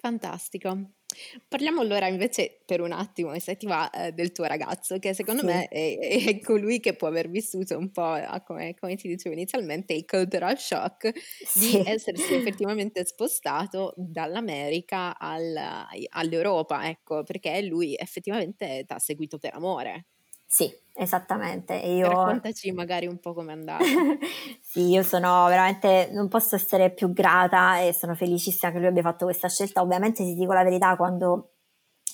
Fantastico. 0.00 0.92
Parliamo 1.48 1.80
allora 1.80 2.06
invece 2.06 2.60
per 2.64 2.80
un 2.80 2.92
attimo, 2.92 3.36
se 3.40 3.56
ti 3.56 3.66
va, 3.66 3.90
eh, 3.90 4.12
del 4.12 4.30
tuo 4.30 4.44
ragazzo, 4.44 5.00
che 5.00 5.12
secondo 5.12 5.40
sì. 5.40 5.46
me 5.46 5.66
è, 5.66 5.98
è, 5.98 6.40
colui 6.40 6.78
che 6.78 6.94
può 6.94 7.08
aver 7.08 7.28
vissuto 7.28 7.76
un 7.76 7.90
po', 7.90 8.16
come, 8.44 8.74
come 8.78 8.94
ti 8.94 9.08
dicevo 9.08 9.34
inizialmente, 9.34 9.94
il 9.94 10.04
cultural 10.04 10.56
shock 10.56 11.10
sì. 11.44 11.82
di 11.82 11.82
essersi 11.84 12.34
effettivamente 12.34 13.04
spostato 13.04 13.92
dall'America 13.96 15.18
al, 15.18 15.56
all'Europa, 16.10 16.88
ecco, 16.88 17.24
perché 17.24 17.60
lui 17.62 17.96
effettivamente 17.98 18.84
ti 18.86 18.92
ha 18.92 18.98
seguito 19.00 19.38
per 19.38 19.54
amore. 19.54 20.06
Sì, 20.46 20.72
esattamente. 20.98 21.74
Io... 21.74 22.08
Raccontaci 22.08 22.72
magari 22.72 23.06
un 23.06 23.18
po' 23.18 23.32
com'è 23.32 23.52
andata. 23.52 23.84
sì, 24.60 24.88
io 24.88 25.02
sono 25.02 25.46
veramente, 25.46 26.10
non 26.12 26.28
posso 26.28 26.56
essere 26.56 26.90
più 26.90 27.12
grata 27.12 27.78
e 27.80 27.92
sono 27.92 28.14
felicissima 28.14 28.72
che 28.72 28.78
lui 28.78 28.88
abbia 28.88 29.02
fatto 29.02 29.24
questa 29.24 29.48
scelta. 29.48 29.80
Ovviamente 29.80 30.24
ti 30.24 30.34
dico 30.34 30.52
la 30.52 30.64
verità, 30.64 30.96
quando 30.96 31.52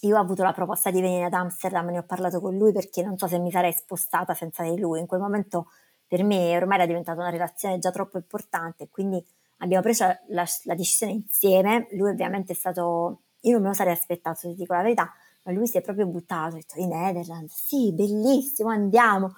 io 0.02 0.16
ho 0.16 0.20
avuto 0.20 0.42
la 0.42 0.52
proposta 0.52 0.90
di 0.90 1.00
venire 1.00 1.24
ad 1.24 1.32
Amsterdam, 1.32 1.86
ne 1.86 1.98
ho 1.98 2.04
parlato 2.04 2.40
con 2.40 2.56
lui 2.56 2.72
perché 2.72 3.02
non 3.02 3.16
so 3.16 3.26
se 3.26 3.38
mi 3.38 3.50
sarei 3.50 3.72
spostata 3.72 4.34
senza 4.34 4.62
di 4.62 4.78
lui. 4.78 5.00
In 5.00 5.06
quel 5.06 5.20
momento 5.20 5.68
per 6.06 6.22
me 6.22 6.54
ormai 6.54 6.76
era 6.76 6.86
diventata 6.86 7.20
una 7.20 7.30
relazione 7.30 7.78
già 7.78 7.90
troppo 7.90 8.18
importante, 8.18 8.88
quindi 8.90 9.24
abbiamo 9.58 9.82
preso 9.82 10.04
la, 10.28 10.44
la 10.64 10.74
decisione 10.74 11.12
insieme. 11.12 11.88
Lui 11.92 12.10
ovviamente 12.10 12.52
è 12.52 12.56
stato, 12.56 13.22
io 13.40 13.52
non 13.52 13.62
me 13.62 13.68
lo 13.68 13.74
sarei 13.74 13.94
aspettato, 13.94 14.40
ti 14.40 14.54
dico 14.54 14.74
la 14.74 14.82
verità, 14.82 15.10
ma 15.44 15.52
lui 15.52 15.66
si 15.66 15.76
è 15.76 15.80
proprio 15.80 16.06
buttato, 16.06 16.54
ha 16.54 16.58
detto 16.58 16.78
i 16.78 16.86
Netherlands, 16.86 17.54
sì, 17.54 17.92
bellissimo, 17.92 18.70
andiamo. 18.70 19.34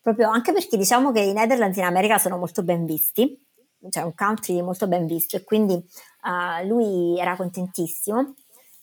Proprio 0.00 0.30
anche 0.30 0.52
perché 0.52 0.76
diciamo 0.76 1.10
che 1.10 1.20
i 1.20 1.32
Netherlands 1.32 1.76
in 1.78 1.84
America 1.84 2.18
sono 2.18 2.36
molto 2.36 2.62
ben 2.62 2.84
visti, 2.84 3.44
cioè 3.88 4.04
un 4.04 4.14
country 4.14 4.60
molto 4.62 4.86
ben 4.86 5.06
visto 5.06 5.36
e 5.36 5.44
quindi 5.44 5.74
uh, 5.74 6.66
lui 6.66 7.18
era 7.18 7.34
contentissimo, 7.36 8.34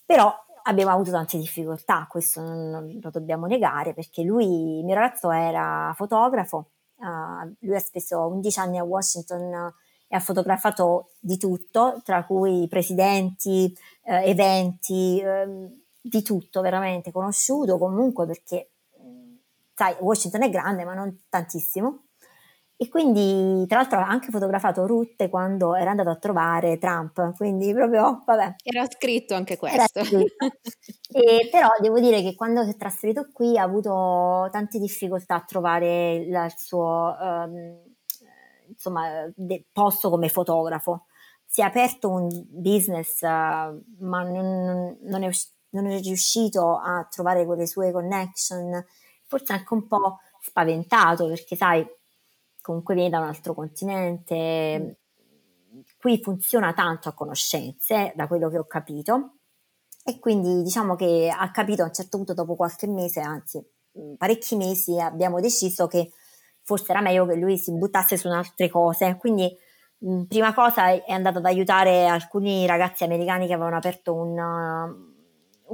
però 0.05 0.33
abbiamo 0.63 0.91
avuto 0.91 1.11
tante 1.11 1.37
difficoltà, 1.37 2.07
questo 2.09 2.41
non, 2.41 2.69
non 2.69 2.99
lo 3.01 3.09
dobbiamo 3.09 3.45
negare 3.45 3.93
perché 3.93 4.23
lui, 4.23 4.79
il 4.79 4.85
mio 4.85 4.95
ragazzo 4.95 5.31
era 5.31 5.93
fotografo, 5.95 6.71
uh, 6.97 7.55
lui 7.59 7.75
ha 7.75 7.79
speso 7.79 8.27
11 8.27 8.59
anni 8.59 8.77
a 8.77 8.83
Washington 8.83 9.73
e 10.13 10.15
ha 10.15 10.19
fotografato 10.19 11.13
di 11.19 11.37
tutto, 11.37 12.01
tra 12.03 12.23
cui 12.23 12.67
presidenti, 12.69 13.75
eh, 14.03 14.29
eventi, 14.29 15.19
eh, 15.19 15.82
di 16.05 16.21
tutto 16.21 16.59
veramente 16.59 17.11
conosciuto 17.11 17.77
comunque 17.77 18.25
perché 18.25 18.71
sai 19.73 19.95
Washington 19.99 20.43
è 20.43 20.49
grande 20.49 20.83
ma 20.83 20.93
non 20.93 21.23
tantissimo. 21.29 22.05
E 22.75 22.89
quindi 22.89 23.65
tra 23.67 23.77
l'altro 23.77 23.99
ha 23.99 24.07
anche 24.07 24.29
fotografato 24.29 24.85
Rutte 24.85 25.29
quando 25.29 25.75
era 25.75 25.91
andato 25.91 26.09
a 26.09 26.17
trovare 26.17 26.77
Trump 26.79 27.35
quindi 27.37 27.71
proprio 27.73 28.23
vabbè. 28.25 28.55
Era 28.63 28.85
scritto 28.89 29.35
anche 29.35 29.57
questo. 29.57 30.03
scritto. 30.03 30.47
e, 31.13 31.47
però 31.49 31.69
devo 31.79 31.99
dire 31.99 32.21
che 32.21 32.35
quando 32.35 32.63
si 32.63 32.71
è 32.71 32.75
trasferito 32.75 33.29
qui 33.31 33.57
ha 33.57 33.63
avuto 33.63 34.49
tante 34.51 34.79
difficoltà 34.79 35.35
a 35.35 35.45
trovare 35.47 36.15
il, 36.15 36.27
il 36.27 36.53
suo 36.57 37.15
um, 37.17 37.81
insomma 38.67 39.31
posto 39.71 40.09
come 40.09 40.27
fotografo. 40.27 41.05
Si 41.45 41.61
è 41.61 41.63
aperto 41.63 42.09
un 42.09 42.27
business 42.49 43.21
uh, 43.21 43.81
ma 43.99 44.23
non, 44.23 44.97
non 45.01 45.23
è 45.23 45.27
uscito 45.27 45.52
non 45.73 45.87
è 45.87 45.99
riuscito 45.99 46.77
a 46.77 47.05
trovare 47.09 47.45
quelle 47.45 47.67
sue 47.67 47.91
connection, 47.91 48.83
forse 49.25 49.53
anche 49.53 49.73
un 49.73 49.87
po' 49.87 50.19
spaventato 50.39 51.27
perché 51.27 51.55
sai, 51.55 51.85
comunque 52.61 52.95
viene 52.95 53.09
da 53.09 53.19
un 53.19 53.25
altro 53.25 53.53
continente, 53.53 54.99
qui 55.97 56.19
funziona 56.21 56.73
tanto 56.73 57.09
a 57.09 57.13
conoscenze, 57.13 58.13
da 58.15 58.27
quello 58.27 58.49
che 58.49 58.57
ho 58.57 58.65
capito, 58.65 59.37
e 60.03 60.19
quindi 60.19 60.61
diciamo 60.61 60.95
che 60.95 61.33
ha 61.35 61.49
capito 61.51 61.81
a 61.81 61.85
un 61.85 61.93
certo 61.93 62.17
punto 62.17 62.33
dopo 62.33 62.55
qualche 62.55 62.87
mese, 62.87 63.21
anzi 63.21 63.65
parecchi 64.17 64.55
mesi, 64.55 64.99
abbiamo 64.99 65.39
deciso 65.39 65.87
che 65.87 66.11
forse 66.61 66.91
era 66.91 67.01
meglio 67.01 67.25
che 67.25 67.35
lui 67.35 67.57
si 67.57 67.71
buttasse 67.73 68.17
su 68.17 68.27
altre 68.27 68.69
cose, 68.69 69.17
quindi 69.17 69.55
prima 70.27 70.53
cosa 70.53 70.89
è 70.89 71.11
andato 71.11 71.37
ad 71.37 71.45
aiutare 71.45 72.07
alcuni 72.07 72.65
ragazzi 72.65 73.03
americani 73.03 73.47
che 73.47 73.53
avevano 73.53 73.77
aperto 73.77 74.13
un 74.13 75.12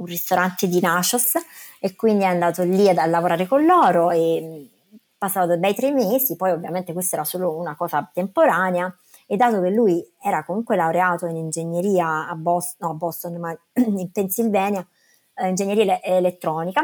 un 0.00 0.06
ristorante 0.06 0.66
di 0.66 0.80
nachos 0.80 1.32
e 1.78 1.94
quindi 1.94 2.24
è 2.24 2.26
andato 2.26 2.62
lì 2.62 2.88
a, 2.88 3.06
lavorare 3.06 3.46
con 3.46 3.64
loro 3.64 4.10
e 4.10 4.68
passato 5.16 5.46
dei 5.48 5.58
bei 5.58 5.74
tre 5.74 5.92
mesi, 5.92 6.36
poi 6.36 6.50
ovviamente 6.50 6.92
questa 6.92 7.16
era 7.16 7.24
solo 7.24 7.54
una 7.56 7.76
cosa 7.76 8.08
temporanea 8.12 8.94
e 9.26 9.36
dato 9.36 9.60
che 9.60 9.70
lui 9.70 10.02
era 10.20 10.44
comunque 10.44 10.76
laureato 10.76 11.26
in 11.26 11.36
ingegneria 11.36 12.28
a 12.28 12.34
Boston, 12.34 12.88
no, 12.88 12.94
a 12.94 12.96
Boston 12.96 13.36
ma 13.38 13.56
in 13.74 14.10
Pennsylvania, 14.10 14.84
eh, 15.34 15.48
ingegneria 15.48 16.02
elettronica, 16.02 16.82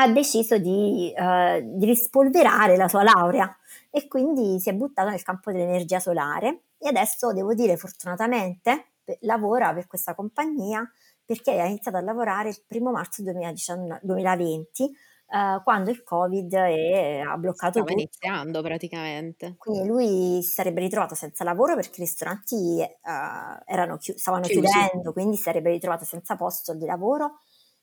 ha 0.00 0.08
deciso 0.08 0.58
di, 0.58 1.12
eh, 1.16 1.62
di 1.64 1.86
rispolverare 1.86 2.76
la 2.76 2.88
sua 2.88 3.02
laurea 3.02 3.56
e 3.90 4.06
quindi 4.08 4.60
si 4.60 4.68
è 4.68 4.74
buttato 4.74 5.08
nel 5.08 5.22
campo 5.22 5.50
dell'energia 5.50 5.98
solare 5.98 6.62
e 6.78 6.88
adesso 6.88 7.32
devo 7.32 7.54
dire 7.54 7.76
fortunatamente 7.76 8.90
lavora 9.20 9.72
per 9.72 9.86
questa 9.86 10.14
compagnia 10.14 10.88
perché 11.28 11.60
ha 11.60 11.66
iniziato 11.66 11.98
a 11.98 12.00
lavorare 12.00 12.48
il 12.48 12.62
primo 12.66 12.90
marzo 12.90 13.22
2019, 13.22 14.00
2020 14.02 14.84
uh, 14.84 15.62
quando 15.62 15.90
il 15.90 16.02
Covid 16.02 16.54
è, 16.54 17.18
ha 17.20 17.36
bloccato 17.36 17.80
Stava 17.80 17.84
tutto. 17.84 17.92
iniziando 17.92 18.62
praticamente. 18.62 19.58
Quindi 19.58 19.88
lui 19.88 20.42
si 20.42 20.52
sarebbe 20.52 20.80
ritrovato 20.80 21.14
senza 21.14 21.42
lavoro 21.44 21.74
perché 21.74 22.00
i 22.00 22.04
ristoranti 22.04 22.54
uh, 22.80 23.96
chi- 23.98 24.16
stavano 24.16 24.46
Chiusi. 24.46 24.60
chiudendo, 24.70 25.12
quindi 25.12 25.36
si 25.36 25.42
sarebbe 25.42 25.70
ritrovato 25.70 26.04
senza 26.04 26.36
posto 26.36 26.74
di 26.74 26.86
lavoro. 26.86 27.38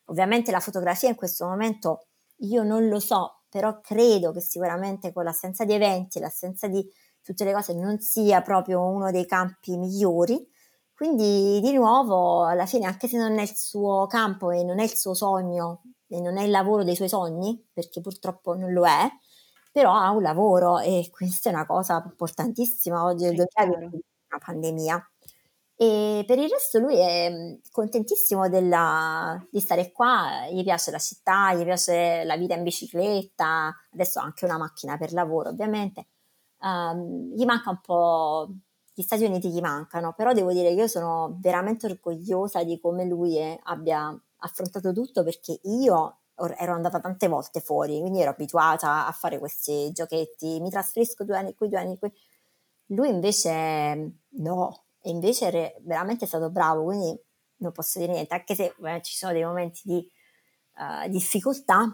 Ovviamente 0.06 0.52
la 0.52 0.60
fotografia 0.60 1.10
in 1.10 1.16
questo 1.16 1.46
momento 1.46 2.08
io 2.40 2.64
non 2.64 2.88
lo 2.88 3.00
so, 3.00 3.44
però 3.50 3.80
credo 3.82 4.32
che 4.32 4.40
sicuramente 4.40 5.12
con 5.12 5.24
l'assenza 5.26 5.66
di 5.66 5.74
eventi, 5.74 6.20
l'assenza 6.20 6.68
di 6.68 6.88
tutte 7.22 7.44
le 7.44 7.54
cose 7.54 7.74
non 7.74 8.00
sia 8.00 8.42
proprio 8.42 8.82
uno 8.88 9.12
dei 9.12 9.26
campi 9.26 9.78
migliori 9.78 10.48
quindi 10.96 11.60
di 11.62 11.74
nuovo, 11.74 12.46
alla 12.46 12.66
fine, 12.66 12.86
anche 12.86 13.08
se 13.08 13.18
non 13.18 13.38
è 13.38 13.42
il 13.42 13.56
suo 13.56 14.08
campo 14.08 14.52
e 14.52 14.64
non 14.64 14.80
è 14.80 14.84
il 14.84 14.96
suo 14.96 15.14
sogno 15.14 15.82
e 16.08 16.22
non 16.22 16.38
è 16.38 16.44
il 16.44 16.52
lavoro 16.52 16.84
dei 16.84 16.96
suoi 16.96 17.10
sogni, 17.10 17.62
perché 17.74 18.00
purtroppo 18.02 18.56
non 18.56 18.72
lo 18.72 18.86
è, 18.86 19.10
però 19.72 19.94
ha 19.94 20.12
un 20.12 20.22
lavoro 20.22 20.80
e 20.80 21.10
questa 21.12 21.50
è 21.50 21.54
una 21.54 21.66
cosa 21.66 22.02
importantissima. 22.06 23.04
Oggi 23.04 23.26
nel 23.26 23.36
2020, 23.36 24.00
una 24.30 24.40
pandemia. 24.44 25.10
E 25.78 26.24
per 26.26 26.40
il 26.40 26.50
resto 26.50 26.80
lui 26.80 26.98
è 26.98 27.30
mm, 27.30 27.54
contentissimo 27.72 28.48
della, 28.48 29.46
di 29.52 29.60
stare 29.60 29.92
qua, 29.92 30.48
gli 30.50 30.64
piace 30.64 30.92
la 30.92 31.00
città, 31.00 31.54
gli 31.54 31.64
piace 31.66 32.24
la 32.24 32.38
vita 32.38 32.56
in 32.56 32.64
bicicletta, 32.64 33.76
adesso 33.92 34.20
ha 34.20 34.24
anche 34.24 34.46
una 34.46 34.58
macchina 34.58 34.98
per 34.98 35.12
lavoro 35.12 35.50
ovviamente, 35.50 36.08
um, 36.62 37.34
gli 37.36 37.44
manca 37.44 37.70
un 37.72 37.82
po' 37.82 38.50
gli 38.98 39.02
Stati 39.02 39.26
Uniti 39.26 39.50
gli 39.50 39.60
mancano, 39.60 40.14
però 40.14 40.32
devo 40.32 40.54
dire 40.54 40.70
che 40.70 40.76
io 40.76 40.88
sono 40.88 41.38
veramente 41.42 41.86
orgogliosa 41.86 42.64
di 42.64 42.80
come 42.80 43.04
lui 43.04 43.38
è, 43.38 43.60
abbia 43.64 44.18
affrontato 44.38 44.94
tutto 44.94 45.22
perché 45.24 45.60
io 45.64 46.20
ero 46.58 46.74
andata 46.74 47.02
tante 47.02 47.28
volte 47.28 47.60
fuori, 47.60 48.00
quindi 48.00 48.22
ero 48.22 48.32
abituata 48.32 49.06
a 49.06 49.12
fare 49.12 49.38
questi 49.38 49.92
giochetti, 49.92 50.62
mi 50.62 50.70
trasferisco 50.70 51.26
due 51.26 51.38
anni 51.38 51.54
qui, 51.56 51.68
due 51.68 51.78
anni 51.78 51.98
qui. 52.00 52.12
Lui 52.88 53.10
invece 53.10 54.20
no, 54.30 54.86
e 55.02 55.10
invece 55.10 55.50
è 55.52 55.76
veramente 55.82 56.26
stato 56.26 56.50
bravo, 56.50 56.84
quindi 56.86 57.22
non 57.58 57.72
posso 57.74 58.00
dire 58.00 58.14
niente, 58.14 58.34
anche 58.34 58.56
se 58.56 58.76
beh, 58.78 59.02
ci 59.02 59.16
sono 59.16 59.34
dei 59.34 59.44
momenti 59.44 59.82
di 59.84 60.10
uh, 60.78 61.10
difficoltà, 61.10 61.92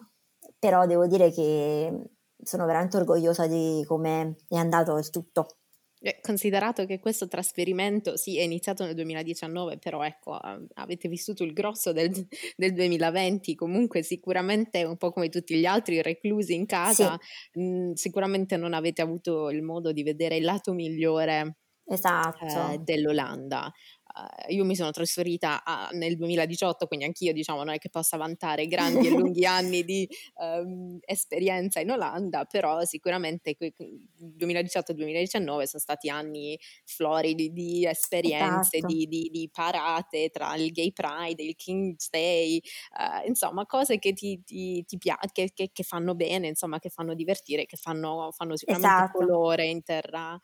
però 0.60 0.86
devo 0.86 1.08
dire 1.08 1.32
che 1.32 2.12
sono 2.44 2.66
veramente 2.66 2.98
orgogliosa 2.98 3.48
di 3.48 3.84
come 3.88 4.36
è 4.48 4.56
andato 4.56 4.98
il 4.98 5.10
tutto. 5.10 5.61
Eh, 6.04 6.18
considerato 6.20 6.86
che 6.86 7.00
questo 7.00 7.28
trasferimento 7.28 8.18
sì 8.18 8.40
è 8.40 8.42
iniziato 8.42 8.84
nel 8.84 8.96
2019, 8.96 9.78
però 9.78 10.02
ecco, 10.04 10.34
avete 10.74 11.08
vissuto 11.08 11.44
il 11.44 11.54
grosso 11.54 11.92
del, 11.94 12.10
del 12.58 12.74
2020, 12.74 13.54
comunque 13.54 14.02
sicuramente 14.02 14.84
un 14.84 14.98
po' 14.98 15.12
come 15.12 15.30
tutti 15.30 15.56
gli 15.56 15.66
altri 15.66 16.02
reclusi 16.02 16.56
in 16.56 16.66
casa, 16.66 17.20
sì. 17.52 17.60
mh, 17.60 17.94
sicuramente 17.94 18.58
non 18.58 18.74
avete 18.74 19.04
avuto 19.04 19.52
il 19.52 19.62
modo 19.62 19.92
di 19.92 20.02
vedere 20.02 20.38
il 20.38 20.44
lato 20.44 20.74
migliore 20.74 21.58
esatto. 21.86 22.46
eh, 22.46 22.78
dell'Olanda. 22.80 23.72
Uh, 24.14 24.52
io 24.52 24.66
mi 24.66 24.76
sono 24.76 24.92
trasferita 24.92 25.64
a, 25.64 25.90
nel 25.94 26.16
2018, 26.18 26.88
quindi 26.88 27.06
anch'io 27.06 27.32
diciamo 27.34 27.64
non 27.64 27.74
è 27.74 27.78
che 27.78 27.90
possa 27.90 28.18
vantare 28.18 28.68
grandi 28.68 29.08
e 29.08 29.10
lunghi 29.12 29.46
anni 29.48 29.84
di 29.84 30.08
um, 30.36 30.98
esperienza 31.02 31.80
in 31.80 31.92
Olanda, 31.92 32.46
però 32.46 32.84
sicuramente 32.84 33.56
2018-2019 33.58 35.44
sono 35.44 35.66
stati 35.66 36.10
anni 36.10 36.60
floridi 36.86 37.52
di 37.52 37.86
esperienze, 37.86 38.78
esatto. 38.78 38.94
di, 38.94 39.08
di, 39.08 39.30
di, 39.32 39.50
parate 39.52 40.30
tra 40.30 40.56
il 40.56 40.72
Gay 40.72 40.92
Pride, 40.92 41.42
il 41.42 41.56
King's 41.56 42.10
Day, 42.10 42.62
uh, 42.98 43.28
insomma 43.28 43.66
cose 43.66 44.00
che 44.00 44.14
ti, 44.14 44.42
ti, 44.44 44.84
ti 44.86 44.98
piace, 44.98 45.30
che, 45.32 45.52
che, 45.54 45.70
che, 45.72 45.84
fanno 45.84 46.16
bene, 46.16 46.48
insomma 46.48 46.80
che 46.80 46.90
fanno 46.90 47.14
divertire, 47.14 47.66
che 47.66 47.78
fanno, 47.78 48.32
fanno 48.32 48.56
sicuramente 48.58 49.04
esatto. 49.04 49.18
colore 49.18 49.68
in 49.68 49.84
terra 49.84 50.40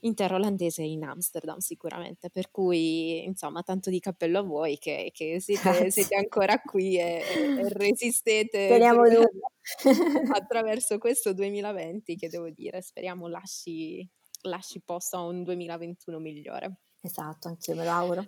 interolandese 0.00 0.82
in 0.82 1.04
Amsterdam 1.04 1.58
sicuramente, 1.58 2.30
per 2.30 2.50
cui 2.50 3.24
insomma 3.24 3.62
tanto 3.62 3.90
di 3.90 4.00
cappello 4.00 4.38
a 4.38 4.42
voi 4.42 4.78
che, 4.78 5.10
che 5.12 5.40
siete, 5.40 5.60
siete, 5.90 6.16
ancora 6.16 6.60
qui 6.60 6.98
e, 6.98 7.22
e 7.36 7.68
resistete 7.72 8.68
attraverso 10.32 10.98
questo 10.98 11.32
2020 11.32 12.16
che 12.16 12.28
devo 12.28 12.50
dire, 12.50 12.80
speriamo 12.80 13.28
lasci, 13.28 14.08
lasci 14.42 14.80
posto 14.82 15.16
a 15.16 15.24
un 15.24 15.42
2021 15.42 16.18
migliore. 16.18 16.78
Esatto, 17.00 17.48
anch'io 17.48 17.74
me 17.74 17.84
lo 17.84 17.90
auguro. 17.90 18.26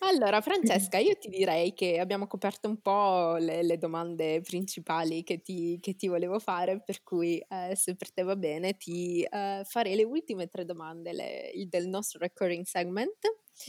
Allora, 0.00 0.42
Francesca, 0.42 0.98
io 0.98 1.16
ti 1.16 1.28
direi 1.28 1.72
che 1.72 1.98
abbiamo 1.98 2.26
coperto 2.26 2.68
un 2.68 2.80
po' 2.82 3.36
le, 3.36 3.62
le 3.62 3.78
domande 3.78 4.42
principali 4.42 5.22
che 5.22 5.40
ti, 5.40 5.78
che 5.80 5.96
ti, 5.96 6.06
volevo 6.06 6.38
fare, 6.38 6.82
per 6.82 7.02
cui 7.02 7.38
eh, 7.38 7.74
se 7.74 7.96
per 7.96 8.12
te 8.12 8.22
va 8.22 8.36
bene 8.36 8.76
ti 8.76 9.22
eh, 9.22 9.62
farei 9.64 9.96
le 9.96 10.04
ultime 10.04 10.48
tre 10.48 10.66
domande 10.66 11.12
le, 11.12 11.50
del 11.68 11.88
nostro 11.88 12.18
recurring 12.18 12.64
segment. 12.64 13.18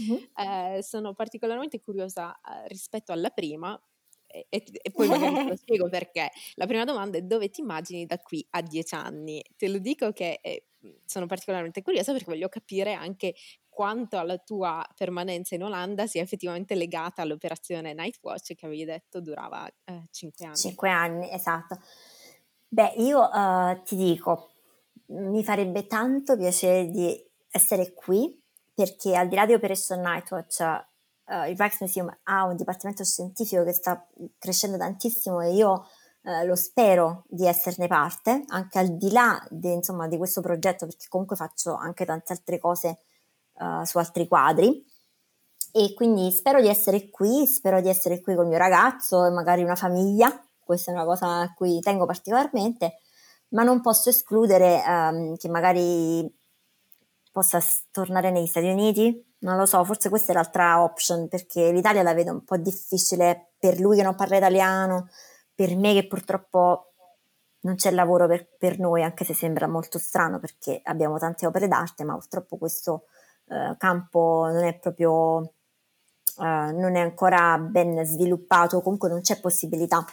Mm-hmm. 0.01 0.75
Eh, 0.77 0.83
sono 0.83 1.13
particolarmente 1.13 1.79
curiosa 1.79 2.33
eh, 2.35 2.67
rispetto 2.67 3.13
alla 3.13 3.29
prima, 3.29 3.79
e, 4.27 4.45
e, 4.49 4.91
poi 4.91 5.07
magari 5.07 5.33
te 5.33 5.43
lo 5.43 5.55
spiego 5.55 5.89
perché. 5.89 6.29
La 6.55 6.67
prima 6.67 6.83
domanda 6.83 7.17
è 7.17 7.21
dove 7.21 7.49
ti 7.49 7.61
immagini 7.61 8.05
da 8.05 8.17
qui 8.19 8.45
a 8.51 8.61
dieci 8.61 8.95
anni? 8.95 9.41
Te 9.55 9.69
lo 9.69 9.79
dico 9.79 10.11
che 10.11 10.39
eh, 10.41 10.67
sono 11.05 11.25
particolarmente 11.25 11.81
curiosa 11.81 12.11
perché 12.11 12.29
voglio 12.29 12.49
capire 12.49 12.93
anche 12.93 13.33
quanto 13.77 14.19
la 14.23 14.39
tua 14.39 14.83
permanenza 14.95 15.53
in 15.53 15.61
Olanda 15.61 16.07
sia 16.07 16.23
effettivamente 16.23 16.73
legata 16.73 17.21
all'operazione 17.21 17.93
Nightwatch 17.93 18.55
che 18.55 18.65
avevi 18.65 18.85
detto 18.85 19.21
durava 19.21 19.69
eh, 19.83 20.07
cinque 20.09 20.47
anni. 20.47 20.55
Cinque 20.55 20.89
anni, 20.89 21.31
esatto. 21.31 21.79
Beh, 22.67 22.93
io 22.97 23.21
uh, 23.21 23.79
ti 23.83 23.95
dico, 23.95 24.49
mi 25.09 25.43
farebbe 25.43 25.85
tanto 25.85 26.35
piacere 26.35 26.87
di 26.87 27.23
essere 27.51 27.93
qui 27.93 28.41
perché 28.73 29.15
al 29.15 29.27
di 29.27 29.35
là 29.35 29.45
di 29.45 29.53
Operation 29.53 29.99
Nightwatch 29.99 30.59
uh, 31.25 31.47
il 31.47 31.55
Rijksmuseum 31.55 32.17
ha 32.23 32.45
un 32.45 32.55
dipartimento 32.55 33.03
scientifico 33.03 33.63
che 33.63 33.73
sta 33.73 34.07
crescendo 34.39 34.79
tantissimo 34.79 35.39
e 35.41 35.53
io 35.53 35.87
uh, 36.23 36.47
lo 36.47 36.55
spero 36.55 37.25
di 37.27 37.45
esserne 37.45 37.85
parte, 37.85 38.43
anche 38.47 38.79
al 38.79 38.97
di 38.97 39.11
là 39.11 39.39
di, 39.51 39.71
insomma, 39.71 40.07
di 40.07 40.17
questo 40.17 40.41
progetto 40.41 40.87
perché 40.87 41.05
comunque 41.09 41.35
faccio 41.35 41.75
anche 41.75 42.05
tante 42.05 42.33
altre 42.33 42.57
cose 42.57 43.01
uh, 43.59 43.83
su 43.83 43.97
altri 43.97 44.27
quadri. 44.27 44.85
E 45.71 45.93
quindi 45.93 46.31
spero 46.31 46.59
di 46.61 46.67
essere 46.67 47.09
qui, 47.09 47.45
spero 47.45 47.81
di 47.81 47.89
essere 47.89 48.21
qui 48.21 48.33
con 48.33 48.45
il 48.45 48.49
mio 48.49 48.57
ragazzo 48.57 49.25
e 49.25 49.29
magari 49.29 49.63
una 49.63 49.75
famiglia, 49.75 50.43
questa 50.63 50.91
è 50.91 50.93
una 50.93 51.05
cosa 51.05 51.39
a 51.41 51.53
cui 51.53 51.79
tengo 51.81 52.05
particolarmente, 52.05 52.99
ma 53.49 53.63
non 53.63 53.81
posso 53.81 54.09
escludere 54.09 54.81
um, 54.87 55.35
che 55.35 55.49
magari 55.49 56.29
possa 57.31 57.59
tornare 57.91 58.31
negli 58.31 58.47
Stati 58.47 58.67
Uniti, 58.67 59.23
non 59.39 59.57
lo 59.57 59.67
so, 59.67 59.83
forse 59.83 60.09
questa 60.09 60.31
è 60.31 60.35
l'altra 60.35 60.81
option 60.81 61.27
perché 61.27 61.71
l'Italia 61.71 62.01
la 62.01 62.15
vedo 62.15 62.31
un 62.31 62.43
po' 62.43 62.57
difficile 62.57 63.51
per 63.59 63.79
lui 63.79 63.97
che 63.97 64.03
non 64.03 64.15
parla 64.15 64.37
italiano, 64.37 65.09
per 65.53 65.75
me 65.75 65.93
che 65.93 66.07
purtroppo 66.07 66.93
non 67.61 67.75
c'è 67.75 67.91
lavoro 67.91 68.27
per, 68.27 68.47
per 68.57 68.79
noi, 68.79 69.03
anche 69.03 69.25
se 69.25 69.33
sembra 69.33 69.67
molto 69.67 69.99
strano 69.99 70.39
perché 70.39 70.79
abbiamo 70.83 71.17
tante 71.19 71.45
opere 71.45 71.67
d'arte, 71.67 72.03
ma 72.03 72.13
purtroppo 72.13 72.57
questo 72.57 73.05
eh, 73.49 73.75
campo 73.77 74.47
non 74.51 74.63
è 74.63 74.77
proprio, 74.77 75.37
uh, 75.37 76.43
non 76.43 76.95
è 76.95 76.99
ancora 76.99 77.57
ben 77.57 78.03
sviluppato, 78.05 78.81
comunque 78.81 79.09
non 79.09 79.21
c'è 79.21 79.39
possibilità. 79.39 80.05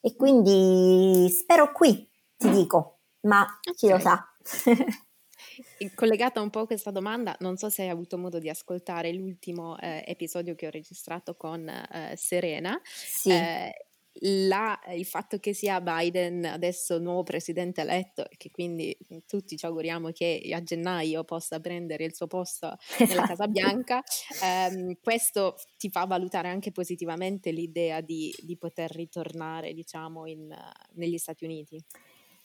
E 0.00 0.16
quindi 0.16 1.28
spero 1.30 1.72
qui, 1.72 2.08
ti 2.36 2.50
dico, 2.50 2.98
ma 3.22 3.42
okay. 3.42 3.74
chi 3.74 3.88
lo 3.88 3.98
sa. 3.98 4.26
Collegata 5.94 6.40
un 6.40 6.50
po' 6.50 6.60
a 6.60 6.66
questa 6.66 6.90
domanda, 6.90 7.36
non 7.40 7.56
so 7.56 7.68
se 7.68 7.82
hai 7.82 7.88
avuto 7.88 8.18
modo 8.18 8.38
di 8.38 8.48
ascoltare 8.48 9.12
l'ultimo 9.12 9.78
eh, 9.78 10.02
episodio 10.06 10.54
che 10.54 10.66
ho 10.66 10.70
registrato 10.70 11.36
con 11.36 11.68
eh, 11.68 12.14
Serena. 12.16 12.78
Sì. 12.84 13.30
Eh, 13.30 13.86
la, 14.20 14.78
il 14.94 15.04
fatto 15.04 15.38
che 15.38 15.52
sia 15.54 15.80
Biden 15.80 16.44
adesso 16.44 16.98
nuovo 16.98 17.22
presidente 17.24 17.80
eletto 17.80 18.28
e 18.28 18.36
che 18.36 18.50
quindi 18.50 18.96
tutti 19.26 19.56
ci 19.56 19.66
auguriamo 19.66 20.10
che 20.10 20.48
a 20.52 20.62
gennaio 20.62 21.24
possa 21.24 21.58
prendere 21.60 22.04
il 22.04 22.14
suo 22.14 22.26
posto 22.26 22.76
nella 22.98 23.26
Casa 23.26 23.48
Bianca, 23.48 24.02
ehm, 24.42 24.98
questo 25.02 25.56
ti 25.76 25.90
fa 25.90 26.04
valutare 26.04 26.48
anche 26.48 26.70
positivamente 26.70 27.50
l'idea 27.50 28.00
di, 28.00 28.32
di 28.38 28.56
poter 28.56 28.90
ritornare 28.92 29.72
diciamo 29.72 30.26
in, 30.26 30.54
negli 30.92 31.18
Stati 31.18 31.44
Uniti? 31.44 31.82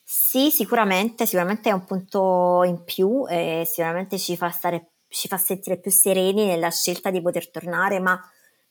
Sì, 0.04 0.50
sicuramente, 0.50 1.28
sicuramente 1.28 1.70
è 1.70 1.72
un 1.72 1.86
punto 1.86 2.64
in 2.64 2.84
più 2.84 3.28
e 3.28 3.64
sicuramente 3.68 4.18
ci 4.18 4.36
fa, 4.36 4.50
stare, 4.50 4.94
ci 5.08 5.28
fa 5.28 5.38
sentire 5.38 5.80
più 5.80 5.92
sereni 5.92 6.48
nella 6.48 6.72
scelta 6.72 7.12
di 7.12 7.22
poter 7.22 7.52
tornare, 7.52 8.00
ma 8.00 8.20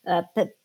eh, 0.02 0.28
per, 0.32 0.57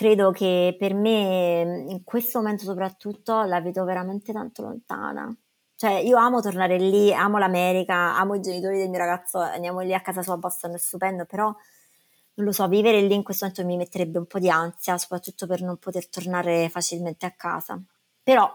credo 0.00 0.30
che 0.30 0.74
per 0.78 0.94
me 0.94 1.84
in 1.86 2.04
questo 2.04 2.38
momento 2.38 2.64
soprattutto 2.64 3.42
la 3.42 3.60
vedo 3.60 3.84
veramente 3.84 4.32
tanto 4.32 4.62
lontana. 4.62 5.30
Cioè, 5.76 5.92
io 5.92 6.16
amo 6.16 6.40
tornare 6.40 6.78
lì, 6.78 7.12
amo 7.12 7.36
l'America, 7.36 8.16
amo 8.16 8.34
i 8.34 8.40
genitori 8.40 8.78
del 8.78 8.88
mio 8.88 8.98
ragazzo, 8.98 9.40
andiamo 9.40 9.80
lì 9.80 9.92
a 9.92 10.00
casa 10.00 10.22
sua 10.22 10.32
a 10.32 10.36
Boston, 10.38 10.72
è 10.72 10.78
stupendo, 10.78 11.26
però 11.26 11.44
non 11.48 12.46
lo 12.46 12.50
so, 12.50 12.66
vivere 12.66 13.02
lì 13.02 13.14
in 13.14 13.22
questo 13.22 13.44
momento 13.44 13.70
mi 13.70 13.76
metterebbe 13.76 14.16
un 14.16 14.24
po' 14.24 14.38
di 14.38 14.48
ansia, 14.48 14.96
soprattutto 14.96 15.46
per 15.46 15.60
non 15.60 15.76
poter 15.76 16.08
tornare 16.08 16.70
facilmente 16.70 17.26
a 17.26 17.32
casa. 17.32 17.78
Però 18.22 18.50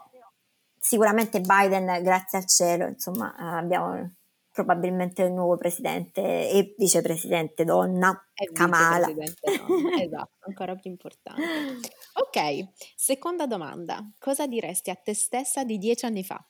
sicuramente 0.79 1.41
Biden, 1.41 2.01
grazie 2.01 2.39
al 2.39 2.47
cielo, 2.47 2.87
insomma, 2.87 3.35
abbiamo 3.35 4.13
probabilmente 4.55 5.21
il 5.23 5.33
nuovo 5.33 5.57
presidente 5.57 6.21
e 6.21 6.75
vicepresidente 6.77 7.65
donna, 7.65 8.25
e 8.33 8.53
Kamala. 8.53 9.07
Donna, 9.07 9.25
esatto, 10.01 10.45
ancora 10.45 10.75
più 10.75 10.89
importante. 10.89 11.89
Ok, 12.13 12.69
seconda 12.95 13.47
domanda. 13.47 13.99
Cosa 14.17 14.47
diresti 14.47 14.89
a 14.89 14.95
te 14.95 15.13
stessa 15.13 15.65
di 15.65 15.77
dieci 15.77 16.05
anni 16.05 16.23
fa? 16.23 16.41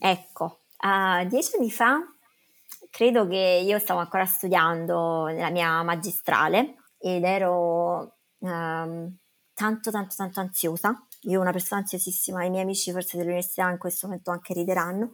Ecco, 0.00 0.64
uh, 0.78 1.24
dieci 1.28 1.56
anni 1.56 1.70
fa 1.70 2.00
credo 2.90 3.28
che 3.28 3.62
io 3.64 3.78
stavo 3.78 4.00
ancora 4.00 4.26
studiando 4.26 5.26
nella 5.26 5.50
mia 5.50 5.80
magistrale 5.84 6.74
ed 6.98 7.22
ero 7.22 8.16
um, 8.38 9.16
tanto 9.54 9.90
tanto 9.92 10.14
tanto 10.16 10.40
ansiosa. 10.40 11.06
Io 11.22 11.40
una 11.40 11.52
persona 11.52 11.82
ansiosissima, 11.82 12.44
i 12.44 12.50
miei 12.50 12.64
amici 12.64 12.90
forse 12.90 13.16
dell'università 13.16 13.70
in 13.70 13.78
questo 13.78 14.08
momento 14.08 14.32
anche 14.32 14.54
rideranno 14.54 15.12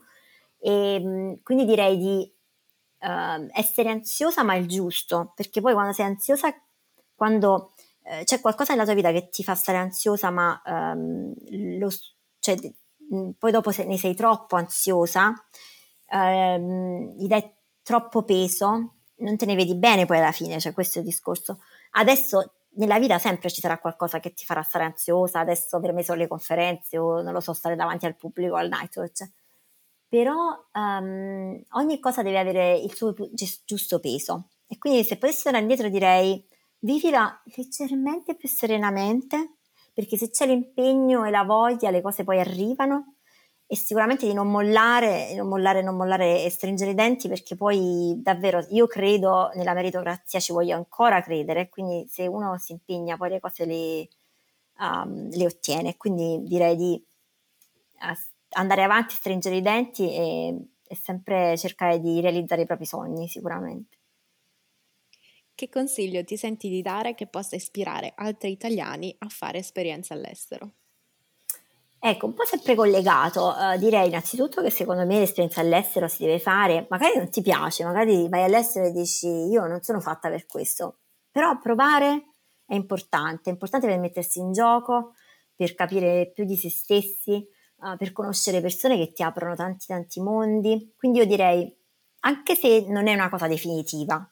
e 0.61 0.94
ehm, 0.94 1.42
quindi 1.42 1.64
direi 1.64 1.96
di 1.96 2.32
uh, 3.00 3.48
essere 3.52 3.88
ansiosa 3.88 4.42
ma 4.42 4.54
il 4.54 4.68
giusto, 4.68 5.32
perché 5.34 5.61
poi 5.61 5.72
quando 5.72 5.92
sei 5.92 6.06
ansiosa, 6.06 6.54
quando 7.14 7.72
uh, 8.02 8.22
c'è 8.24 8.40
qualcosa 8.40 8.72
nella 8.72 8.84
tua 8.84 8.94
vita 8.94 9.11
che 9.11 9.30
ti 9.30 9.42
fa 9.42 9.54
stare 9.54 9.78
ansiosa 9.78 10.30
ma 10.30 10.61
um, 10.64 11.32
lo, 11.78 11.88
cioè, 12.38 12.56
poi 13.38 13.50
dopo 13.50 13.70
se 13.72 13.84
ne 13.84 13.98
sei 13.98 14.14
troppo 14.14 14.56
ansiosa, 14.56 15.32
um, 16.12 17.14
gli 17.16 17.26
dai 17.26 17.50
troppo 17.82 18.22
peso, 18.22 18.94
non 19.16 19.36
te 19.36 19.46
ne 19.46 19.54
vedi 19.54 19.74
bene 19.74 20.06
poi 20.06 20.18
alla 20.18 20.32
fine, 20.32 20.61
cioè 20.61 20.72
questo 20.72 20.98
è 20.98 21.02
il 21.02 21.08
discorso. 21.08 21.61
Adesso 21.92 22.52
nella 22.74 22.98
vita 22.98 23.18
sempre 23.18 23.50
ci 23.50 23.61
sarà 23.61 23.78
qualcosa 23.78 24.20
che 24.20 24.32
ti 24.32 24.44
farà 24.44 24.62
stare 24.62 24.84
ansiosa, 24.84 25.40
adesso 25.40 25.80
per 25.80 25.92
me 25.92 26.04
sono 26.04 26.18
le 26.18 26.28
conferenze 26.28 26.98
o 26.98 27.20
non 27.22 27.32
lo 27.32 27.40
so, 27.40 27.52
stare 27.52 27.74
davanti 27.76 28.06
al 28.06 28.16
pubblico 28.16 28.56
al 28.56 28.68
night 28.68 28.96
watch 28.96 29.28
però 30.11 30.34
um, 30.74 31.62
ogni 31.74 32.00
cosa 32.00 32.24
deve 32.24 32.40
avere 32.40 32.76
il 32.76 32.92
suo 32.92 33.14
giusto 33.64 34.00
peso. 34.00 34.48
E 34.66 34.76
quindi 34.76 35.04
se 35.04 35.16
potessi 35.16 35.44
tornare 35.44 35.62
indietro 35.62 35.88
direi 35.88 36.44
vivila 36.80 37.40
leggermente 37.54 38.34
più 38.34 38.48
serenamente, 38.48 39.58
perché 39.94 40.16
se 40.16 40.30
c'è 40.30 40.46
l'impegno 40.46 41.24
e 41.24 41.30
la 41.30 41.44
voglia 41.44 41.90
le 41.90 42.02
cose 42.02 42.24
poi 42.24 42.40
arrivano. 42.40 43.14
E 43.68 43.76
sicuramente 43.76 44.26
di 44.26 44.32
non 44.32 44.50
mollare, 44.50 45.32
non 45.36 45.46
mollare, 45.46 45.80
non 45.80 45.96
mollare 45.96 46.42
e 46.42 46.50
stringere 46.50 46.90
i 46.90 46.94
denti 46.94 47.28
perché 47.28 47.54
poi 47.54 48.14
davvero 48.20 48.66
io 48.70 48.88
credo 48.88 49.52
nella 49.54 49.74
meritocrazia, 49.74 50.40
ci 50.40 50.52
voglio 50.52 50.74
ancora 50.74 51.22
credere, 51.22 51.68
quindi 51.68 52.04
se 52.08 52.26
uno 52.26 52.58
si 52.58 52.72
impegna 52.72 53.16
poi 53.16 53.30
le 53.30 53.38
cose 53.38 53.64
le, 53.66 54.08
um, 54.80 55.28
le 55.30 55.44
ottiene, 55.44 55.96
quindi 55.96 56.42
direi 56.42 56.74
di 56.74 57.06
uh, 58.00 58.29
andare 58.51 58.82
avanti, 58.82 59.14
stringere 59.14 59.57
i 59.57 59.62
denti 59.62 60.12
e, 60.12 60.57
e 60.86 60.96
sempre 60.96 61.57
cercare 61.57 62.01
di 62.01 62.20
realizzare 62.20 62.62
i 62.62 62.66
propri 62.66 62.86
sogni 62.86 63.28
sicuramente. 63.28 63.98
Che 65.55 65.68
consiglio 65.68 66.24
ti 66.24 66.36
senti 66.36 66.68
di 66.68 66.80
dare 66.80 67.14
che 67.14 67.26
possa 67.26 67.55
ispirare 67.55 68.12
altri 68.16 68.51
italiani 68.51 69.14
a 69.18 69.28
fare 69.28 69.59
esperienze 69.59 70.14
all'estero? 70.14 70.72
Ecco, 72.03 72.24
un 72.24 72.32
po' 72.32 72.46
sempre 72.46 72.74
collegato, 72.74 73.48
uh, 73.48 73.76
direi 73.76 74.09
innanzitutto 74.09 74.62
che 74.62 74.70
secondo 74.70 75.05
me 75.05 75.18
l'esperienza 75.18 75.61
all'estero 75.61 76.09
si 76.09 76.24
deve 76.24 76.38
fare, 76.38 76.86
magari 76.88 77.18
non 77.18 77.28
ti 77.28 77.42
piace, 77.42 77.84
magari 77.84 78.26
vai 78.26 78.42
all'estero 78.42 78.86
e 78.86 78.90
dici 78.90 79.26
io 79.26 79.66
non 79.66 79.82
sono 79.82 80.01
fatta 80.01 80.30
per 80.30 80.46
questo, 80.46 81.01
però 81.30 81.59
provare 81.59 82.36
è 82.64 82.74
importante, 82.74 83.51
è 83.51 83.53
importante 83.53 83.86
per 83.86 83.98
mettersi 83.98 84.38
in 84.38 84.53
gioco, 84.53 85.12
per 85.55 85.74
capire 85.74 86.30
più 86.32 86.46
di 86.46 86.57
se 86.57 86.70
stessi, 86.70 87.46
uh, 87.80 87.96
per 87.96 88.12
conoscere 88.12 88.60
persone 88.60 88.96
che 88.96 89.12
ti 89.12 89.22
aprono 89.22 89.54
tanti 89.54 89.86
tanti 89.86 90.20
mondi, 90.20 90.94
quindi 90.96 91.18
io 91.18 91.26
direi, 91.26 91.74
anche 92.20 92.54
se 92.54 92.84
non 92.88 93.06
è 93.06 93.14
una 93.14 93.28
cosa 93.28 93.46
definitiva, 93.46 94.28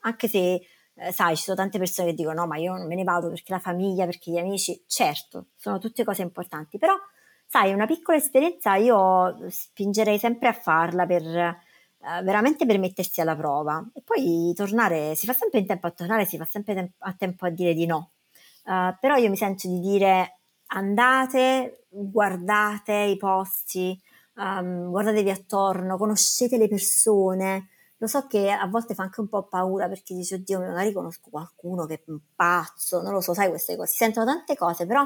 anche 0.00 0.28
se 0.28 0.60
eh, 0.94 1.12
sai, 1.12 1.36
ci 1.36 1.44
sono 1.44 1.56
tante 1.56 1.78
persone 1.78 2.08
che 2.10 2.14
dicono 2.14 2.40
no, 2.40 2.46
ma 2.46 2.56
io 2.56 2.76
non 2.76 2.86
me 2.86 2.94
ne 2.94 3.04
vado 3.04 3.28
perché 3.28 3.52
la 3.52 3.58
famiglia, 3.58 4.04
perché 4.04 4.30
gli 4.30 4.38
amici, 4.38 4.82
certo, 4.86 5.46
sono 5.56 5.78
tutte 5.78 6.04
cose 6.04 6.22
importanti, 6.22 6.78
però 6.78 6.94
sai, 7.46 7.72
una 7.72 7.86
piccola 7.86 8.18
esperienza 8.18 8.76
io 8.76 9.36
spingerei 9.48 10.18
sempre 10.18 10.48
a 10.48 10.52
farla 10.52 11.06
per 11.06 11.24
eh, 12.02 12.22
veramente 12.22 12.64
per 12.66 12.78
mettersi 12.78 13.20
alla 13.20 13.36
prova 13.36 13.84
e 13.92 14.02
poi 14.02 14.52
tornare, 14.54 15.14
si 15.14 15.26
fa 15.26 15.32
sempre 15.32 15.58
in 15.60 15.66
tempo 15.66 15.86
a 15.86 15.90
tornare, 15.90 16.24
si 16.24 16.38
fa 16.38 16.44
sempre 16.44 16.74
tem- 16.74 16.92
a 16.98 17.14
tempo 17.14 17.46
a 17.46 17.50
dire 17.50 17.74
di 17.74 17.86
no. 17.86 18.12
Uh, 18.64 18.94
però 19.00 19.16
io 19.16 19.30
mi 19.30 19.36
sento 19.36 19.68
di 19.68 19.80
dire 19.80 20.39
andate, 20.72 21.86
guardate 21.88 22.92
i 22.92 23.16
posti, 23.16 24.00
um, 24.36 24.90
guardatevi 24.90 25.30
attorno, 25.30 25.96
conoscete 25.96 26.56
le 26.56 26.68
persone, 26.68 27.68
lo 27.98 28.06
so 28.06 28.26
che 28.26 28.50
a 28.50 28.66
volte 28.66 28.94
fa 28.94 29.02
anche 29.02 29.20
un 29.20 29.28
po' 29.28 29.44
paura 29.44 29.88
perché 29.88 30.14
dici, 30.14 30.34
oddio, 30.34 30.60
magari 30.60 30.92
conosco 30.92 31.28
qualcuno 31.30 31.86
che 31.86 31.94
è 31.94 32.02
un 32.06 32.20
pazzo, 32.34 33.02
non 33.02 33.12
lo 33.12 33.20
so, 33.20 33.34
sai 33.34 33.48
queste 33.48 33.76
cose, 33.76 33.90
si 33.90 33.98
sentono 33.98 34.26
tante 34.26 34.56
cose, 34.56 34.86
però 34.86 35.04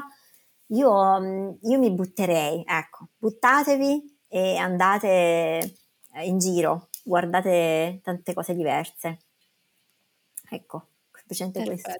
io, 0.67 1.19
mm, 1.19 1.49
io 1.63 1.79
mi 1.79 1.91
butterei, 1.91 2.63
ecco, 2.65 3.09
buttatevi 3.17 4.19
e 4.27 4.55
andate 4.57 5.07
eh, 6.13 6.25
in 6.25 6.37
giro, 6.39 6.89
guardate 7.03 7.99
tante 8.03 8.33
cose 8.33 8.55
diverse. 8.55 9.19
Ecco, 10.49 10.87
semplicemente 11.11 11.63
questo. 11.65 11.91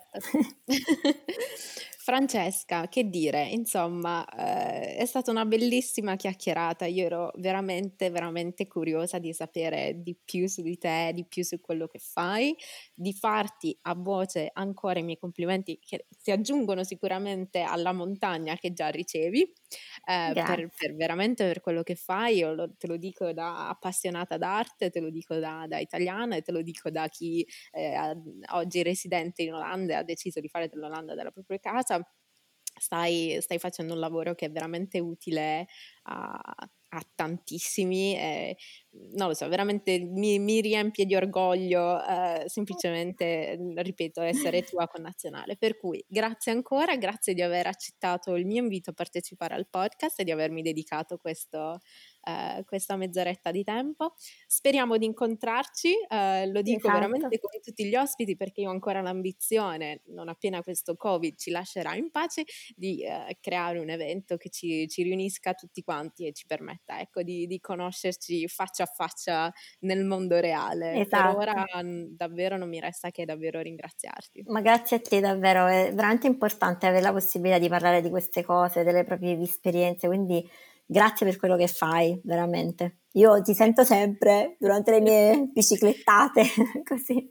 Francesca, 2.05 2.87
che 2.87 3.09
dire, 3.09 3.47
insomma, 3.47 4.23
eh, 4.27 4.95
è 4.95 5.05
stata 5.07 5.31
una 5.31 5.43
bellissima 5.43 6.15
chiacchierata. 6.15 6.85
Io 6.85 7.03
ero 7.03 7.31
veramente, 7.37 8.11
veramente 8.11 8.67
curiosa 8.67 9.17
di 9.17 9.33
sapere 9.33 10.03
di 10.03 10.15
più 10.23 10.47
su 10.47 10.61
di 10.61 10.77
te, 10.77 11.09
di 11.15 11.25
più 11.25 11.43
su 11.43 11.59
quello 11.59 11.87
che 11.87 11.97
fai, 11.97 12.55
di 12.93 13.11
farti 13.11 13.75
a 13.81 13.95
voce 13.95 14.51
ancora 14.53 14.99
i 14.99 15.03
miei 15.03 15.17
complimenti 15.17 15.79
che 15.83 16.05
si 16.15 16.29
aggiungono 16.29 16.83
sicuramente 16.83 17.61
alla 17.61 17.91
montagna 17.91 18.55
che 18.55 18.71
già 18.71 18.89
ricevi, 18.89 19.51
eh, 20.05 20.31
per, 20.33 20.69
per, 20.75 20.95
veramente 20.95 21.45
per 21.45 21.61
quello 21.61 21.83
che 21.83 21.95
fai. 21.95 22.37
Io 22.37 22.53
lo, 22.53 22.73
te 22.77 22.87
lo 22.87 22.97
dico 22.97 23.33
da 23.33 23.69
appassionata 23.69 24.37
d'arte, 24.37 24.89
te 24.89 24.99
lo 24.99 25.09
dico 25.09 25.35
da, 25.37 25.65
da 25.67 25.79
italiana 25.79 26.35
e 26.35 26.41
te 26.41 26.51
lo 26.51 26.61
dico 26.61 26.89
da 26.89 27.07
chi 27.07 27.45
eh, 27.71 27.95
oggi 28.53 28.79
è 28.79 28.83
residente 28.83 29.43
in 29.43 29.53
Olanda 29.53 29.93
e 29.93 29.95
ha 29.97 30.03
deciso 30.03 30.39
di 30.39 30.47
fare 30.47 30.67
dell'Olanda 30.69 31.15
della 31.15 31.31
propria 31.31 31.59
casa 31.59 32.05
stai, 32.77 33.37
stai 33.41 33.59
facendo 33.59 33.93
un 33.93 33.99
lavoro 33.99 34.35
che 34.35 34.47
è 34.47 34.51
veramente 34.51 34.99
utile 34.99 35.67
a, 36.03 36.39
a 36.95 37.03
tantissimi 37.13 38.15
e 38.15 38.57
non 39.15 39.27
lo 39.27 39.33
so, 39.33 39.47
veramente 39.47 39.99
mi, 39.99 40.39
mi 40.39 40.61
riempie 40.61 41.05
di 41.05 41.15
orgoglio 41.15 42.01
eh, 42.01 42.43
semplicemente, 42.47 43.57
ripeto, 43.75 44.21
essere 44.21 44.61
tua 44.63 44.87
connazionale. 44.87 45.57
Per 45.57 45.77
cui 45.77 46.03
grazie 46.07 46.51
ancora, 46.51 46.95
grazie 46.95 47.33
di 47.33 47.41
aver 47.41 47.67
accettato 47.67 48.35
il 48.35 48.45
mio 48.45 48.61
invito 48.61 48.91
a 48.91 48.93
partecipare 48.93 49.55
al 49.55 49.67
podcast 49.69 50.19
e 50.19 50.23
di 50.23 50.31
avermi 50.31 50.61
dedicato 50.61 51.17
questo, 51.17 51.79
eh, 52.25 52.63
questa 52.65 52.95
mezz'oretta 52.95 53.51
di 53.51 53.63
tempo. 53.63 54.13
Speriamo 54.47 54.97
di 54.97 55.05
incontrarci, 55.05 55.93
eh, 56.09 56.47
lo 56.47 56.61
dico 56.61 56.87
esatto. 56.87 56.93
veramente 56.93 57.39
con 57.39 57.51
tutti 57.61 57.85
gli 57.85 57.95
ospiti 57.95 58.35
perché 58.35 58.61
io 58.61 58.69
ho 58.69 58.71
ancora 58.71 59.01
l'ambizione, 59.01 60.01
non 60.07 60.29
appena 60.29 60.61
questo 60.63 60.95
Covid 60.95 61.37
ci 61.37 61.51
lascerà 61.51 61.95
in 61.95 62.09
pace, 62.09 62.43
di 62.75 63.03
eh, 63.03 63.37
creare 63.39 63.79
un 63.79 63.89
evento 63.89 64.37
che 64.37 64.49
ci, 64.49 64.87
ci, 64.87 65.03
riunisca 65.03 65.53
tutti 65.53 65.83
quanti 65.83 66.25
e 66.25 66.33
ci 66.33 66.45
permetta 66.47 66.99
ecco, 66.99 67.21
di, 67.21 67.45
di, 67.45 67.59
conoscerci 67.59 68.47
faccia 68.47 68.83
a 68.83 68.87
faccia 68.87 69.53
nel 69.81 70.03
mondo 70.03 70.39
reale. 70.39 71.01
Esatto. 71.01 71.37
Per 71.37 71.47
ora 71.47 71.65
davvero 72.09 72.57
non 72.57 72.69
mi 72.69 72.79
resta 72.79 73.11
che 73.11 73.25
davvero 73.25 73.61
ringraziarti. 73.61 74.43
Ma 74.47 74.61
grazie 74.61 74.97
a 74.97 74.99
te 74.99 75.19
davvero, 75.19 75.67
è 75.67 75.91
veramente 75.93 76.27
importante 76.27 76.87
avere 76.87 77.03
la 77.03 77.11
possibilità 77.11 77.59
di 77.59 77.69
parlare 77.69 78.01
di 78.01 78.09
queste 78.09 78.43
cose, 78.43 78.83
delle 78.83 79.03
proprie 79.03 79.39
esperienze, 79.39 80.07
quindi 80.07 80.47
grazie 80.85 81.25
per 81.25 81.37
quello 81.37 81.55
che 81.55 81.67
fai, 81.67 82.19
veramente. 82.23 82.99
Io 83.13 83.41
ti 83.41 83.53
sento 83.53 83.83
sempre 83.83 84.55
durante 84.59 84.91
le 84.91 85.01
mie 85.01 85.49
biciclettate, 85.53 86.43
così. 86.83 87.29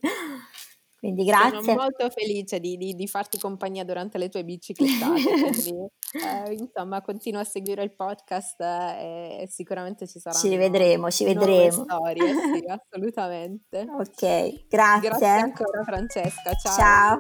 Quindi 1.04 1.24
grazie. 1.24 1.62
Sono 1.62 1.82
molto 1.82 2.08
felice 2.08 2.58
di, 2.60 2.78
di, 2.78 2.94
di 2.94 3.06
farti 3.06 3.38
compagnia 3.38 3.84
durante 3.84 4.16
le 4.16 4.30
tue 4.30 4.42
biciclettate, 4.42 5.20
quindi 5.52 5.86
eh, 6.14 6.52
insomma 6.54 7.02
continua 7.02 7.40
a 7.40 7.44
seguire 7.44 7.82
il 7.82 7.94
podcast 7.94 8.58
eh, 8.62 9.42
e 9.42 9.46
sicuramente 9.46 10.06
ci 10.06 10.18
saranno 10.18 10.42
Ci 10.42 10.48
rivedremo, 10.48 11.10
ci 11.10 11.24
vedremo. 11.24 11.84
storie, 11.84 12.34
sì, 12.34 12.64
assolutamente. 12.66 13.80
Ok, 13.80 14.66
grazie. 14.66 15.08
Grazie 15.10 15.26
ancora 15.26 15.84
Francesca, 15.84 16.54
ciao. 16.54 16.74
Ciao. 16.74 17.18